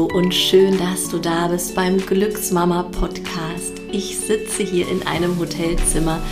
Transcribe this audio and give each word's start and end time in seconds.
Hallo 0.00 0.16
und 0.16 0.34
schön, 0.34 0.78
dass 0.78 1.10
du 1.10 1.18
da 1.18 1.48
bist 1.48 1.74
beim 1.74 1.98
Glücksmama 1.98 2.84
Podcast. 2.84 3.82
Ich 3.92 4.18
sitze 4.18 4.62
hier 4.62 4.88
in 4.88 5.06
einem 5.06 5.38
Hotelzimmer 5.38 6.22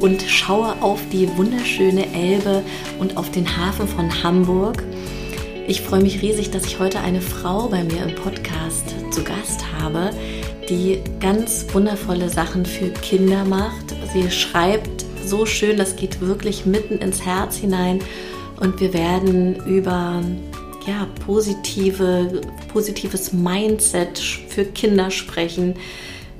und 0.00 0.22
schaue 0.22 0.80
auf 0.80 0.98
die 1.12 1.28
wunderschöne 1.36 2.06
Elbe 2.14 2.62
und 2.98 3.18
auf 3.18 3.30
den 3.30 3.46
Hafen 3.58 3.86
von 3.86 4.22
Hamburg. 4.22 4.82
Ich 5.66 5.82
freue 5.82 6.00
mich 6.00 6.22
riesig, 6.22 6.52
dass 6.52 6.64
ich 6.64 6.78
heute 6.78 7.00
eine 7.00 7.20
Frau 7.20 7.68
bei 7.68 7.84
mir 7.84 8.02
im 8.02 8.14
Podcast 8.14 8.94
zu 9.10 9.22
Gast 9.22 9.62
habe, 9.78 10.08
die 10.70 11.02
ganz 11.20 11.66
wundervolle 11.74 12.30
Sachen 12.30 12.64
für 12.64 12.88
Kinder 12.88 13.44
macht. 13.44 13.94
Sie 14.14 14.30
schreibt 14.30 15.04
so 15.22 15.44
schön, 15.44 15.76
das 15.76 15.96
geht 15.96 16.22
wirklich 16.22 16.64
mitten 16.64 16.96
ins 16.96 17.20
Herz 17.26 17.56
hinein 17.56 17.98
und 18.58 18.80
wir 18.80 18.94
werden 18.94 19.56
über 19.66 20.22
ja, 20.88 21.06
positive, 21.26 22.40
positives 22.72 23.32
Mindset 23.32 24.18
für 24.18 24.64
Kinder 24.64 25.10
sprechen, 25.10 25.74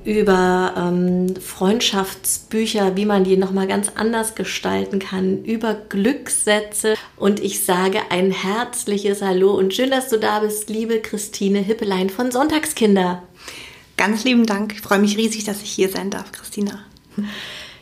über 0.04 0.74
ähm, 0.74 1.36
Freundschaftsbücher, 1.36 2.96
wie 2.96 3.04
man 3.04 3.24
die 3.24 3.36
nochmal 3.36 3.66
ganz 3.66 3.90
anders 3.94 4.34
gestalten 4.34 5.00
kann, 5.00 5.44
über 5.44 5.74
Glückssätze. 5.74 6.94
Und 7.16 7.40
ich 7.40 7.64
sage 7.64 8.00
ein 8.08 8.30
herzliches 8.30 9.20
Hallo 9.20 9.52
und 9.54 9.74
schön, 9.74 9.90
dass 9.90 10.08
du 10.08 10.18
da 10.18 10.38
bist, 10.40 10.70
liebe 10.70 11.00
Christine 11.00 11.58
Hippelein 11.58 12.08
von 12.08 12.30
Sonntagskinder. 12.30 13.22
Ganz 13.98 14.24
lieben 14.24 14.46
Dank. 14.46 14.72
Ich 14.72 14.80
freue 14.80 15.00
mich 15.00 15.18
riesig, 15.18 15.44
dass 15.44 15.62
ich 15.62 15.70
hier 15.70 15.90
sein 15.90 16.08
darf, 16.08 16.32
Christina. 16.32 16.80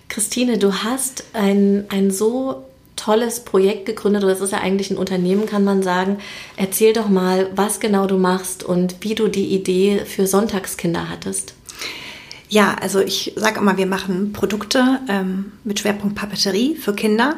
Christine, 0.09 0.59
du 0.59 0.73
hast 0.83 1.25
ein, 1.33 1.85
ein 1.91 2.11
so 2.11 2.65
tolles 3.07 3.39
Projekt 3.41 3.87
gegründet 3.87 4.25
oder 4.25 4.33
es 4.33 4.41
ist 4.41 4.51
ja 4.51 4.59
eigentlich 4.59 4.91
ein 4.91 4.97
Unternehmen, 4.97 5.47
kann 5.47 5.63
man 5.63 5.85
sagen. 5.85 6.19
Erzähl 6.57 6.93
doch 6.93 7.09
mal, 7.09 7.49
was 7.55 7.79
genau 7.79 8.09
du 8.09 8.19
machst 8.19 8.65
und 8.65 8.97
wie 9.01 9.15
du 9.15 9.29
die 9.29 9.55
Idee 9.55 10.03
für 10.05 10.27
Sonntagskinder 10.27 11.09
hattest. 11.09 11.55
Ja, 12.49 12.75
also 12.81 13.01
ich 13.01 13.33
sage 13.37 13.61
immer, 13.61 13.77
wir 13.77 13.87
machen 13.87 14.33
Produkte 14.33 15.01
ähm, 15.09 15.53
mit 15.63 15.79
Schwerpunkt 15.79 16.17
Papeterie 16.17 16.75
für 16.75 16.95
Kinder. 16.95 17.37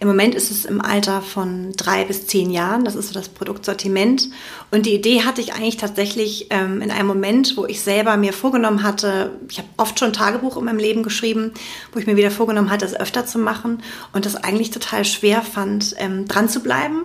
Im 0.00 0.08
Moment 0.08 0.34
ist 0.34 0.50
es 0.50 0.64
im 0.64 0.80
Alter 0.80 1.20
von 1.20 1.72
drei 1.76 2.06
bis 2.06 2.26
zehn 2.26 2.50
Jahren. 2.50 2.86
Das 2.86 2.94
ist 2.94 3.08
so 3.08 3.14
das 3.14 3.28
Produktsortiment. 3.28 4.30
Und 4.70 4.86
die 4.86 4.94
Idee 4.94 5.24
hatte 5.24 5.42
ich 5.42 5.52
eigentlich 5.52 5.76
tatsächlich 5.76 6.46
ähm, 6.48 6.80
in 6.80 6.90
einem 6.90 7.06
Moment, 7.06 7.54
wo 7.58 7.66
ich 7.66 7.82
selber 7.82 8.16
mir 8.16 8.32
vorgenommen 8.32 8.82
hatte, 8.82 9.38
ich 9.50 9.58
habe 9.58 9.68
oft 9.76 9.98
schon 9.98 10.14
Tagebuch 10.14 10.56
in 10.56 10.64
meinem 10.64 10.78
Leben 10.78 11.02
geschrieben, 11.02 11.52
wo 11.92 11.98
ich 11.98 12.06
mir 12.06 12.16
wieder 12.16 12.30
vorgenommen 12.30 12.70
hatte, 12.70 12.86
es 12.86 12.98
öfter 12.98 13.26
zu 13.26 13.38
machen 13.38 13.82
und 14.14 14.24
das 14.24 14.36
eigentlich 14.36 14.70
total 14.70 15.04
schwer 15.04 15.42
fand, 15.42 15.94
ähm, 15.98 16.26
dran 16.26 16.48
zu 16.48 16.60
bleiben. 16.60 17.04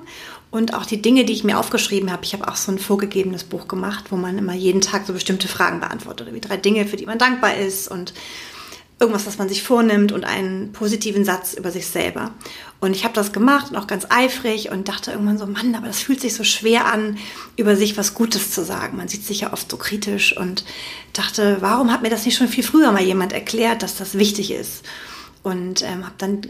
Und 0.50 0.74
auch 0.74 0.86
die 0.86 1.02
Dinge, 1.02 1.26
die 1.26 1.34
ich 1.34 1.44
mir 1.44 1.60
aufgeschrieben 1.60 2.14
habe, 2.14 2.24
ich 2.24 2.32
habe 2.32 2.48
auch 2.48 2.56
so 2.56 2.72
ein 2.72 2.80
vorgegebenes 2.80 3.44
Buch 3.44 3.68
gemacht, 3.68 4.06
wo 4.10 4.16
man 4.16 4.38
immer 4.38 4.54
jeden 4.54 4.80
Tag 4.80 5.06
so 5.06 5.12
bestimmte 5.12 5.50
Fragen 5.50 5.82
beantwortet, 5.82 6.30
wie 6.32 6.40
drei 6.40 6.56
Dinge, 6.56 6.86
für 6.86 6.96
die 6.96 7.06
man 7.06 7.18
dankbar 7.18 7.58
ist 7.58 7.92
und 7.92 8.14
irgendwas, 9.00 9.26
was 9.26 9.38
man 9.38 9.50
sich 9.50 9.62
vornimmt 9.62 10.12
und 10.12 10.24
einen 10.24 10.72
positiven 10.72 11.26
Satz 11.26 11.54
über 11.54 11.70
sich 11.70 11.88
selber. 11.88 12.32
Und 12.80 12.96
ich 12.96 13.04
habe 13.04 13.14
das 13.14 13.34
gemacht 13.34 13.72
und 13.72 13.78
auch 13.78 13.88
ganz 13.88 14.06
eifrig 14.10 14.72
und 14.72 14.88
dachte 14.88 15.12
irgendwann 15.12 15.38
so, 15.38 15.46
Mann, 15.46 15.76
aber 15.76 15.88
das 15.88 16.00
fühlt 16.00 16.22
sich 16.22 16.34
so 16.34 16.44
schwer 16.44 16.86
an, 16.86 17.18
über 17.58 17.76
sich 17.76 17.98
was 17.98 18.14
Gutes 18.14 18.52
zu 18.52 18.64
sagen. 18.64 18.96
Man 18.96 19.08
sieht 19.08 19.26
sich 19.26 19.42
ja 19.42 19.54
oft 19.54 19.70
so 19.70 19.78
kritisch 19.78 20.38
und 20.38 20.64
dachte, 21.12 21.58
warum 21.60 21.92
hat 21.92 22.04
mir 22.04 22.10
das 22.10 22.26
nicht 22.26 22.38
schon 22.38 22.48
viel 22.48 22.64
früher 22.64 22.92
mal 22.92 23.04
jemand 23.04 23.34
erklärt, 23.34 23.84
dass 23.84 23.98
das 23.98 24.18
wichtig 24.18 24.52
ist? 24.52 24.84
Und 25.46 25.84
ähm, 25.84 26.04
habe 26.04 26.16
dann 26.18 26.42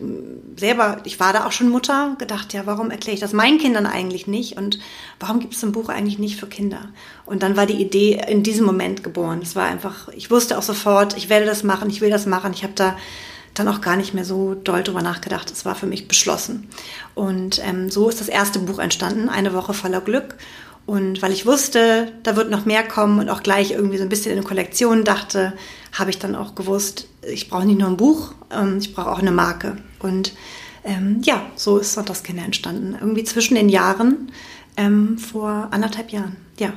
selber, 0.56 1.00
ich 1.04 1.20
war 1.20 1.34
da 1.34 1.46
auch 1.46 1.52
schon 1.52 1.68
Mutter, 1.68 2.16
gedacht, 2.18 2.54
ja, 2.54 2.66
warum 2.66 2.92
erkläre 2.92 3.16
ich 3.16 3.20
das 3.20 3.34
meinen 3.34 3.58
Kindern 3.58 3.86
eigentlich 3.86 4.26
nicht? 4.26 4.56
Und 4.56 4.80
warum 5.20 5.42
gibt 5.42 5.54
es 5.54 5.62
ein 5.66 5.74
Buch 5.74 5.90
eigentlich 5.90 6.18
nicht 6.18 6.40
für 6.40 6.48
Kinder? 6.48 6.80
Und 7.26 7.44
dann 7.44 7.58
war 7.58 7.66
die 7.66 7.82
Idee 7.82 8.24
in 8.30 8.42
diesem 8.42 8.66
Moment 8.66 9.04
geboren. 9.04 9.42
Es 9.44 9.54
war 9.54 9.66
einfach, 9.66 10.08
ich 10.16 10.32
wusste 10.32 10.58
auch 10.58 10.62
sofort, 10.62 11.18
ich 11.18 11.28
werde 11.28 11.46
das 11.46 11.62
machen, 11.62 11.90
ich 11.90 12.00
will 12.00 12.10
das 12.10 12.26
machen. 12.26 12.54
Ich 12.54 12.64
habe 12.64 12.72
da 12.74 12.96
dann 13.54 13.68
auch 13.68 13.82
gar 13.82 13.98
nicht 13.98 14.14
mehr 14.14 14.24
so 14.24 14.56
doll 14.56 14.82
drüber 14.82 15.02
nachgedacht. 15.02 15.52
Es 15.52 15.66
war 15.66 15.76
für 15.76 15.88
mich 15.88 16.08
beschlossen. 16.08 16.70
Und 17.16 17.62
ähm, 17.66 17.90
so 17.90 18.08
ist 18.08 18.22
das 18.22 18.30
erste 18.30 18.60
Buch 18.60 18.80
entstanden, 18.80 19.28
Eine 19.28 19.54
Woche 19.54 19.74
voller 19.74 20.00
Glück. 20.00 20.38
Und 20.86 21.22
weil 21.22 21.34
ich 21.34 21.46
wusste, 21.46 22.14
da 22.24 22.38
wird 22.38 22.50
noch 22.50 22.64
mehr 22.64 22.88
kommen 22.88 23.20
und 23.20 23.30
auch 23.30 23.44
gleich 23.44 23.72
irgendwie 23.72 23.98
so 23.98 24.04
ein 24.04 24.10
bisschen 24.10 24.38
in 24.38 24.44
Kollektionen 24.46 25.04
dachte, 25.04 25.52
habe 25.92 26.12
ich 26.12 26.20
dann 26.20 26.36
auch 26.36 26.56
gewusst, 26.56 27.10
ich 27.28 27.50
brauche 27.50 27.66
nicht 27.66 27.80
nur 27.80 27.90
ein 27.90 27.98
Buch, 27.98 28.34
ähm, 28.52 28.78
ich 28.80 28.94
brauche 28.94 29.12
auch 29.12 29.20
eine 29.20 29.32
Marke. 29.32 29.78
Und 30.00 30.34
ähm, 30.84 31.22
ja, 31.24 31.46
so 31.56 31.78
ist 31.78 31.94
Sonntagskinder 31.94 32.44
entstanden. 32.44 32.96
Irgendwie 33.00 33.24
zwischen 33.24 33.56
den 33.56 33.70
Jahren, 33.70 34.32
ähm, 34.78 35.18
vor 35.18 35.70
anderthalb 35.72 36.12
Jahren, 36.12 36.36
ja. 36.60 36.74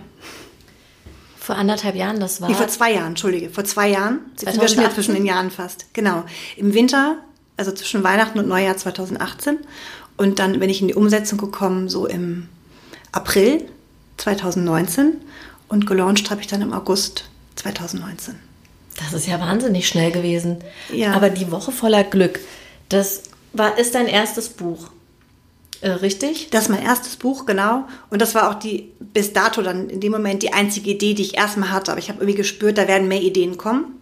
Vor 1.38 1.56
anderthalb 1.56 1.94
Jahren, 1.94 2.20
das 2.20 2.41
war? 2.41 2.48
Nee, 2.48 2.54
vor 2.54 2.69
zwei 2.69 2.92
Jahren, 2.92 3.09
entschuldige, 3.09 3.50
vor 3.50 3.64
zwei 3.64 3.88
Jahren. 3.88 4.20
Jetzt 4.32 4.53
sind 4.53 4.60
wir 4.60 4.69
schon 4.69 4.91
zwischen 4.92 5.14
den 5.14 5.25
Jahren 5.25 5.50
fast. 5.50 5.86
Genau. 5.94 6.25
Im 6.56 6.75
Winter, 6.75 7.19
also 7.56 7.72
zwischen 7.72 8.03
Weihnachten 8.04 8.38
und 8.38 8.48
Neujahr 8.48 8.76
2018. 8.76 9.59
Und 10.16 10.38
dann 10.38 10.59
bin 10.59 10.69
ich 10.69 10.80
in 10.80 10.88
die 10.88 10.94
Umsetzung 10.94 11.38
gekommen, 11.38 11.88
so 11.88 12.06
im 12.06 12.48
April 13.12 13.65
2019 14.19 15.15
und 15.69 15.86
gelauncht 15.86 16.30
habe 16.30 16.41
ich 16.41 16.47
dann 16.47 16.60
im 16.60 16.72
August 16.72 17.25
2019. 17.56 18.47
Das 18.98 19.12
ist 19.12 19.26
ja 19.26 19.41
wahnsinnig 19.41 19.86
schnell 19.86 20.10
gewesen. 20.10 20.59
Ja. 20.92 21.12
Aber 21.12 21.31
die 21.31 21.50
Woche 21.50 21.72
voller 21.72 22.04
Glück, 22.04 22.41
das 22.88 23.22
war, 23.53 23.78
ist 23.78 23.94
dein 23.94 24.06
erstes 24.06 24.48
Buch. 24.48 24.91
Äh, 25.81 25.91
richtig? 25.91 26.50
Das 26.50 26.64
ist 26.64 26.69
mein 26.69 26.82
erstes 26.82 27.16
Buch, 27.16 27.47
genau. 27.47 27.84
Und 28.10 28.20
das 28.20 28.34
war 28.34 28.50
auch 28.50 28.54
die, 28.54 28.92
bis 28.98 29.32
dato 29.32 29.62
dann 29.62 29.88
in 29.88 30.00
dem 30.00 30.12
Moment 30.12 30.42
die 30.42 30.53
einzige 30.53 30.91
Idee, 30.91 31.14
die 31.14 31.22
ich 31.22 31.36
erstmal 31.36 31.70
hatte. 31.70 31.92
Aber 31.92 32.00
ich 32.00 32.09
habe 32.09 32.20
irgendwie 32.20 32.36
gespürt, 32.36 32.78
da 32.78 32.88
werden 32.88 33.09
mehr 33.09 33.22
Ideen 33.22 33.56
kommen. 33.56 33.94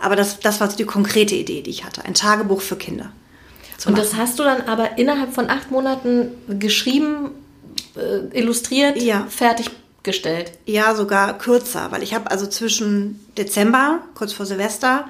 Aber 0.00 0.16
das, 0.16 0.40
das 0.40 0.60
war 0.60 0.68
so 0.68 0.76
die 0.76 0.84
konkrete 0.84 1.36
Idee, 1.36 1.62
die 1.62 1.70
ich 1.70 1.84
hatte. 1.84 2.04
Ein 2.04 2.14
Tagebuch 2.14 2.60
für 2.60 2.76
Kinder. 2.76 3.12
Und 3.86 3.98
das 3.98 4.14
hast 4.14 4.38
du 4.38 4.44
dann 4.44 4.62
aber 4.62 4.98
innerhalb 4.98 5.32
von 5.32 5.50
acht 5.50 5.70
Monaten 5.70 6.28
geschrieben 6.48 7.30
äh, 7.96 8.38
illustriert, 8.38 9.00
ja. 9.02 9.26
Fertiggestellt. 10.02 10.52
Ja, 10.66 10.94
sogar 10.94 11.38
kürzer, 11.38 11.90
weil 11.90 12.02
ich 12.02 12.14
habe 12.14 12.30
also 12.30 12.46
zwischen 12.46 13.24
Dezember, 13.38 14.00
kurz 14.14 14.32
vor 14.32 14.46
Silvester, 14.46 15.06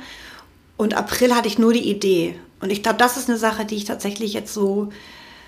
und 0.77 0.95
April 0.95 1.35
hatte 1.35 1.49
ich 1.49 1.59
nur 1.59 1.73
die 1.73 1.89
Idee. 1.89 2.39
Und 2.61 2.71
ich 2.71 2.83
glaube, 2.83 2.99
das 2.99 3.17
ist 3.17 3.29
eine 3.29 3.39
Sache, 3.39 3.65
die 3.65 3.77
ich 3.77 3.85
tatsächlich 3.85 4.33
jetzt 4.33 4.55
so 4.55 4.91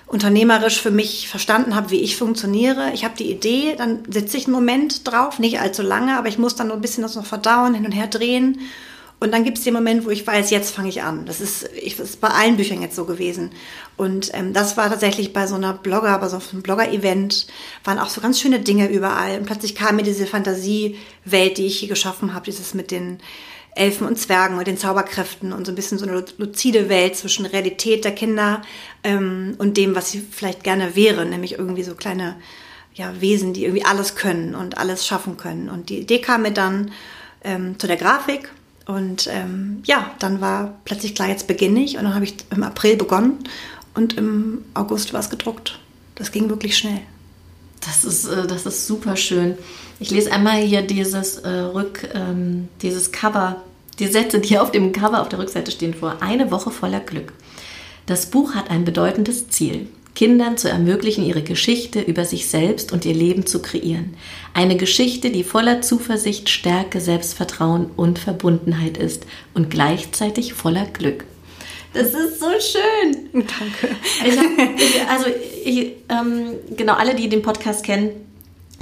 unternehmerisch 0.06 0.80
für 0.80 0.90
mich 0.90 1.28
verstanden 1.28 1.74
habe, 1.74 1.90
wie 1.90 2.00
ich 2.00 2.16
funktioniere. 2.16 2.92
Ich 2.92 3.04
habe 3.04 3.16
die 3.16 3.30
Idee, 3.30 3.74
dann 3.76 4.02
sitze 4.08 4.36
ich 4.36 4.44
einen 4.44 4.54
Moment 4.54 5.06
drauf, 5.08 5.38
nicht 5.38 5.60
allzu 5.60 5.82
lange, 5.82 6.18
aber 6.18 6.28
ich 6.28 6.38
muss 6.38 6.56
dann 6.56 6.68
noch 6.68 6.76
ein 6.76 6.82
bisschen 6.82 7.02
das 7.02 7.16
noch 7.16 7.26
verdauen, 7.26 7.74
hin 7.74 7.86
und 7.86 7.92
her 7.92 8.06
drehen. 8.06 8.60
Und 9.20 9.32
dann 9.32 9.44
gibt 9.44 9.58
es 9.58 9.64
den 9.64 9.74
Moment, 9.74 10.04
wo 10.04 10.10
ich 10.10 10.26
weiß, 10.26 10.50
jetzt 10.50 10.74
fange 10.74 10.88
ich 10.88 11.02
an. 11.02 11.24
Das 11.24 11.40
ist, 11.40 11.68
ich, 11.74 11.96
das 11.96 12.10
ist 12.10 12.20
bei 12.20 12.28
allen 12.28 12.56
Büchern 12.56 12.82
jetzt 12.82 12.96
so 12.96 13.04
gewesen. 13.04 13.50
Und 13.96 14.30
ähm, 14.34 14.52
das 14.52 14.76
war 14.76 14.90
tatsächlich 14.90 15.32
bei 15.32 15.46
so 15.46 15.54
einer 15.54 15.72
Blogger, 15.72 16.18
bei 16.18 16.28
so 16.28 16.40
einem 16.52 16.62
Blogger-Event, 16.62 17.46
waren 17.84 17.98
auch 17.98 18.10
so 18.10 18.20
ganz 18.20 18.40
schöne 18.40 18.60
Dinge 18.60 18.88
überall. 18.88 19.38
Und 19.38 19.46
plötzlich 19.46 19.74
kam 19.74 19.96
mir 19.96 20.02
diese 20.02 20.26
Fantasiewelt, 20.26 21.56
die 21.56 21.66
ich 21.66 21.78
hier 21.78 21.88
geschaffen 21.88 22.34
habe, 22.34 22.44
dieses 22.44 22.74
mit 22.74 22.90
den 22.90 23.18
Elfen 23.74 24.06
und 24.06 24.18
Zwergen 24.18 24.58
und 24.58 24.66
den 24.66 24.78
Zauberkräften 24.78 25.52
und 25.52 25.64
so 25.64 25.72
ein 25.72 25.74
bisschen 25.74 25.98
so 25.98 26.06
eine 26.06 26.24
luzide 26.36 26.88
Welt 26.88 27.16
zwischen 27.16 27.46
Realität 27.46 28.04
der 28.04 28.12
Kinder 28.12 28.62
ähm, 29.02 29.54
und 29.58 29.76
dem, 29.76 29.94
was 29.94 30.10
sie 30.12 30.20
vielleicht 30.20 30.62
gerne 30.64 30.94
wären, 30.94 31.30
nämlich 31.30 31.58
irgendwie 31.58 31.82
so 31.82 31.94
kleine 31.94 32.36
ja, 32.94 33.20
Wesen, 33.20 33.52
die 33.52 33.64
irgendwie 33.64 33.84
alles 33.84 34.14
können 34.14 34.54
und 34.54 34.78
alles 34.78 35.06
schaffen 35.06 35.36
können. 35.36 35.68
Und 35.68 35.88
die 35.88 35.98
Idee 35.98 36.20
kam 36.20 36.42
mir 36.42 36.52
dann 36.52 36.92
ähm, 37.42 37.78
zu 37.78 37.86
der 37.86 37.96
Grafik 37.96 38.50
und 38.86 39.28
ähm, 39.28 39.82
ja, 39.84 40.10
dann 40.18 40.40
war 40.40 40.74
plötzlich 40.84 41.14
klar, 41.14 41.28
jetzt 41.28 41.46
beginne 41.46 41.80
ich. 41.80 41.96
Und 41.96 42.04
dann 42.04 42.14
habe 42.14 42.24
ich 42.24 42.34
im 42.50 42.62
April 42.62 42.96
begonnen 42.96 43.38
und 43.94 44.16
im 44.18 44.64
August 44.74 45.12
war 45.12 45.20
es 45.20 45.30
gedruckt. 45.30 45.78
Das 46.16 46.32
ging 46.32 46.50
wirklich 46.50 46.76
schnell. 46.76 47.00
Das 47.80 48.04
ist, 48.04 48.26
äh, 48.26 48.46
das 48.46 48.66
ist 48.66 48.86
super 48.86 49.16
schön. 49.16 49.56
Ich 50.00 50.10
lese 50.10 50.32
einmal 50.32 50.60
hier 50.60 50.82
dieses 50.82 51.38
äh, 51.38 51.48
Rück, 51.48 52.08
ähm, 52.14 52.68
dieses 52.82 53.10
Cover, 53.10 53.62
die 53.98 54.08
Sätze, 54.08 54.40
die 54.40 54.58
auf 54.58 54.70
dem 54.70 54.92
Cover 54.92 55.22
auf 55.22 55.28
der 55.28 55.38
Rückseite 55.38 55.70
stehen 55.70 55.94
vor. 55.94 56.16
Eine 56.20 56.50
Woche 56.50 56.70
voller 56.70 57.00
Glück. 57.00 57.32
Das 58.06 58.26
Buch 58.26 58.54
hat 58.54 58.70
ein 58.70 58.84
bedeutendes 58.84 59.48
Ziel. 59.48 59.88
Kindern 60.14 60.56
zu 60.56 60.68
ermöglichen, 60.68 61.24
ihre 61.24 61.42
Geschichte 61.42 62.00
über 62.00 62.24
sich 62.24 62.46
selbst 62.46 62.92
und 62.92 63.04
ihr 63.04 63.14
Leben 63.14 63.46
zu 63.46 63.60
kreieren. 63.60 64.14
Eine 64.52 64.76
Geschichte, 64.76 65.30
die 65.30 65.42
voller 65.42 65.82
Zuversicht, 65.82 66.48
Stärke, 66.48 67.00
Selbstvertrauen 67.00 67.90
und 67.96 68.20
Verbundenheit 68.20 68.96
ist 68.96 69.26
und 69.54 69.70
gleichzeitig 69.70 70.54
voller 70.54 70.86
Glück. 70.86 71.24
Das 71.92 72.08
ist 72.08 72.40
so 72.40 72.46
schön. 72.60 73.30
Danke. 73.32 73.96
Ich 74.26 74.38
hab, 74.38 75.10
also, 75.10 75.26
ich, 75.64 75.92
ähm, 76.08 76.76
genau, 76.76 76.94
alle, 76.94 77.14
die 77.14 77.28
den 77.28 77.42
Podcast 77.42 77.84
kennen, 77.84 78.10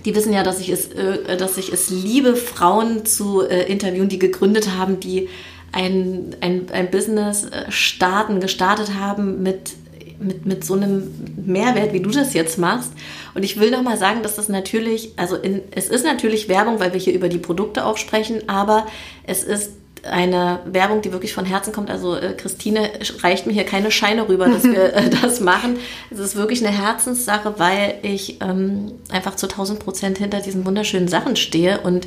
die 0.05 0.15
wissen 0.15 0.33
ja, 0.33 0.43
dass 0.43 0.61
ich 0.61 0.71
es, 0.71 0.89
äh, 0.93 1.37
dass 1.37 1.57
ich 1.57 1.73
es 1.73 1.91
liebe, 1.91 2.37
Frauen 2.37 3.07
zu 3.07 3.43
äh, 3.43 3.71
interviewen, 3.71 4.09
die 4.09 4.19
gegründet 4.19 4.71
haben, 4.77 5.01
die 5.01 5.29
ein, 5.73 6.37
ein, 6.41 6.67
ein 6.73 6.91
Business 6.91 7.45
äh, 7.45 7.71
starten, 7.71 8.41
gestartet 8.41 8.95
haben 8.99 9.43
mit 9.43 9.73
mit, 10.21 10.47
mit 10.47 10.65
so 10.65 10.75
einem 10.75 11.13
Mehrwert, 11.37 11.93
wie 11.93 12.01
du 12.01 12.11
das 12.11 12.35
jetzt 12.35 12.59
machst. 12.59 12.93
Und 13.35 13.43
ich 13.43 13.59
will 13.59 13.71
nochmal 13.71 13.97
sagen, 13.97 14.23
dass 14.23 14.37
das 14.37 14.49
natürlich, 14.49 15.13
also 15.17 15.37
in, 15.37 15.63
es 15.71 15.89
ist 15.89 16.05
natürlich 16.05 16.49
Werbung, 16.49 16.81
weil 16.81 16.93
wir 16.93 17.01
hier 17.01 17.15
über 17.15 17.29
die 17.29 17.39
Produkte 17.39 17.85
auch 17.85 17.97
sprechen, 17.97 18.49
aber 18.49 18.87
es 19.25 19.45
ist 19.45 19.73
eine 20.05 20.61
Werbung, 20.65 21.01
die 21.01 21.13
wirklich 21.13 21.33
von 21.33 21.45
Herzen 21.45 21.73
kommt. 21.73 21.91
Also 21.91 22.17
äh, 22.17 22.35
Christine 22.35 22.91
reicht 23.21 23.47
mir 23.47 23.53
hier 23.53 23.65
keine 23.65 23.91
Scheine 23.91 24.29
rüber, 24.29 24.49
dass 24.49 24.65
wir 24.65 24.95
äh, 24.95 25.11
das 25.23 25.41
machen. 25.41 25.79
Es 26.11 26.19
ist 26.19 26.37
wirklich 26.37 26.65
eine 26.67 26.77
Herzenssache, 26.77 27.55
weil 27.59 27.95
ich 28.03 28.41
ähm, 28.41 28.93
einfach 29.11 29.37
zu 29.37 29.47
1000 29.47 29.79
Prozent 29.79 30.19
hinter 30.19 30.41
diesen 30.41 30.67
wunderschönen 30.67 31.09
Sachen 31.09 31.37
stehe 31.37 31.81
und 31.81 32.07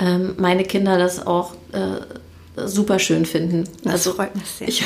ähm, 0.00 0.34
meine 0.38 0.64
Kinder 0.64 0.98
das 0.98 1.26
auch 1.26 1.54
äh, 1.72 2.00
super 2.68 2.98
schön 2.98 3.26
finden. 3.26 3.64
Das 3.82 3.92
also 3.92 4.12
freut 4.12 4.34
mich 4.34 4.46
sehr. 4.46 4.68
Ich, 4.68 4.84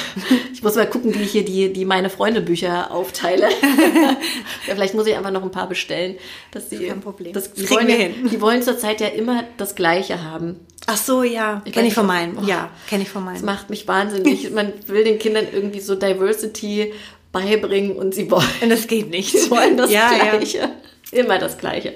ich, 0.52 0.62
muss 0.62 0.74
mal 0.74 0.88
gucken, 0.88 1.14
wie 1.14 1.22
ich 1.22 1.32
hier 1.32 1.44
die, 1.44 1.72
die 1.72 1.84
meine 1.84 2.10
Freunde 2.10 2.40
Bücher 2.40 2.90
aufteile. 2.90 3.48
ja, 4.66 4.74
vielleicht 4.74 4.94
muss 4.94 5.06
ich 5.06 5.16
einfach 5.16 5.30
noch 5.30 5.42
ein 5.42 5.50
paar 5.50 5.68
bestellen, 5.68 6.16
dass 6.50 6.70
sie 6.70 6.86
kein 6.86 7.00
Problem. 7.00 7.32
Das, 7.32 7.52
die, 7.52 7.68
wollen, 7.70 7.86
wir 7.86 7.96
hin. 7.96 8.28
die 8.30 8.40
wollen 8.40 8.62
zurzeit 8.62 9.00
ja 9.00 9.08
immer 9.08 9.44
das 9.56 9.74
Gleiche 9.74 10.22
haben. 10.22 10.60
Ach 10.86 10.96
so, 10.96 11.22
ja, 11.22 11.62
kenne 11.72 11.88
ich 11.88 11.94
von 11.94 12.06
meinen. 12.06 12.38
Oh, 12.38 12.46
ja, 12.46 12.70
kenne 12.88 13.04
ich 13.04 13.08
von 13.08 13.24
meinen. 13.24 13.36
Das 13.36 13.42
macht 13.42 13.70
mich 13.70 13.88
wahnsinnig. 13.88 14.50
Man 14.52 14.72
will 14.86 15.04
den 15.04 15.18
Kindern 15.18 15.46
irgendwie 15.50 15.80
so 15.80 15.94
Diversity 15.94 16.92
beibringen 17.32 17.96
und 17.96 18.14
sie 18.14 18.30
wollen. 18.30 18.44
Und 18.60 18.70
das 18.70 18.86
geht 18.86 19.10
nicht. 19.10 19.32
Sie 19.32 19.50
wollen 19.50 19.76
das 19.76 19.90
ja, 19.90 20.10
Gleiche. 20.12 20.58
Ja. 20.58 20.70
Immer 21.10 21.38
das 21.38 21.58
Gleiche. 21.58 21.94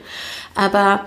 Aber 0.55 1.07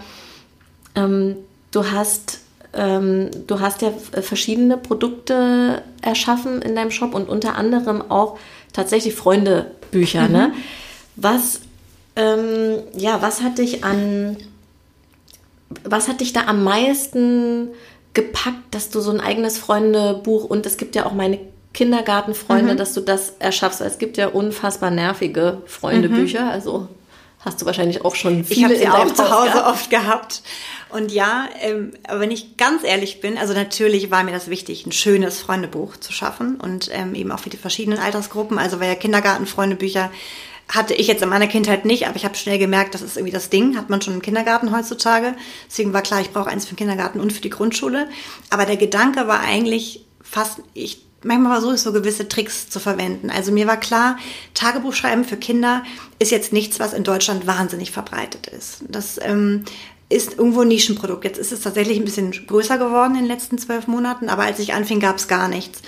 ähm, 0.96 1.38
du 1.72 1.90
hast 1.90 2.41
ähm, 2.74 3.30
du 3.48 3.60
hast 3.60 3.82
ja 3.82 3.92
verschiedene 4.22 4.78
Produkte 4.78 5.82
erschaffen 6.02 6.62
in 6.62 6.76
deinem 6.76 6.92
Shop 6.92 7.14
und 7.14 7.28
unter 7.28 7.56
anderem 7.56 8.02
auch 8.10 8.38
tatsächlich 8.74 9.16
Freundebücher. 9.16 10.28
Ne? 10.28 10.28
Mhm. 10.28 10.34
Ne? 10.34 10.54
Was, 11.18 11.62
ähm, 12.16 12.80
ja, 12.96 13.22
was 13.22 13.42
hat 13.42 13.58
dich 13.58 13.84
an, 13.84 14.38
was 15.84 16.08
hat 16.08 16.22
dich 16.22 16.34
da 16.34 16.46
am 16.46 16.64
meisten 16.64 17.70
gepackt, 18.14 18.74
dass 18.74 18.90
du 18.90 19.00
so 19.00 19.12
ein 19.12 19.20
eigenes 19.20 19.58
Freundebuch 19.58 20.46
und 20.46 20.66
es 20.66 20.78
gibt 20.78 20.96
ja 20.96 21.06
auch 21.06 21.14
meine 21.14 21.40
Kindergartenfreunde, 21.74 22.74
mhm. 22.74 22.78
dass 22.78 22.94
du 22.94 23.02
das 23.02 23.34
erschaffst. 23.40 23.82
Es 23.82 23.98
gibt 23.98 24.18
ja 24.18 24.28
unfassbar 24.28 24.92
nervige 24.92 25.62
Freundebücher, 25.66 26.44
mhm. 26.44 26.50
also 26.50 26.88
hast 27.44 27.62
du 27.62 27.66
wahrscheinlich 27.66 28.06
auch 28.06 28.16
schon 28.16 28.44
viele 28.44 28.74
Ich 28.74 28.86
habe 28.86 29.06
sie 29.06 29.12
auch 29.12 29.14
zu 29.14 29.30
Hause 29.30 29.52
gehabt. 29.52 29.68
oft 29.68 29.90
gehabt. 29.90 30.42
Und 30.90 31.12
ja, 31.12 31.48
ähm, 31.62 31.94
aber 32.08 32.20
wenn 32.20 32.32
ich 32.32 32.58
ganz 32.58 32.84
ehrlich 32.84 33.22
bin, 33.22 33.38
also 33.38 33.54
natürlich 33.54 34.12
war 34.12 34.24
mir 34.24 34.32
das 34.32 34.50
wichtig, 34.50 34.86
ein 34.86 34.92
schönes 34.92 35.40
Freundebuch 35.40 35.98
zu 35.98 36.12
schaffen 36.12 36.60
und 36.60 36.90
ähm, 36.92 37.16
eben 37.16 37.32
auch 37.32 37.40
für 37.40 37.50
die 37.50 37.58
verschiedenen 37.58 38.00
Altersgruppen. 38.00 38.60
Also 38.60 38.80
weil 38.80 38.90
ja 38.90 38.96
Kindergartenfreundebücher 38.96 40.12
hatte 40.68 40.94
ich 40.94 41.08
jetzt 41.08 41.22
in 41.22 41.30
meiner 41.30 41.48
Kindheit 41.48 41.86
nicht, 41.86 42.08
aber 42.08 42.16
ich 42.16 42.24
habe 42.24 42.36
schnell 42.36 42.58
gemerkt, 42.58 42.94
das 42.94 43.02
ist 43.02 43.18
irgendwie 43.18 43.34
das 43.34 43.50
Ding, 43.50 43.76
hat 43.76 43.90
man 43.90 44.02
schon 44.02 44.14
im 44.14 44.22
Kindergarten 44.22 44.72
heutzutage. 44.76 45.36
Deswegen 45.68 45.92
war 45.94 46.02
klar, 46.02 46.22
ich 46.22 46.32
brauche 46.32 46.50
eins 46.50 46.66
für 46.66 46.74
den 46.74 46.78
Kindergarten 46.78 47.20
und 47.20 47.34
für 47.34 47.42
die 47.42 47.50
Grundschule. 47.50 48.08
Aber 48.50 48.66
der 48.66 48.78
Gedanke 48.78 49.28
war 49.28 49.42
eigentlich 49.42 50.06
fast, 50.22 50.60
ich 50.74 51.04
manchmal 51.24 51.54
versuche 51.54 51.76
ich 51.76 51.82
so 51.82 51.92
gewisse 51.94 52.28
Tricks 52.28 52.70
zu 52.70 52.80
verwenden. 52.80 53.30
Also 53.30 53.52
mir 53.52 53.68
war 53.68 53.78
klar, 53.78 54.18
Tagebuchschreiben 54.54 55.24
für 55.24 55.38
Kinder 55.38 55.84
ist 56.20 56.32
jetzt 56.32 56.54
nichts, 56.54 56.80
was 56.80 56.94
in 56.94 57.04
Deutschland 57.04 57.48
wahnsinnig 57.48 57.92
verbreitet 57.92 58.48
ist. 58.48 58.84
Das 58.88 59.20
ähm, 59.22 59.66
ist 60.10 60.38
irgendwo 60.38 60.62
ein 60.62 60.68
Nischenprodukt. 60.68 61.24
Jetzt 61.24 61.40
ist 61.40 61.52
es 61.52 61.62
tatsächlich 61.62 61.98
ein 61.98 62.06
bisschen 62.06 62.32
größer 62.32 62.78
geworden 62.78 63.16
in 63.16 63.22
den 63.22 63.28
letzten 63.28 63.58
zwölf 63.58 63.88
Monaten, 63.88 64.30
aber 64.30 64.44
als 64.44 64.60
ich 64.60 64.74
anfing, 64.74 65.00
gab 65.00 65.18
es 65.18 65.28
gar 65.28 65.48
nichts. 65.48 65.82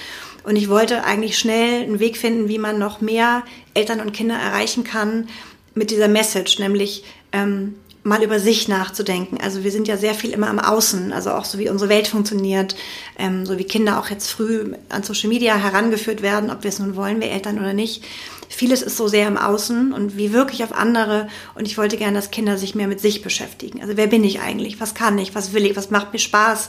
Und 0.43 0.55
ich 0.55 0.69
wollte 0.69 1.03
eigentlich 1.03 1.37
schnell 1.37 1.83
einen 1.83 1.99
Weg 1.99 2.17
finden, 2.17 2.49
wie 2.49 2.57
man 2.57 2.77
noch 2.77 3.01
mehr 3.01 3.43
Eltern 3.73 4.01
und 4.01 4.13
Kinder 4.13 4.35
erreichen 4.35 4.83
kann 4.83 5.27
mit 5.73 5.89
dieser 5.89 6.07
Message, 6.07 6.59
nämlich 6.59 7.03
ähm, 7.31 7.75
mal 8.03 8.21
über 8.21 8.39
sich 8.39 8.67
nachzudenken. 8.67 9.37
Also 9.41 9.63
wir 9.63 9.71
sind 9.71 9.87
ja 9.87 9.97
sehr 9.97 10.13
viel 10.13 10.31
immer 10.31 10.49
am 10.49 10.59
Außen, 10.59 11.13
also 11.13 11.31
auch 11.31 11.45
so 11.45 11.57
wie 11.57 11.69
unsere 11.69 11.89
Welt 11.89 12.07
funktioniert, 12.07 12.75
ähm, 13.17 13.45
so 13.45 13.57
wie 13.57 13.63
Kinder 13.63 13.99
auch 13.99 14.09
jetzt 14.09 14.29
früh 14.29 14.73
an 14.89 15.03
Social 15.03 15.29
Media 15.29 15.55
herangeführt 15.55 16.21
werden, 16.21 16.49
ob 16.49 16.63
wir 16.63 16.69
es 16.69 16.79
nun 16.79 16.95
wollen, 16.97 17.21
wir 17.21 17.31
Eltern 17.31 17.59
oder 17.59 17.73
nicht. 17.73 18.03
Vieles 18.49 18.81
ist 18.81 18.97
so 18.97 19.07
sehr 19.07 19.27
im 19.27 19.37
Außen 19.37 19.93
und 19.93 20.17
wie 20.17 20.33
wirklich 20.33 20.63
auf 20.63 20.73
andere. 20.73 21.27
Und 21.55 21.65
ich 21.65 21.77
wollte 21.77 21.97
gerne, 21.97 22.15
dass 22.17 22.29
Kinder 22.29 22.57
sich 22.57 22.75
mehr 22.75 22.87
mit 22.87 22.99
sich 22.99 23.21
beschäftigen. 23.21 23.81
Also 23.81 23.97
wer 23.97 24.07
bin 24.07 24.23
ich 24.23 24.41
eigentlich? 24.41 24.79
Was 24.79 24.93
kann 24.93 25.17
ich? 25.17 25.33
Was 25.33 25.53
will 25.53 25.65
ich? 25.65 25.75
Was 25.75 25.89
macht 25.89 26.13
mir 26.13 26.19
Spaß? 26.19 26.67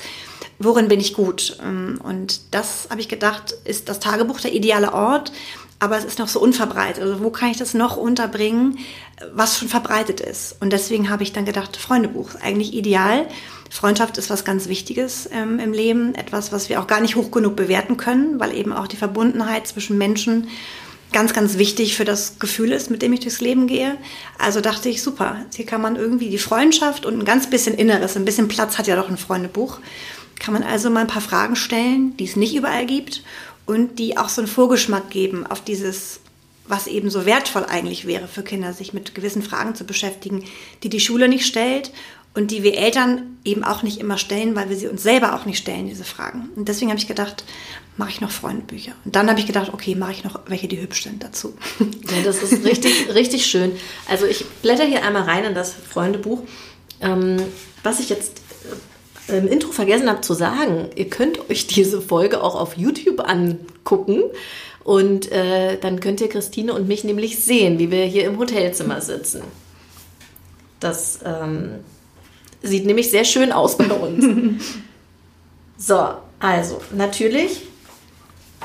Worin 0.58 0.88
bin 0.88 1.00
ich 1.00 1.14
gut? 1.14 1.58
Ähm, 1.62 2.00
und 2.02 2.54
das 2.54 2.86
habe 2.90 3.00
ich 3.00 3.08
gedacht, 3.08 3.54
ist 3.64 3.88
das 3.88 4.00
Tagebuch 4.00 4.40
der 4.40 4.54
ideale 4.54 4.94
Ort 4.94 5.32
aber 5.78 5.98
es 5.98 6.04
ist 6.04 6.18
noch 6.18 6.28
so 6.28 6.40
unverbreitet. 6.40 7.02
Also 7.02 7.22
wo 7.22 7.30
kann 7.30 7.50
ich 7.50 7.56
das 7.56 7.74
noch 7.74 7.96
unterbringen, 7.96 8.78
was 9.32 9.58
schon 9.58 9.68
verbreitet 9.68 10.20
ist? 10.20 10.56
Und 10.60 10.72
deswegen 10.72 11.10
habe 11.10 11.22
ich 11.22 11.32
dann 11.32 11.44
gedacht, 11.44 11.76
Freundebuch 11.76 12.30
ist 12.30 12.42
eigentlich 12.42 12.74
ideal. 12.74 13.26
Freundschaft 13.70 14.18
ist 14.18 14.30
was 14.30 14.44
ganz 14.44 14.68
Wichtiges 14.68 15.28
ähm, 15.32 15.58
im 15.58 15.72
Leben, 15.72 16.14
etwas, 16.14 16.52
was 16.52 16.68
wir 16.68 16.80
auch 16.80 16.86
gar 16.86 17.00
nicht 17.00 17.16
hoch 17.16 17.30
genug 17.30 17.56
bewerten 17.56 17.96
können, 17.96 18.38
weil 18.38 18.54
eben 18.54 18.72
auch 18.72 18.86
die 18.86 18.96
Verbundenheit 18.96 19.66
zwischen 19.66 19.98
Menschen 19.98 20.48
ganz, 21.12 21.32
ganz 21.32 21.58
wichtig 21.58 21.96
für 21.96 22.04
das 22.04 22.38
Gefühl 22.38 22.72
ist, 22.72 22.90
mit 22.90 23.02
dem 23.02 23.12
ich 23.12 23.20
durchs 23.20 23.40
Leben 23.40 23.66
gehe. 23.66 23.96
Also 24.38 24.60
dachte 24.60 24.88
ich, 24.88 25.02
super, 25.02 25.36
hier 25.54 25.66
kann 25.66 25.80
man 25.80 25.96
irgendwie 25.96 26.28
die 26.28 26.38
Freundschaft 26.38 27.06
und 27.06 27.18
ein 27.18 27.24
ganz 27.24 27.48
bisschen 27.50 27.74
Inneres, 27.74 28.16
ein 28.16 28.24
bisschen 28.24 28.48
Platz 28.48 28.78
hat 28.78 28.86
ja 28.86 28.96
doch 28.96 29.08
ein 29.08 29.16
Freundebuch, 29.16 29.78
kann 30.40 30.54
man 30.54 30.62
also 30.62 30.90
mal 30.90 31.00
ein 31.00 31.06
paar 31.06 31.22
Fragen 31.22 31.56
stellen, 31.56 32.16
die 32.16 32.24
es 32.24 32.36
nicht 32.36 32.54
überall 32.54 32.86
gibt 32.86 33.22
und 33.66 33.98
die 33.98 34.16
auch 34.16 34.28
so 34.28 34.40
einen 34.40 34.48
Vorgeschmack 34.48 35.10
geben 35.10 35.46
auf 35.46 35.62
dieses, 35.62 36.20
was 36.66 36.86
eben 36.86 37.10
so 37.10 37.26
wertvoll 37.26 37.64
eigentlich 37.64 38.06
wäre 38.06 38.28
für 38.28 38.42
Kinder, 38.42 38.72
sich 38.72 38.92
mit 38.92 39.14
gewissen 39.14 39.42
Fragen 39.42 39.74
zu 39.74 39.84
beschäftigen, 39.84 40.44
die 40.82 40.88
die 40.88 41.00
Schule 41.00 41.28
nicht 41.28 41.46
stellt 41.46 41.90
und 42.34 42.50
die 42.50 42.62
wir 42.62 42.76
Eltern 42.76 43.38
eben 43.44 43.64
auch 43.64 43.82
nicht 43.82 43.98
immer 44.00 44.18
stellen, 44.18 44.56
weil 44.56 44.68
wir 44.68 44.76
sie 44.76 44.88
uns 44.88 45.02
selber 45.02 45.34
auch 45.34 45.46
nicht 45.46 45.58
stellen, 45.58 45.86
diese 45.86 46.04
Fragen. 46.04 46.48
Und 46.56 46.68
deswegen 46.68 46.90
habe 46.90 46.98
ich 46.98 47.06
gedacht, 47.06 47.44
mache 47.96 48.10
ich 48.10 48.20
noch 48.20 48.30
Freundebücher. 48.30 48.92
Und 49.04 49.14
dann 49.14 49.28
habe 49.28 49.38
ich 49.38 49.46
gedacht, 49.46 49.72
okay, 49.72 49.94
mache 49.94 50.12
ich 50.12 50.24
noch 50.24 50.40
welche, 50.46 50.66
die 50.66 50.80
hübsch 50.80 51.04
sind 51.04 51.22
dazu. 51.22 51.54
Ja, 51.80 52.22
das 52.22 52.42
ist 52.42 52.64
richtig, 52.64 53.08
richtig 53.14 53.46
schön. 53.46 53.72
Also 54.08 54.26
ich 54.26 54.44
blätter 54.62 54.84
hier 54.84 55.04
einmal 55.04 55.22
rein 55.22 55.44
in 55.44 55.54
das 55.54 55.72
Freundebuch. 55.74 56.42
Ähm, 57.00 57.36
was 57.82 58.00
ich 58.00 58.08
jetzt 58.08 58.40
im 59.28 59.48
Intro 59.48 59.72
vergessen 59.72 60.08
habe 60.08 60.20
zu 60.20 60.34
sagen, 60.34 60.88
ihr 60.96 61.08
könnt 61.08 61.48
euch 61.50 61.66
diese 61.66 62.00
Folge 62.00 62.42
auch 62.42 62.54
auf 62.54 62.76
YouTube 62.76 63.20
angucken. 63.20 64.22
Und 64.82 65.32
äh, 65.32 65.78
dann 65.78 66.00
könnt 66.00 66.20
ihr 66.20 66.28
Christine 66.28 66.74
und 66.74 66.86
mich 66.86 67.04
nämlich 67.04 67.42
sehen, 67.42 67.78
wie 67.78 67.90
wir 67.90 68.04
hier 68.04 68.26
im 68.26 68.38
Hotelzimmer 68.38 69.00
sitzen. 69.00 69.42
Das 70.78 71.20
ähm, 71.24 71.76
sieht 72.62 72.84
nämlich 72.84 73.10
sehr 73.10 73.24
schön 73.24 73.50
aus 73.50 73.78
bei 73.78 73.90
uns. 73.90 74.62
so, 75.78 76.08
also 76.38 76.82
natürlich 76.94 77.62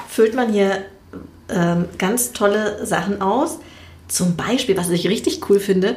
füllt 0.09 0.35
man 0.35 0.51
hier 0.51 0.83
ähm, 1.47 1.85
ganz 1.97 2.33
tolle 2.33 2.85
Sachen 2.85 3.21
aus. 3.21 3.59
Zum 4.09 4.35
Beispiel, 4.35 4.75
was 4.75 4.89
ich 4.89 5.07
richtig 5.07 5.49
cool 5.49 5.61
finde, 5.61 5.95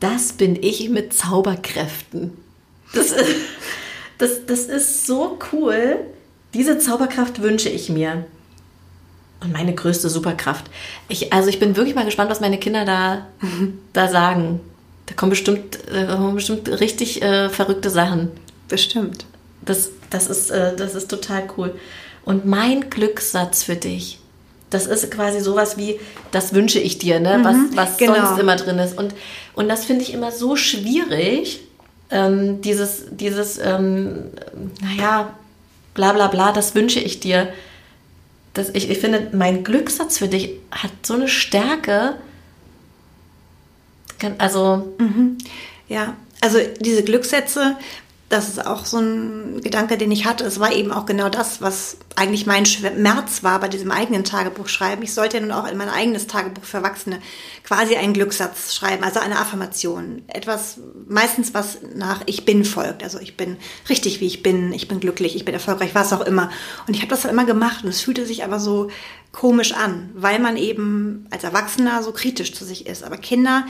das 0.00 0.32
bin 0.32 0.56
ich 0.60 0.90
mit 0.90 1.14
Zauberkräften. 1.14 2.36
Das 2.92 3.10
ist, 3.10 3.36
das, 4.22 4.46
das 4.46 4.60
ist 4.66 5.04
so 5.04 5.36
cool. 5.52 5.96
Diese 6.54 6.78
Zauberkraft 6.78 7.42
wünsche 7.42 7.68
ich 7.68 7.88
mir. 7.88 8.24
Und 9.40 9.52
meine 9.52 9.74
größte 9.74 10.08
Superkraft. 10.08 10.66
Ich, 11.08 11.32
also 11.32 11.48
ich 11.48 11.58
bin 11.58 11.74
wirklich 11.74 11.96
mal 11.96 12.04
gespannt, 12.04 12.30
was 12.30 12.40
meine 12.40 12.58
Kinder 12.58 12.84
da, 12.84 13.26
da 13.92 14.06
sagen. 14.06 14.60
Da 15.06 15.14
kommen 15.14 15.30
bestimmt, 15.30 15.76
äh, 15.92 16.06
kommen 16.06 16.36
bestimmt 16.36 16.68
richtig 16.68 17.20
äh, 17.20 17.48
verrückte 17.48 17.90
Sachen. 17.90 18.30
Bestimmt. 18.68 19.26
Das, 19.64 19.90
das, 20.10 20.28
ist, 20.28 20.50
äh, 20.50 20.76
das 20.76 20.94
ist 20.94 21.10
total 21.10 21.48
cool. 21.56 21.74
Und 22.24 22.44
mein 22.44 22.90
Glückssatz 22.90 23.64
für 23.64 23.74
dich, 23.74 24.20
das 24.70 24.86
ist 24.86 25.10
quasi 25.10 25.40
sowas 25.40 25.76
wie, 25.76 25.98
das 26.30 26.54
wünsche 26.54 26.78
ich 26.78 26.98
dir, 26.98 27.18
ne? 27.18 27.40
was, 27.42 27.56
mhm, 27.56 27.70
was 27.74 27.96
genau. 27.96 28.14
sonst 28.14 28.38
immer 28.38 28.54
drin 28.54 28.78
ist. 28.78 28.96
Und, 28.96 29.14
und 29.54 29.68
das 29.68 29.84
finde 29.84 30.04
ich 30.04 30.14
immer 30.14 30.30
so 30.30 30.54
schwierig, 30.54 31.62
ähm, 32.12 32.60
dieses, 32.60 33.04
dieses 33.10 33.58
ähm, 33.58 34.30
naja, 34.80 35.34
bla 35.94 36.12
bla 36.12 36.28
bla, 36.28 36.52
das 36.52 36.74
wünsche 36.74 37.00
ich 37.00 37.20
dir. 37.20 37.52
Das, 38.54 38.68
ich, 38.70 38.90
ich 38.90 38.98
finde, 38.98 39.30
mein 39.32 39.64
Glückssatz 39.64 40.18
für 40.18 40.28
dich 40.28 40.50
hat 40.70 40.90
so 41.02 41.14
eine 41.14 41.28
Stärke. 41.28 42.14
Also. 44.38 44.94
Mhm. 44.98 45.38
Ja, 45.88 46.16
also 46.40 46.58
diese 46.80 47.04
Glückssätze, 47.04 47.76
das 48.32 48.48
ist 48.48 48.66
auch 48.66 48.86
so 48.86 48.98
ein 48.98 49.60
Gedanke, 49.60 49.98
den 49.98 50.10
ich 50.10 50.24
hatte. 50.24 50.44
Es 50.44 50.58
war 50.58 50.72
eben 50.72 50.90
auch 50.90 51.04
genau 51.04 51.28
das, 51.28 51.60
was 51.60 51.98
eigentlich 52.16 52.46
mein 52.46 52.64
Schmerz 52.64 53.42
war 53.42 53.60
bei 53.60 53.68
diesem 53.68 53.90
eigenen 53.90 54.24
Tagebuch 54.24 54.68
schreiben. 54.68 55.02
Ich 55.02 55.12
sollte 55.12 55.36
ja 55.36 55.42
nun 55.42 55.52
auch 55.52 55.70
in 55.70 55.76
mein 55.76 55.90
eigenes 55.90 56.28
Tagebuch 56.28 56.64
für 56.64 56.78
Erwachsene 56.78 57.20
quasi 57.62 57.94
einen 57.96 58.14
Glückssatz 58.14 58.74
schreiben, 58.74 59.04
also 59.04 59.20
eine 59.20 59.38
Affirmation. 59.38 60.22
Etwas, 60.28 60.78
meistens 61.06 61.52
was 61.52 61.80
nach 61.94 62.22
Ich 62.24 62.46
bin 62.46 62.64
folgt. 62.64 63.02
Also 63.02 63.18
ich 63.18 63.36
bin 63.36 63.58
richtig, 63.90 64.20
wie 64.20 64.28
ich 64.28 64.42
bin, 64.42 64.72
ich 64.72 64.88
bin 64.88 64.98
glücklich, 64.98 65.36
ich 65.36 65.44
bin 65.44 65.52
erfolgreich, 65.52 65.94
was 65.94 66.14
auch 66.14 66.22
immer. 66.22 66.50
Und 66.86 66.94
ich 66.94 67.02
habe 67.02 67.10
das 67.10 67.22
dann 67.22 67.30
immer 67.30 67.44
gemacht 67.44 67.84
und 67.84 67.90
es 67.90 68.00
fühlte 68.00 68.24
sich 68.24 68.44
aber 68.44 68.58
so 68.58 68.88
komisch 69.30 69.72
an, 69.72 70.10
weil 70.14 70.38
man 70.38 70.56
eben 70.56 71.26
als 71.30 71.44
Erwachsener 71.44 72.02
so 72.02 72.12
kritisch 72.12 72.54
zu 72.54 72.64
sich 72.64 72.86
ist. 72.86 73.04
Aber 73.04 73.18
Kinder 73.18 73.66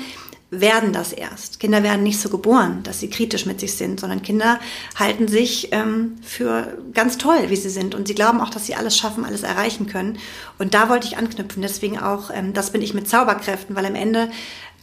werden 0.52 0.92
das 0.92 1.14
erst. 1.14 1.60
Kinder 1.60 1.82
werden 1.82 2.02
nicht 2.02 2.20
so 2.20 2.28
geboren, 2.28 2.82
dass 2.82 3.00
sie 3.00 3.08
kritisch 3.08 3.46
mit 3.46 3.58
sich 3.58 3.72
sind, 3.72 3.98
sondern 3.98 4.20
Kinder 4.20 4.60
halten 4.94 5.26
sich 5.26 5.72
ähm, 5.72 6.18
für 6.22 6.76
ganz 6.92 7.16
toll, 7.16 7.48
wie 7.48 7.56
sie 7.56 7.70
sind. 7.70 7.94
Und 7.94 8.06
sie 8.06 8.14
glauben 8.14 8.38
auch, 8.42 8.50
dass 8.50 8.66
sie 8.66 8.74
alles 8.74 8.94
schaffen, 8.94 9.24
alles 9.24 9.44
erreichen 9.44 9.86
können. 9.86 10.18
Und 10.58 10.74
da 10.74 10.90
wollte 10.90 11.06
ich 11.06 11.16
anknüpfen. 11.16 11.62
Deswegen 11.62 11.98
auch, 11.98 12.30
ähm, 12.30 12.52
das 12.52 12.70
bin 12.70 12.82
ich 12.82 12.92
mit 12.92 13.08
Zauberkräften, 13.08 13.74
weil 13.74 13.86
am 13.86 13.94
Ende 13.94 14.28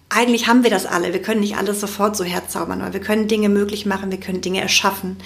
eigentlich 0.10 0.48
haben 0.48 0.64
wir 0.64 0.72
das 0.72 0.88
alle. 0.88 1.14
Wir 1.14 1.22
können 1.22 1.42
nicht 1.42 1.58
alles 1.58 1.80
sofort 1.80 2.18
so 2.18 2.24
herzaubern, 2.24 2.82
aber 2.82 2.94
wir 2.94 3.00
können 3.00 3.28
Dinge 3.28 3.48
möglich 3.48 3.86
machen, 3.86 4.10
wir 4.10 4.20
können 4.20 4.42
Dinge 4.42 4.60
erschaffen, 4.60 5.18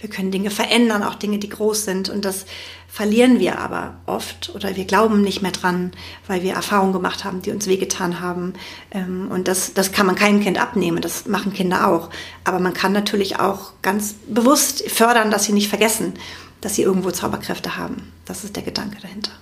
wir 0.00 0.10
können 0.10 0.32
Dinge 0.32 0.50
verändern, 0.50 1.04
auch 1.04 1.14
Dinge, 1.14 1.38
die 1.38 1.48
groß 1.48 1.84
sind. 1.84 2.08
Und 2.08 2.24
das 2.24 2.44
verlieren 2.88 3.38
wir 3.38 3.60
aber 3.60 3.94
oft 4.04 4.50
oder 4.52 4.74
wir 4.74 4.84
glauben 4.84 5.22
nicht 5.22 5.42
mehr 5.42 5.52
dran, 5.52 5.92
weil 6.26 6.42
wir 6.42 6.54
Erfahrungen 6.54 6.92
gemacht 6.92 7.24
haben, 7.24 7.40
die 7.40 7.52
uns 7.52 7.68
wehgetan 7.68 8.20
haben. 8.20 8.54
Ähm, 8.90 9.30
und 9.30 9.46
das, 9.46 9.74
das 9.74 9.92
kann 9.92 10.06
man 10.06 10.16
keinem 10.16 10.40
Kind 10.40 10.60
abnehmen, 10.60 11.00
das 11.00 11.26
machen 11.26 11.52
Kinder 11.52 11.86
auch. 11.86 12.10
Aber 12.42 12.58
man 12.58 12.74
kann 12.74 12.92
natürlich 12.92 13.38
auch 13.38 13.72
ganz 13.80 14.16
bewusst 14.26 14.90
fördern, 14.90 15.30
dass 15.30 15.44
sie 15.44 15.52
nicht 15.52 15.68
vergessen, 15.68 16.14
dass 16.60 16.74
sie 16.74 16.82
irgendwo 16.82 17.12
Zauberkräfte 17.12 17.76
haben. 17.76 18.12
Das 18.24 18.42
ist 18.42 18.56
der 18.56 18.64
Gedanke 18.64 19.00
dahinter. 19.00 19.32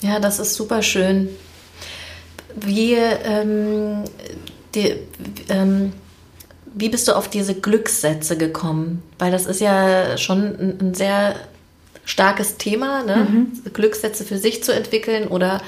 Ja, 0.00 0.18
das 0.18 0.38
ist 0.38 0.54
super 0.54 0.82
schön 0.82 1.28
wie, 2.56 2.94
ähm, 2.94 4.04
die, 4.74 4.96
ähm, 5.48 5.92
wie 6.74 6.88
bist 6.88 7.08
du 7.08 7.16
auf 7.16 7.28
diese 7.28 7.54
Glückssätze 7.54 8.36
gekommen? 8.36 9.02
Weil 9.18 9.32
das 9.32 9.46
ist 9.46 9.60
ja 9.60 10.16
schon 10.18 10.42
ein, 10.42 10.78
ein 10.80 10.94
sehr 10.94 11.34
starkes 12.04 12.56
Thema, 12.56 13.02
ne? 13.02 13.26
Mhm. 13.28 13.72
Glückssätze 13.72 14.24
für 14.24 14.38
sich 14.38 14.62
zu 14.62 14.72
entwickeln 14.72 15.28
oder 15.28 15.62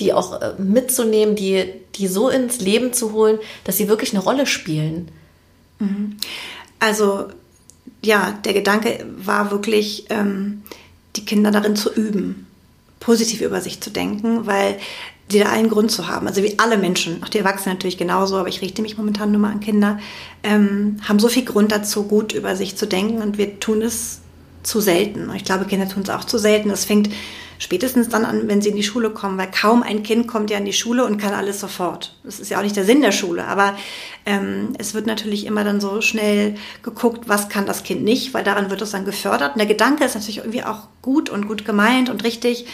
die 0.00 0.12
auch 0.12 0.40
äh, 0.40 0.54
mitzunehmen, 0.58 1.36
die, 1.36 1.66
die 1.94 2.08
so 2.08 2.28
ins 2.28 2.60
Leben 2.60 2.92
zu 2.92 3.12
holen, 3.12 3.38
dass 3.64 3.76
sie 3.76 3.88
wirklich 3.88 4.12
eine 4.12 4.22
Rolle 4.22 4.46
spielen. 4.46 5.08
Mhm. 5.78 6.16
Also 6.80 7.28
ja, 8.04 8.38
der 8.44 8.54
Gedanke 8.54 9.06
war 9.16 9.50
wirklich, 9.50 10.06
ähm, 10.10 10.62
die 11.16 11.24
Kinder 11.24 11.50
darin 11.50 11.76
zu 11.76 11.92
üben, 11.92 12.46
positiv 12.98 13.40
über 13.40 13.60
sich 13.60 13.80
zu 13.80 13.90
denken, 13.90 14.46
weil 14.46 14.78
die 15.30 15.38
da 15.38 15.50
einen 15.50 15.70
Grund 15.70 15.90
zu 15.90 16.08
haben. 16.08 16.26
Also 16.26 16.42
wie 16.42 16.58
alle 16.58 16.76
Menschen, 16.76 17.22
auch 17.22 17.28
die 17.28 17.38
Erwachsenen 17.38 17.76
natürlich 17.76 17.96
genauso, 17.96 18.36
aber 18.36 18.48
ich 18.48 18.60
richte 18.60 18.82
mich 18.82 18.98
momentan 18.98 19.32
nur 19.32 19.40
mal 19.40 19.52
an 19.52 19.60
Kinder, 19.60 19.98
ähm, 20.42 20.98
haben 21.08 21.18
so 21.18 21.28
viel 21.28 21.44
Grund 21.44 21.72
dazu, 21.72 22.04
gut 22.04 22.32
über 22.32 22.56
sich 22.56 22.76
zu 22.76 22.86
denken 22.86 23.22
und 23.22 23.38
wir 23.38 23.58
tun 23.60 23.82
es 23.82 24.20
zu 24.62 24.80
selten. 24.80 25.28
Und 25.30 25.36
ich 25.36 25.44
glaube, 25.44 25.64
Kinder 25.64 25.88
tun 25.88 26.02
es 26.02 26.10
auch 26.10 26.24
zu 26.24 26.38
selten. 26.38 26.68
Das 26.68 26.84
fängt 26.84 27.10
spätestens 27.58 28.08
dann 28.08 28.24
an, 28.24 28.48
wenn 28.48 28.60
sie 28.60 28.70
in 28.70 28.76
die 28.76 28.82
Schule 28.82 29.10
kommen, 29.10 29.38
weil 29.38 29.50
kaum 29.50 29.82
ein 29.82 30.02
Kind 30.02 30.26
kommt 30.26 30.50
ja 30.50 30.58
in 30.58 30.64
die 30.64 30.72
Schule 30.72 31.04
und 31.04 31.18
kann 31.18 31.32
alles 31.32 31.60
sofort. 31.60 32.16
Das 32.24 32.40
ist 32.40 32.50
ja 32.50 32.58
auch 32.58 32.62
nicht 32.62 32.76
der 32.76 32.84
Sinn 32.84 33.00
der 33.00 33.12
Schule, 33.12 33.46
aber 33.46 33.76
ähm, 34.26 34.74
es 34.78 34.94
wird 34.94 35.06
natürlich 35.06 35.46
immer 35.46 35.64
dann 35.64 35.80
so 35.80 36.00
schnell 36.00 36.56
geguckt, 36.82 37.28
was 37.28 37.48
kann 37.48 37.66
das 37.66 37.84
Kind 37.84 38.02
nicht, 38.02 38.34
weil 38.34 38.44
daran 38.44 38.70
wird 38.70 38.82
es 38.82 38.90
dann 38.90 39.04
gefördert. 39.04 39.52
Und 39.52 39.58
der 39.58 39.66
Gedanke 39.66 40.04
ist 40.04 40.14
natürlich 40.14 40.38
irgendwie 40.38 40.64
auch 40.64 40.88
gut 41.00 41.30
und 41.30 41.46
gut 41.46 41.64
gemeint 41.64 42.10
und 42.10 42.24
richtig. 42.24 42.66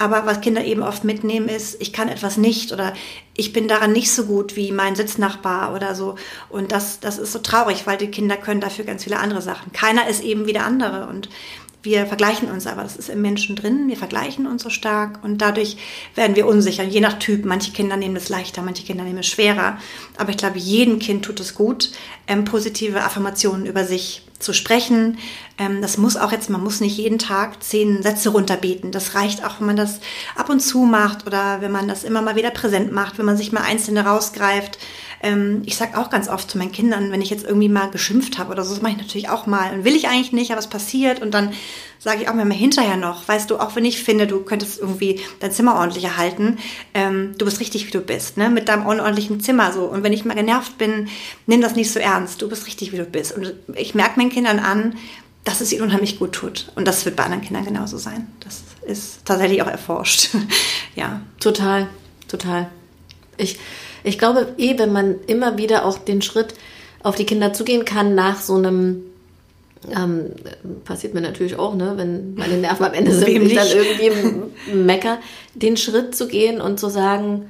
Aber 0.00 0.24
was 0.24 0.40
Kinder 0.40 0.64
eben 0.64 0.82
oft 0.82 1.04
mitnehmen 1.04 1.50
ist, 1.50 1.76
ich 1.78 1.92
kann 1.92 2.08
etwas 2.08 2.38
nicht 2.38 2.72
oder 2.72 2.94
ich 3.36 3.52
bin 3.52 3.68
daran 3.68 3.92
nicht 3.92 4.10
so 4.10 4.24
gut 4.24 4.56
wie 4.56 4.72
mein 4.72 4.96
Sitznachbar 4.96 5.74
oder 5.74 5.94
so. 5.94 6.14
Und 6.48 6.72
das, 6.72 7.00
das 7.00 7.18
ist 7.18 7.32
so 7.32 7.38
traurig, 7.38 7.86
weil 7.86 7.98
die 7.98 8.06
Kinder 8.06 8.38
können 8.38 8.62
dafür 8.62 8.86
ganz 8.86 9.04
viele 9.04 9.18
andere 9.18 9.42
Sachen. 9.42 9.72
Keiner 9.72 10.08
ist 10.08 10.24
eben 10.24 10.46
wie 10.46 10.54
der 10.54 10.64
andere. 10.64 11.06
Und 11.06 11.28
wir 11.82 12.06
vergleichen 12.06 12.50
uns 12.50 12.66
aber, 12.66 12.82
das 12.82 12.96
ist 12.96 13.10
im 13.10 13.20
Menschen 13.20 13.56
drin, 13.56 13.88
wir 13.88 13.96
vergleichen 13.98 14.46
uns 14.46 14.62
so 14.62 14.70
stark 14.70 15.22
und 15.22 15.42
dadurch 15.42 15.76
werden 16.14 16.34
wir 16.34 16.46
unsicher, 16.46 16.82
je 16.82 17.00
nach 17.00 17.18
Typ. 17.18 17.44
Manche 17.44 17.72
Kinder 17.72 17.98
nehmen 17.98 18.16
es 18.16 18.30
leichter, 18.30 18.62
manche 18.62 18.84
Kinder 18.84 19.04
nehmen 19.04 19.18
es 19.18 19.26
schwerer. 19.26 19.76
Aber 20.16 20.30
ich 20.30 20.38
glaube, 20.38 20.58
jedem 20.58 20.98
Kind 20.98 21.26
tut 21.26 21.40
es 21.40 21.54
gut, 21.54 21.92
ähm, 22.26 22.46
positive 22.46 23.02
Affirmationen 23.02 23.66
über 23.66 23.84
sich 23.84 24.22
zu 24.38 24.54
sprechen. 24.54 25.18
Ähm, 25.60 25.82
das 25.82 25.98
muss 25.98 26.16
auch 26.16 26.32
jetzt, 26.32 26.48
man 26.48 26.64
muss 26.64 26.80
nicht 26.80 26.96
jeden 26.96 27.18
Tag 27.18 27.62
zehn 27.62 28.02
Sätze 28.02 28.30
runterbeten. 28.30 28.92
Das 28.92 29.14
reicht 29.14 29.44
auch, 29.44 29.60
wenn 29.60 29.66
man 29.66 29.76
das 29.76 30.00
ab 30.34 30.48
und 30.48 30.60
zu 30.60 30.78
macht 30.80 31.26
oder 31.26 31.60
wenn 31.60 31.70
man 31.70 31.86
das 31.86 32.02
immer 32.02 32.22
mal 32.22 32.34
wieder 32.34 32.50
präsent 32.50 32.92
macht, 32.92 33.18
wenn 33.18 33.26
man 33.26 33.36
sich 33.36 33.52
mal 33.52 33.60
einzelne 33.60 34.06
rausgreift. 34.06 34.78
Ähm, 35.22 35.60
ich 35.66 35.76
sage 35.76 35.98
auch 35.98 36.08
ganz 36.08 36.28
oft 36.30 36.50
zu 36.50 36.56
meinen 36.56 36.72
Kindern, 36.72 37.12
wenn 37.12 37.20
ich 37.20 37.28
jetzt 37.28 37.44
irgendwie 37.44 37.68
mal 37.68 37.90
geschimpft 37.90 38.38
habe 38.38 38.52
oder 38.52 38.64
so, 38.64 38.72
das 38.72 38.80
mache 38.80 38.92
ich 38.92 38.98
natürlich 38.98 39.28
auch 39.28 39.46
mal. 39.46 39.74
Und 39.74 39.84
will 39.84 39.94
ich 39.94 40.08
eigentlich 40.08 40.32
nicht, 40.32 40.50
aber 40.50 40.60
es 40.60 40.66
passiert. 40.66 41.20
Und 41.20 41.34
dann 41.34 41.52
sage 41.98 42.22
ich 42.22 42.28
auch 42.30 42.32
mal 42.32 42.50
hinterher 42.50 42.96
noch, 42.96 43.28
weißt 43.28 43.50
du, 43.50 43.58
auch 43.58 43.76
wenn 43.76 43.84
ich 43.84 44.02
finde, 44.02 44.26
du 44.26 44.40
könntest 44.40 44.80
irgendwie 44.80 45.20
dein 45.40 45.52
Zimmer 45.52 45.74
ordentlich 45.74 46.04
erhalten, 46.04 46.56
ähm, 46.94 47.34
du 47.36 47.44
bist 47.44 47.60
richtig, 47.60 47.86
wie 47.86 47.90
du 47.90 48.00
bist, 48.00 48.38
ne? 48.38 48.48
mit 48.48 48.70
deinem 48.70 48.86
unordentlichen 48.86 49.40
Zimmer 49.40 49.72
so. 49.72 49.84
Und 49.84 50.02
wenn 50.04 50.14
ich 50.14 50.24
mal 50.24 50.32
genervt 50.32 50.78
bin, 50.78 51.08
nimm 51.46 51.60
das 51.60 51.76
nicht 51.76 51.92
so 51.92 52.00
ernst. 52.00 52.40
Du 52.40 52.48
bist 52.48 52.66
richtig, 52.66 52.92
wie 52.92 52.96
du 52.96 53.04
bist. 53.04 53.36
Und 53.36 53.52
ich 53.74 53.94
merke 53.94 54.18
meinen 54.18 54.30
Kindern 54.30 54.58
an, 54.58 54.94
dass 55.44 55.60
es 55.60 55.72
ihnen 55.72 55.82
unheimlich 55.82 56.18
gut 56.18 56.32
tut. 56.32 56.70
Und 56.74 56.86
das 56.86 57.04
wird 57.04 57.16
bei 57.16 57.24
anderen 57.24 57.42
Kindern 57.42 57.64
genauso 57.64 57.98
sein. 57.98 58.26
Das 58.40 58.62
ist 58.86 59.24
tatsächlich 59.24 59.62
auch 59.62 59.66
erforscht. 59.66 60.30
ja. 60.94 61.20
Total, 61.40 61.88
total. 62.28 62.68
Ich, 63.36 63.58
ich 64.04 64.18
glaube 64.18 64.54
eh, 64.58 64.78
wenn 64.78 64.92
man 64.92 65.16
immer 65.26 65.56
wieder 65.56 65.84
auch 65.84 65.98
den 65.98 66.22
Schritt 66.22 66.54
auf 67.02 67.16
die 67.16 67.24
Kinder 67.24 67.52
zugehen 67.52 67.84
kann 67.84 68.14
nach 68.14 68.40
so 68.40 68.56
einem 68.56 69.04
ähm, 69.90 70.32
passiert 70.84 71.14
mir 71.14 71.22
natürlich 71.22 71.56
auch, 71.56 71.74
ne, 71.74 71.94
wenn 71.96 72.34
meine 72.34 72.58
Nerven 72.58 72.84
am 72.84 72.92
Ende 72.92 73.12
sind 73.14 73.40
und 73.40 73.46
ich 73.46 73.54
dann 73.54 73.68
irgendwie 73.68 74.74
mecker, 74.74 75.18
den 75.54 75.76
Schritt 75.76 76.14
zu 76.14 76.28
gehen 76.28 76.60
und 76.60 76.78
zu 76.78 76.90
sagen, 76.90 77.48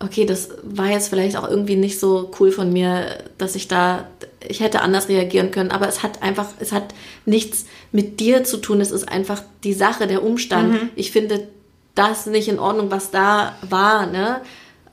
okay, 0.00 0.24
das 0.24 0.50
war 0.62 0.86
jetzt 0.86 1.08
vielleicht 1.08 1.36
auch 1.36 1.48
irgendwie 1.48 1.76
nicht 1.76 1.98
so 1.98 2.30
cool 2.38 2.52
von 2.52 2.72
mir, 2.72 3.18
dass 3.36 3.54
ich 3.54 3.68
da, 3.68 4.08
ich 4.46 4.60
hätte 4.60 4.82
anders 4.82 5.08
reagieren 5.08 5.50
können, 5.50 5.70
aber 5.70 5.88
es 5.88 6.02
hat 6.02 6.22
einfach, 6.22 6.48
es 6.60 6.72
hat 6.72 6.94
nichts 7.26 7.66
mit 7.92 8.20
dir 8.20 8.44
zu 8.44 8.58
tun, 8.58 8.80
es 8.80 8.90
ist 8.90 9.08
einfach 9.08 9.42
die 9.64 9.72
Sache, 9.72 10.06
der 10.06 10.22
Umstand. 10.22 10.72
Mhm. 10.72 10.88
Ich 10.94 11.10
finde 11.10 11.48
das 11.94 12.26
nicht 12.26 12.48
in 12.48 12.58
Ordnung, 12.58 12.90
was 12.90 13.10
da 13.10 13.56
war, 13.68 14.06
ne? 14.06 14.40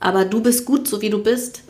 aber 0.00 0.24
du 0.24 0.42
bist 0.42 0.64
gut, 0.64 0.88
so 0.88 1.00
wie 1.02 1.10
du 1.10 1.22
bist. 1.22 1.62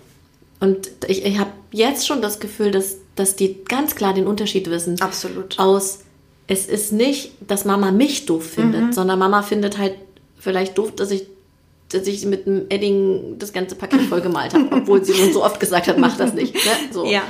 Und 0.60 0.88
ich, 1.06 1.24
ich 1.24 1.38
habe 1.38 1.50
jetzt 1.72 2.06
schon 2.06 2.22
das 2.22 2.40
Gefühl, 2.40 2.70
dass, 2.70 2.96
dass 3.14 3.36
die 3.36 3.64
ganz 3.64 3.94
klar 3.94 4.14
den 4.14 4.26
Unterschied 4.26 4.70
wissen. 4.70 5.00
Absolut. 5.00 5.58
Aus, 5.58 6.00
es 6.46 6.66
ist 6.66 6.92
nicht, 6.92 7.32
dass 7.46 7.64
Mama 7.64 7.92
mich 7.92 8.26
doof 8.26 8.44
findet, 8.44 8.82
mhm. 8.82 8.92
sondern 8.92 9.18
Mama 9.18 9.42
findet 9.42 9.78
halt 9.78 9.94
vielleicht 10.38 10.78
doof, 10.78 10.92
dass 10.96 11.10
ich, 11.10 11.26
dass 11.90 12.06
ich 12.06 12.24
mit 12.24 12.46
einem 12.46 12.66
Edding 12.68 13.36
das 13.38 13.52
ganze 13.52 13.74
Paket 13.74 14.02
voll 14.02 14.22
gemalt 14.22 14.54
habe, 14.54 14.68
obwohl 14.70 15.04
sie 15.04 15.12
schon 15.12 15.32
so 15.32 15.44
oft 15.44 15.60
gesagt 15.60 15.88
hat, 15.88 15.98
mach 15.98 16.16
das 16.16 16.32
nicht. 16.32 16.54
Ne? 16.54 16.60
So. 16.90 17.04
Ja. 17.04 17.22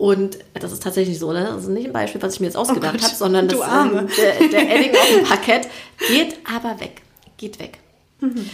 Und 0.00 0.38
das 0.54 0.72
ist 0.72 0.82
tatsächlich 0.82 1.18
so, 1.18 1.30
ne? 1.30 1.44
Das 1.44 1.64
ist 1.64 1.68
nicht 1.68 1.88
ein 1.88 1.92
Beispiel, 1.92 2.22
was 2.22 2.32
ich 2.32 2.40
mir 2.40 2.46
jetzt 2.46 2.56
ausgedacht 2.56 2.96
oh 2.98 3.02
habe, 3.02 3.14
sondern 3.14 3.48
das, 3.48 3.60
ähm, 3.60 4.08
der, 4.16 4.48
der 4.48 4.74
Edding 4.74 4.92
auf 4.96 5.08
dem 5.14 5.24
Parkett 5.24 5.68
geht 6.08 6.38
aber 6.50 6.80
weg. 6.80 7.02
Geht 7.36 7.58
weg. 7.60 7.80
Mhm. 8.20 8.48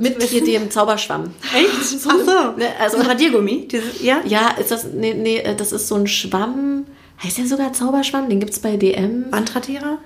Mit 0.00 0.22
hier 0.22 0.40
dem 0.42 0.70
Zauberschwamm. 0.70 1.34
Echt? 1.54 1.98
So, 2.00 2.08
Ach 2.08 2.16
so. 2.24 2.58
Ne, 2.58 2.68
also 2.80 2.96
ein 2.96 3.04
Radiergummi? 3.04 3.68
Dieses, 3.68 4.02
ja? 4.02 4.22
Ja, 4.24 4.48
ist 4.58 4.70
das, 4.70 4.84
nee, 4.94 5.12
nee, 5.12 5.40
äh, 5.40 5.54
das 5.54 5.72
ist 5.72 5.88
so 5.88 5.94
ein 5.96 6.06
Schwamm. 6.06 6.86
Heißt 7.22 7.36
der 7.36 7.46
sogar 7.46 7.74
Zauberschwamm? 7.74 8.30
Den 8.30 8.40
gibt 8.40 8.54
es 8.54 8.58
bei 8.58 8.78
DM. 8.78 9.26
Wandradierer? 9.30 9.98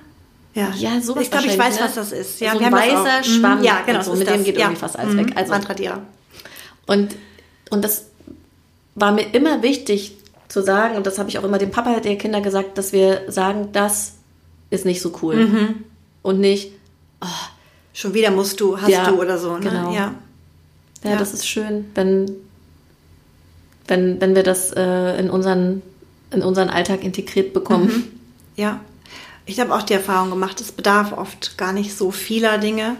Ja, 0.54 0.72
ja 0.76 1.00
sowas 1.00 1.22
Ich 1.22 1.30
glaube, 1.30 1.46
ich 1.46 1.56
weiß, 1.56 1.76
ne? 1.76 1.84
was 1.84 1.94
das 1.94 2.10
ist. 2.10 2.40
Ja, 2.40 2.54
so 2.54 2.58
ein 2.58 2.72
weißer 2.72 3.22
Schwamm. 3.22 3.62
Ja, 3.62 3.82
genau. 3.86 4.02
So, 4.02 4.16
mit 4.16 4.28
dem 4.28 4.42
geht 4.42 4.56
ja. 4.56 4.62
irgendwie 4.62 4.80
fast 4.80 4.98
alles 4.98 5.14
mhm. 5.14 5.18
weg. 5.18 5.36
Also. 5.36 5.54
Und, 6.88 7.14
und 7.70 7.84
das 7.84 8.06
war 8.96 9.12
mir 9.12 9.32
immer 9.32 9.62
wichtig 9.62 10.16
zu 10.50 10.62
sagen, 10.62 10.96
und 10.96 11.06
das 11.06 11.18
habe 11.18 11.30
ich 11.30 11.38
auch 11.38 11.44
immer 11.44 11.58
dem 11.58 11.70
Papa 11.70 12.00
der 12.00 12.18
Kinder 12.18 12.42
gesagt, 12.42 12.76
dass 12.76 12.92
wir 12.92 13.22
sagen, 13.28 13.68
das 13.72 14.16
ist 14.68 14.84
nicht 14.84 15.00
so 15.00 15.12
cool. 15.22 15.36
Mhm. 15.36 15.84
Und 16.22 16.40
nicht, 16.40 16.72
oh, 17.22 17.26
Schon 17.92 18.14
wieder 18.14 18.30
musst 18.30 18.60
du, 18.60 18.80
hast 18.80 18.88
ja, 18.88 19.10
du 19.10 19.20
oder 19.20 19.36
so. 19.38 19.58
Ne? 19.58 19.60
Genau. 19.60 19.92
Ja. 19.92 20.14
ja. 21.04 21.10
Ja, 21.10 21.16
das 21.16 21.32
ist 21.32 21.48
schön, 21.48 21.86
wenn, 21.94 22.30
wenn, 23.88 24.20
wenn 24.20 24.34
wir 24.34 24.42
das 24.42 24.70
äh, 24.72 25.18
in, 25.18 25.30
unseren, 25.30 25.82
in 26.30 26.42
unseren 26.42 26.68
Alltag 26.68 27.02
integriert 27.02 27.52
bekommen. 27.54 27.86
Mhm. 27.86 28.04
Ja, 28.56 28.80
ich 29.46 29.58
habe 29.60 29.74
auch 29.74 29.82
die 29.82 29.94
Erfahrung 29.94 30.30
gemacht, 30.30 30.60
es 30.60 30.72
bedarf 30.72 31.12
oft 31.12 31.56
gar 31.56 31.72
nicht 31.72 31.96
so 31.96 32.10
vieler 32.10 32.58
Dinge. 32.58 32.96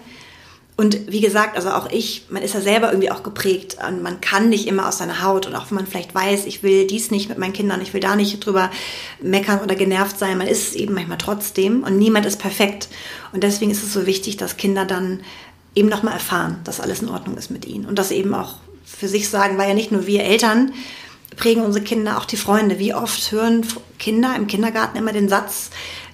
Und 0.77 1.13
wie 1.13 1.21
gesagt, 1.21 1.57
also 1.57 1.71
auch 1.71 1.91
ich, 1.91 2.25
man 2.31 2.43
ist 2.43 2.55
ja 2.55 2.61
selber 2.61 2.89
irgendwie 2.91 3.11
auch 3.11 3.23
geprägt. 3.23 3.77
Und 3.87 4.03
man 4.03 4.21
kann 4.21 4.49
nicht 4.49 4.67
immer 4.67 4.89
aus 4.89 4.99
seiner 4.99 5.23
Haut. 5.23 5.47
Und 5.47 5.55
auch 5.55 5.71
wenn 5.71 5.77
man 5.77 5.87
vielleicht 5.87 6.15
weiß, 6.15 6.47
ich 6.47 6.63
will 6.63 6.87
dies 6.87 7.11
nicht 7.11 7.29
mit 7.29 7.39
meinen 7.39 7.53
Kindern, 7.53 7.83
ich 7.83 7.93
will 7.93 8.01
da 8.01 8.17
nicht 8.17 8.45
drüber 8.45 8.71
meckern 9.21 9.61
oder 9.61 9.75
genervt 9.75 10.19
sein, 10.19 10.39
man 10.39 10.47
ist 10.47 10.69
es 10.69 10.75
eben 10.75 10.95
manchmal 10.95 11.19
trotzdem. 11.19 11.83
Und 11.83 11.99
niemand 11.99 12.25
ist 12.25 12.39
perfekt. 12.39 12.89
Und 13.33 13.43
deswegen 13.43 13.71
ist 13.71 13.83
es 13.83 13.93
so 13.93 14.07
wichtig, 14.07 14.39
dass 14.39 14.57
Kinder 14.57 14.87
dann 14.87 15.21
eben 15.75 15.89
nochmal 15.89 16.15
erfahren, 16.15 16.61
dass 16.65 16.81
alles 16.81 17.03
in 17.03 17.11
Ordnung 17.11 17.37
ist 17.37 17.51
mit 17.51 17.67
ihnen. 17.67 17.85
Und 17.85 17.99
das 17.99 18.11
eben 18.11 18.35
auch 18.35 18.55
für 18.85 19.09
sich 19.09 19.29
sagen, 19.29 19.59
weil 19.59 19.69
ja 19.69 19.75
nicht 19.75 19.93
nur 19.93 20.07
wir 20.07 20.25
Eltern 20.25 20.73
prägen 21.37 21.63
unsere 21.63 21.85
Kinder, 21.85 22.19
auch 22.19 22.25
die 22.25 22.37
Freunde. 22.37 22.79
Wie 22.79 22.95
oft 22.95 23.33
hören 23.33 23.67
Kinder 23.99 24.35
im 24.37 24.47
Kindergarten 24.47 24.99
immer 24.99 25.13
den 25.13 25.29
Satz, 25.29 25.71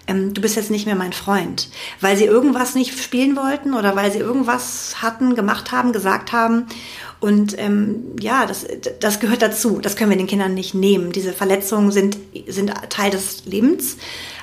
ähm, 0.06 0.34
du 0.34 0.40
bist 0.40 0.56
jetzt 0.56 0.70
nicht 0.70 0.86
mehr 0.86 0.94
mein 0.94 1.12
Freund, 1.12 1.68
weil 2.00 2.16
sie 2.16 2.24
irgendwas 2.24 2.74
nicht 2.74 2.98
spielen 2.98 3.36
wollten 3.36 3.74
oder 3.74 3.96
weil 3.96 4.12
sie 4.12 4.18
irgendwas 4.18 5.02
hatten, 5.02 5.34
gemacht 5.34 5.72
haben, 5.72 5.92
gesagt 5.92 6.32
haben. 6.32 6.66
Und 7.18 7.58
ähm, 7.58 8.14
ja, 8.20 8.46
das, 8.46 8.66
das 9.00 9.20
gehört 9.20 9.42
dazu. 9.42 9.80
Das 9.80 9.96
können 9.96 10.10
wir 10.10 10.16
den 10.16 10.26
Kindern 10.26 10.54
nicht 10.54 10.74
nehmen. 10.74 11.12
Diese 11.12 11.32
Verletzungen 11.32 11.90
sind, 11.90 12.18
sind 12.46 12.72
Teil 12.88 13.10
des 13.10 13.46
Lebens, 13.46 13.96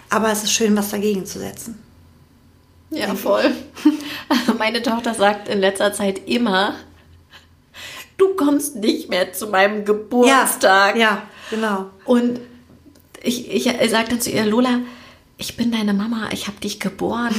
aber 0.10 0.32
es 0.32 0.44
ist 0.44 0.52
schön, 0.52 0.76
was 0.76 0.90
dagegen 0.90 1.26
zu 1.26 1.40
setzen. 1.40 1.80
Ja, 2.90 3.16
voll. 3.16 3.52
Meine 4.58 4.82
Tochter 4.82 5.14
sagt 5.14 5.48
in 5.48 5.60
letzter 5.60 5.94
Zeit 5.94 6.28
immer, 6.28 6.76
du 8.18 8.36
kommst 8.36 8.76
nicht 8.76 9.10
mehr 9.10 9.34
zu 9.34 9.48
meinem 9.48 9.86
Geburtstag. 9.86 10.96
Ja, 10.96 11.02
ja 11.02 11.22
genau. 11.50 11.90
Und 12.06 12.40
ich, 13.24 13.52
ich, 13.52 13.68
ich 13.68 13.90
sagte 13.90 14.20
zu 14.20 14.30
ihr, 14.30 14.46
Lola, 14.46 14.80
ich 15.44 15.58
bin 15.58 15.74
deine 15.74 15.94
Mama, 15.94 16.30
ich 16.32 16.48
habe 16.48 16.58
dich 16.62 16.80
geboren. 16.80 17.36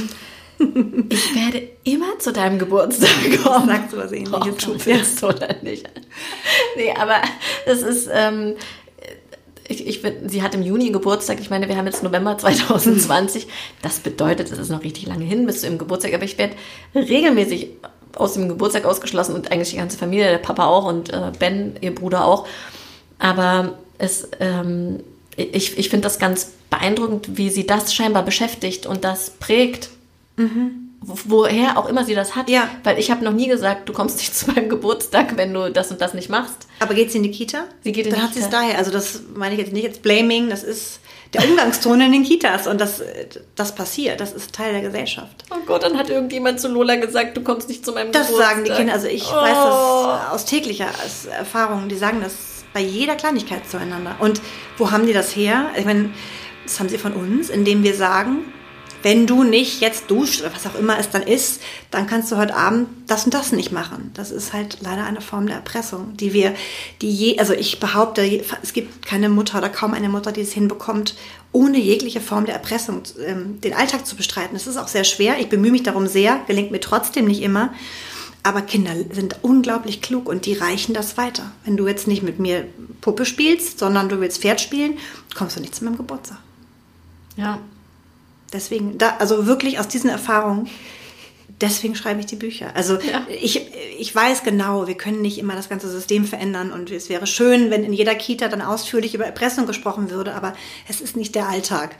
Ich 1.09 1.35
werde 1.35 1.67
immer 1.83 2.17
zu 2.19 2.31
deinem 2.31 2.59
Geburtstag 2.59 3.09
kommen. 3.43 3.67
Sagst 3.67 3.93
du 3.93 3.97
was 3.97 4.11
ähnliches? 4.11 4.67
Oh, 4.67 4.71
du 4.71 4.85
willst 4.85 5.21
ja. 5.21 5.27
oder 5.27 5.55
nicht. 5.63 5.89
Nee, 6.77 6.93
aber 6.97 7.15
es 7.65 7.81
ist, 7.81 8.07
ähm, 8.13 8.53
ich, 9.67 9.85
ich 9.85 10.01
bin, 10.03 10.29
sie 10.29 10.43
hat 10.43 10.53
im 10.53 10.61
Juni 10.61 10.91
Geburtstag. 10.91 11.39
Ich 11.41 11.49
meine, 11.49 11.67
wir 11.67 11.75
haben 11.75 11.87
jetzt 11.87 12.03
November 12.03 12.37
2020. 12.37 13.47
Das 13.81 13.99
bedeutet, 13.99 14.51
es 14.51 14.59
ist 14.59 14.69
noch 14.69 14.83
richtig 14.83 15.07
lange 15.07 15.25
hin 15.25 15.45
bis 15.47 15.61
zu 15.61 15.67
ihrem 15.67 15.79
Geburtstag. 15.79 16.13
Aber 16.13 16.23
ich 16.23 16.37
werde 16.37 16.55
regelmäßig 16.93 17.71
aus 18.15 18.35
dem 18.35 18.47
Geburtstag 18.47 18.85
ausgeschlossen 18.85 19.33
und 19.33 19.51
eigentlich 19.51 19.71
die 19.71 19.77
ganze 19.77 19.97
Familie, 19.97 20.29
der 20.29 20.37
Papa 20.37 20.67
auch 20.67 20.85
und 20.85 21.11
äh, 21.11 21.31
Ben, 21.37 21.75
ihr 21.81 21.93
Bruder 21.93 22.23
auch. 22.23 22.47
Aber 23.17 23.79
es, 23.97 24.29
ähm, 24.39 25.01
ich, 25.37 25.77
ich 25.77 25.89
finde 25.89 26.03
das 26.03 26.19
ganz 26.19 26.51
beeindruckend, 26.69 27.37
wie 27.37 27.49
sie 27.49 27.67
das 27.67 27.93
scheinbar 27.93 28.23
beschäftigt 28.23 28.85
und 28.85 29.03
das 29.03 29.31
prägt. 29.31 29.89
Mhm. 30.37 30.81
Woher 31.01 31.77
auch 31.77 31.87
immer 31.87 32.03
sie 32.03 32.15
das 32.15 32.35
hat. 32.35 32.49
Ja. 32.49 32.67
Weil 32.83 32.97
ich 32.97 33.11
habe 33.11 33.23
noch 33.23 33.31
nie 33.31 33.47
gesagt, 33.47 33.87
du 33.87 33.93
kommst 33.93 34.17
nicht 34.17 34.35
zu 34.37 34.51
meinem 34.51 34.69
Geburtstag, 34.69 35.37
wenn 35.37 35.53
du 35.53 35.71
das 35.71 35.91
und 35.91 36.01
das 36.01 36.13
nicht 36.13 36.29
machst. 36.29 36.67
Aber 36.79 36.93
geht 36.93 37.11
sie 37.11 37.17
in 37.17 37.23
die 37.23 37.31
Kita? 37.31 37.65
Sie 37.83 37.91
geht 37.91 38.07
in 38.07 38.11
Dann 38.11 38.21
die 38.21 38.25
hat 38.25 38.33
sie 38.33 38.39
Kita. 38.41 38.45
es 38.47 38.51
daher. 38.51 38.77
Also 38.77 38.91
das 38.91 39.21
meine 39.35 39.53
ich 39.55 39.61
jetzt 39.61 39.73
nicht 39.73 39.83
jetzt 39.83 40.01
Blaming, 40.01 40.49
das 40.49 40.63
ist 40.63 40.99
der 41.33 41.47
Umgangston 41.47 41.99
in 42.01 42.11
den 42.11 42.23
Kitas 42.23 42.65
und 42.65 42.79
das, 42.79 43.03
das 43.55 43.75
passiert. 43.75 44.19
Das 44.21 44.31
ist 44.31 44.53
Teil 44.53 44.71
der 44.73 44.81
Gesellschaft. 44.81 45.43
Oh 45.51 45.57
Gott, 45.65 45.83
dann 45.83 45.97
hat 45.97 46.09
irgendjemand 46.09 46.59
zu 46.59 46.69
Lola 46.69 46.95
gesagt, 46.95 47.35
du 47.35 47.41
kommst 47.41 47.67
nicht 47.67 47.85
zu 47.85 47.91
meinem 47.91 48.11
Das 48.11 48.27
Geburtstag. 48.27 48.55
sagen 48.55 48.65
die 48.65 48.71
Kinder. 48.71 48.93
Also 48.93 49.07
ich 49.07 49.25
oh. 49.27 49.35
weiß 49.35 49.57
das 49.57 50.31
aus 50.31 50.45
täglicher 50.45 50.87
Erfahrung. 51.37 51.89
Die 51.89 51.95
sagen 51.95 52.21
das 52.23 52.54
bei 52.75 52.81
jeder 52.81 53.15
Kleinigkeit 53.15 53.67
zueinander. 53.67 54.17
Und 54.19 54.41
wo 54.77 54.91
haben 54.91 55.07
die 55.07 55.13
das 55.13 55.33
her? 55.33 55.71
Ich 55.77 55.85
meine, 55.85 56.09
das 56.65 56.77
haben 56.79 56.89
sie 56.89 56.97
von 56.97 57.13
uns, 57.13 57.49
indem 57.49 57.83
wir 57.83 57.95
sagen, 57.95 58.39
wenn 59.01 59.27
du 59.27 59.43
nicht 59.43 59.81
jetzt 59.81 60.11
duscht 60.11 60.41
oder 60.41 60.51
was 60.53 60.65
auch 60.65 60.77
immer 60.77 60.99
es 60.99 61.09
dann 61.09 61.21
ist, 61.21 61.61
dann 61.89 62.05
kannst 62.05 62.31
du 62.31 62.37
heute 62.37 62.55
Abend 62.55 62.89
das 63.07 63.23
und 63.23 63.33
das 63.33 63.53
nicht 63.53 63.71
machen. 63.71 64.11
Das 64.13 64.29
ist 64.29 64.51
halt 64.51 64.79
leider 64.81 65.05
eine 65.05 65.21
Form 65.21 65.47
der 65.47 65.55
Erpressung, 65.55 66.17
die 66.17 66.33
wir, 66.33 66.53
die 67.01 67.11
je, 67.11 67.39
also 67.39 67.53
ich 67.53 67.79
behaupte, 67.79 68.43
es 68.61 68.73
gibt 68.73 69.05
keine 69.05 69.29
Mutter 69.29 69.59
oder 69.59 69.69
kaum 69.69 69.93
eine 69.93 70.09
Mutter, 70.09 70.31
die 70.31 70.41
es 70.41 70.51
hinbekommt, 70.51 71.15
ohne 71.53 71.77
jegliche 71.77 72.19
Form 72.19 72.45
der 72.45 72.55
Erpressung 72.55 73.03
ähm, 73.25 73.61
den 73.61 73.73
Alltag 73.73 74.05
zu 74.05 74.17
bestreiten. 74.17 74.55
Das 74.55 74.67
ist 74.67 74.75
auch 74.75 74.89
sehr 74.89 75.05
schwer. 75.05 75.39
Ich 75.39 75.47
bemühe 75.47 75.71
mich 75.71 75.83
darum 75.83 76.07
sehr, 76.07 76.41
gelingt 76.47 76.71
mir 76.71 76.81
trotzdem 76.81 77.25
nicht 77.25 77.41
immer. 77.41 77.73
Aber 78.45 78.61
Kinder 78.61 78.91
sind 79.11 79.37
unglaublich 79.41 80.03
klug 80.03 80.29
und 80.29 80.45
die 80.45 80.53
reichen 80.53 80.93
das 80.93 81.17
weiter. 81.17 81.51
Wenn 81.63 81.77
du 81.77 81.87
jetzt 81.87 82.07
nicht 82.07 82.21
mit 82.21 82.37
mir 82.39 82.67
Puppe 83.01 83.25
spielst, 83.25 83.79
sondern 83.79 84.07
du 84.07 84.19
willst 84.21 84.41
Pferd 84.43 84.61
spielen, 84.61 84.99
kommst 85.33 85.55
du 85.57 85.61
nicht 85.61 85.73
zu 85.73 85.83
meinem 85.83 85.97
Geburtstag. 85.97 86.37
Ja. 87.37 87.57
Deswegen, 88.53 88.99
da, 88.99 89.15
also 89.17 89.47
wirklich 89.47 89.79
aus 89.79 89.87
diesen 89.87 90.11
Erfahrungen, 90.11 90.69
deswegen 91.59 91.95
schreibe 91.95 92.19
ich 92.19 92.27
die 92.27 92.35
Bücher. 92.35 92.67
Also 92.75 92.99
Ja. 92.99 93.25
ich, 93.41 93.65
ich 93.97 94.13
weiß 94.13 94.43
genau, 94.43 94.85
wir 94.85 94.95
können 94.95 95.23
nicht 95.23 95.39
immer 95.39 95.55
das 95.55 95.67
ganze 95.67 95.89
System 95.89 96.23
verändern 96.25 96.71
und 96.71 96.91
es 96.91 97.09
wäre 97.09 97.25
schön, 97.25 97.71
wenn 97.71 97.83
in 97.83 97.93
jeder 97.93 98.13
Kita 98.13 98.47
dann 98.47 98.61
ausführlich 98.61 99.15
über 99.15 99.25
Erpressung 99.25 99.65
gesprochen 99.65 100.11
würde, 100.11 100.35
aber 100.35 100.53
es 100.87 101.01
ist 101.01 101.17
nicht 101.17 101.33
der 101.33 101.49
Alltag. 101.49 101.95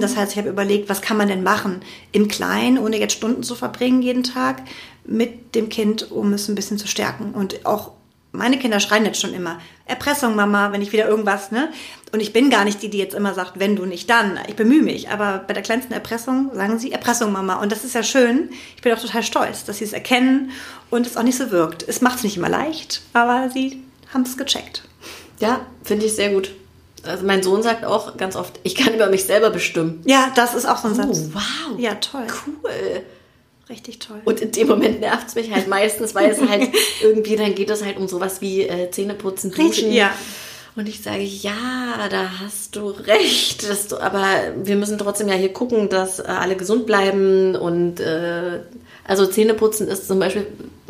Das 0.00 0.16
heißt, 0.16 0.32
ich 0.32 0.38
habe 0.38 0.50
überlegt, 0.50 0.90
was 0.90 1.00
kann 1.00 1.16
man 1.16 1.28
denn 1.28 1.42
machen 1.42 1.80
im 2.12 2.28
Kleinen, 2.28 2.78
ohne 2.78 2.98
jetzt 2.98 3.14
Stunden 3.14 3.42
zu 3.42 3.54
verbringen 3.54 4.02
jeden 4.02 4.24
Tag 4.24 4.62
mit 5.08 5.54
dem 5.54 5.68
Kind, 5.68 6.10
um 6.12 6.32
es 6.32 6.48
ein 6.48 6.54
bisschen 6.54 6.78
zu 6.78 6.86
stärken 6.86 7.32
und 7.32 7.66
auch 7.66 7.92
meine 8.30 8.58
Kinder 8.58 8.78
schreien 8.78 9.06
jetzt 9.06 9.20
schon 9.20 9.32
immer, 9.32 9.58
Erpressung, 9.86 10.36
Mama, 10.36 10.70
wenn 10.72 10.82
ich 10.82 10.92
wieder 10.92 11.08
irgendwas, 11.08 11.50
ne? 11.50 11.70
Und 12.12 12.20
ich 12.20 12.34
bin 12.34 12.50
gar 12.50 12.64
nicht 12.64 12.82
die, 12.82 12.90
die 12.90 12.98
jetzt 12.98 13.14
immer 13.14 13.32
sagt, 13.32 13.58
wenn 13.58 13.74
du 13.74 13.86
nicht, 13.86 14.08
dann. 14.10 14.38
Ich 14.48 14.54
bemühe 14.54 14.82
mich. 14.82 15.08
Aber 15.10 15.44
bei 15.46 15.54
der 15.54 15.62
kleinsten 15.62 15.94
Erpressung 15.94 16.50
sagen 16.54 16.78
sie 16.78 16.92
Erpressung, 16.92 17.32
Mama. 17.32 17.60
Und 17.60 17.72
das 17.72 17.84
ist 17.84 17.94
ja 17.94 18.02
schön. 18.02 18.50
Ich 18.76 18.82
bin 18.82 18.92
auch 18.92 19.00
total 19.00 19.22
stolz, 19.22 19.64
dass 19.64 19.78
sie 19.78 19.84
es 19.84 19.94
erkennen 19.94 20.50
und 20.90 21.06
es 21.06 21.16
auch 21.16 21.22
nicht 21.22 21.38
so 21.38 21.50
wirkt. 21.50 21.86
Es 21.88 22.02
macht 22.02 22.18
es 22.18 22.24
nicht 22.24 22.36
immer 22.36 22.50
leicht, 22.50 23.02
aber 23.14 23.50
sie 23.50 23.82
haben 24.12 24.22
es 24.22 24.36
gecheckt. 24.36 24.82
Ja, 25.40 25.60
finde 25.82 26.06
ich 26.06 26.14
sehr 26.14 26.32
gut. 26.32 26.50
Also 27.02 27.24
mein 27.24 27.42
Sohn 27.42 27.62
sagt 27.62 27.84
auch 27.84 28.16
ganz 28.16 28.36
oft, 28.36 28.60
ich 28.62 28.74
kann 28.74 28.94
über 28.94 29.08
mich 29.08 29.24
selber 29.24 29.50
bestimmen. 29.50 30.02
Ja, 30.04 30.32
das 30.34 30.54
ist 30.54 30.66
auch 30.66 30.78
so 30.78 30.88
ein 30.88 30.94
Satz. 30.94 31.28
Oh, 31.30 31.34
wow. 31.34 31.78
Ja, 31.78 31.94
toll. 31.94 32.26
Cool. 32.46 33.02
Richtig 33.68 33.98
toll. 33.98 34.20
Und 34.24 34.40
in 34.40 34.52
dem 34.52 34.68
Moment 34.68 35.00
nervt 35.00 35.28
es 35.28 35.34
mich 35.34 35.52
halt 35.52 35.68
meistens, 35.68 36.14
weil 36.14 36.30
es 36.30 36.40
halt 36.40 36.70
irgendwie, 37.02 37.36
dann 37.36 37.54
geht 37.54 37.70
es 37.70 37.84
halt 37.84 37.98
um 37.98 38.08
sowas 38.08 38.40
wie 38.40 38.62
äh, 38.62 38.90
Zähneputzen, 38.90 39.50
Duschen. 39.50 39.66
Richtig, 39.68 39.94
ja. 39.94 40.10
Und 40.74 40.88
ich 40.88 41.02
sage, 41.02 41.22
ja, 41.22 42.08
da 42.08 42.38
hast 42.40 42.76
du 42.76 42.88
recht. 42.90 43.68
Dass 43.68 43.88
du, 43.88 43.98
aber 43.98 44.24
wir 44.62 44.76
müssen 44.76 44.96
trotzdem 44.96 45.28
ja 45.28 45.34
hier 45.34 45.52
gucken, 45.52 45.88
dass 45.88 46.20
äh, 46.20 46.22
alle 46.22 46.56
gesund 46.56 46.86
bleiben. 46.86 47.56
Und 47.56 47.98
äh, 47.98 48.60
also 49.04 49.26
Zähneputzen 49.26 49.88
ist 49.88 50.06
zum 50.06 50.20
Beispiel 50.20 50.46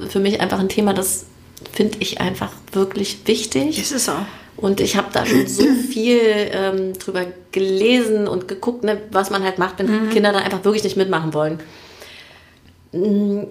für 0.09 0.21
mich 0.21 0.41
einfach 0.41 0.59
ein 0.59 0.69
Thema, 0.69 0.93
das 0.93 1.25
finde 1.73 1.99
ich 2.01 2.21
einfach 2.21 2.53
wirklich 2.73 3.21
wichtig. 3.25 3.79
ist 3.79 3.93
es 3.93 4.09
auch. 4.09 4.27
Und 4.59 4.81
ich 4.81 4.97
habe 4.97 5.09
da 5.13 5.25
schon 5.25 5.47
so 5.47 5.63
viel 5.91 6.21
ähm, 6.53 6.93
drüber 6.99 7.25
gelesen 7.53 8.29
und 8.29 8.47
geguckt, 8.47 8.85
ne, 8.85 9.01
was 9.11 9.31
man 9.31 9.43
halt 9.43 9.59
macht, 9.59 9.79
wenn 9.79 10.11
Kinder 10.11 10.33
dann 10.33 10.43
einfach 10.43 10.65
wirklich 10.65 10.85
nicht 10.85 10.97
mitmachen 10.97 11.33
wollen. 11.33 11.61
Mm, 12.93 13.45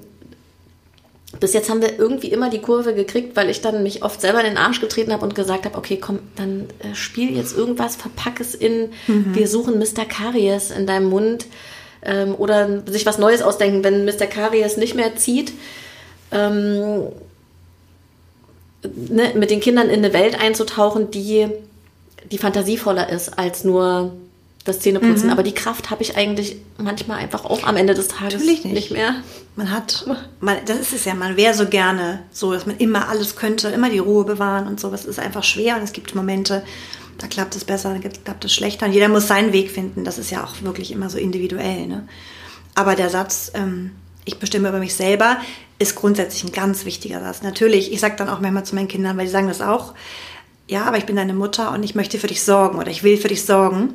Bis 1.40 1.54
jetzt 1.54 1.70
haben 1.70 1.82
wir 1.82 2.00
irgendwie 2.00 2.32
immer 2.32 2.50
die 2.50 2.62
Kurve 2.62 2.96
gekriegt, 2.96 3.36
weil 3.36 3.50
ich 3.50 3.62
dann 3.62 3.84
mich 3.84 4.02
oft 4.02 4.22
selber 4.22 4.40
in 4.40 4.48
den 4.48 4.58
Arsch 4.58 4.80
getreten 4.80 5.12
habe 5.12 5.24
und 5.26 5.36
gesagt 5.36 5.66
habe, 5.66 5.78
okay, 5.78 5.98
komm, 5.98 6.20
dann 6.36 6.68
äh, 6.80 6.96
spiel 6.96 7.36
jetzt 7.36 7.56
irgendwas, 7.56 7.96
verpack 7.98 8.40
es 8.40 8.56
in, 8.56 8.90
wir 9.08 9.48
suchen 9.48 9.78
Mr. 9.78 10.06
Karies 10.08 10.72
in 10.72 10.88
deinem 10.88 11.10
Mund 11.10 11.46
ähm, 12.02 12.34
oder 12.36 12.82
sich 12.90 13.06
was 13.06 13.18
Neues 13.18 13.42
ausdenken, 13.42 13.84
wenn 13.84 14.06
Mr. 14.06 14.26
Karies 14.26 14.78
nicht 14.78 14.96
mehr 14.96 15.16
zieht. 15.18 15.52
Ähm, 16.32 17.04
ne, 18.84 19.34
mit 19.36 19.52
den 19.52 19.60
Kindern 19.60 19.90
in 19.90 20.04
eine 20.04 20.14
Welt 20.14 20.40
einzutauchen, 20.40 21.12
die, 21.12 21.48
die 22.32 22.38
fantasievoller 22.38 23.10
ist 23.10 23.38
als 23.38 23.64
nur 23.64 24.14
das 24.68 24.80
Zähneputzen. 24.80 25.30
Aber 25.30 25.44
die 25.44 25.54
Kraft 25.54 25.90
habe 25.90 26.04
ich 26.04 26.18
eigentlich 26.18 26.58
manchmal 26.78 27.20
einfach 27.20 27.46
auch 27.46 27.64
am 27.64 27.78
Ende 27.78 27.94
des 27.94 28.08
Tages 28.08 28.42
Natürlich 28.42 28.66
nicht. 28.66 28.92
mehr. 28.92 29.16
Man 29.56 29.72
hat, 29.72 30.06
man, 30.40 30.58
das 30.66 30.80
ist 30.80 30.94
es 30.94 31.06
ja, 31.06 31.14
man 31.14 31.38
wäre 31.38 31.54
so 31.54 31.68
gerne 31.68 32.24
so, 32.32 32.54
dass 32.54 32.66
man 32.66 32.78
immer 32.78 33.10
alles 33.10 33.36
könnte, 33.36 33.70
immer 33.70 33.90
die 33.90 34.00
Ruhe 34.00 34.24
bewahren 34.24 34.68
und 34.68 34.80
so. 34.80 34.90
Das 34.90 35.06
ist 35.06 35.20
einfach 35.20 35.44
schwer 35.44 35.78
und 35.78 35.84
es 35.84 35.94
gibt 35.94 36.14
Momente, 36.16 36.64
da 37.18 37.28
klappt 37.28 37.56
es 37.56 37.66
besser, 37.66 37.94
da 37.94 38.10
klappt 38.10 38.46
es 38.46 38.54
schlechter. 38.54 38.86
Und 38.86 38.94
jeder 38.94 39.08
muss 39.08 39.28
seinen 39.28 39.54
Weg 39.54 39.72
finden. 39.72 40.04
Das 40.04 40.18
ist 40.18 40.30
ja 40.30 40.44
auch 40.44 40.62
wirklich 40.62 40.92
immer 40.92 41.10
so 41.10 41.18
individuell. 41.18 41.88
Ne? 41.88 42.08
Aber 42.76 42.96
der 42.96 43.10
Satz, 43.10 43.52
ähm, 43.56 43.92
ich 44.26 44.38
bestimme 44.38 44.70
über 44.70 44.80
mich 44.80 44.94
selber, 44.94 45.38
ist 45.80 45.96
grundsätzlich 45.96 46.44
ein 46.44 46.52
ganz 46.52 46.86
wichtiger 46.86 47.20
Satz. 47.22 47.42
Natürlich, 47.42 47.92
ich 47.92 48.00
sage 48.00 48.16
dann 48.18 48.30
auch 48.30 48.40
manchmal 48.40 48.66
zu 48.66 48.76
meinen 48.76 48.88
Kindern, 48.88 49.18
weil 49.18 49.26
die 49.26 49.32
sagen 49.32 49.48
das 49.48 49.62
auch, 49.62 49.94
ja, 50.68 50.84
aber 50.84 50.98
ich 50.98 51.06
bin 51.06 51.16
deine 51.16 51.34
Mutter 51.34 51.72
und 51.72 51.84
ich 51.84 51.96
möchte 51.96 52.20
für 52.20 52.28
dich 52.28 52.44
sorgen 52.44 52.78
oder 52.78 52.92
ich 52.92 53.04
will 53.04 53.18
für 53.18 53.30
dich 53.30 53.46
sorgen. 53.46 53.94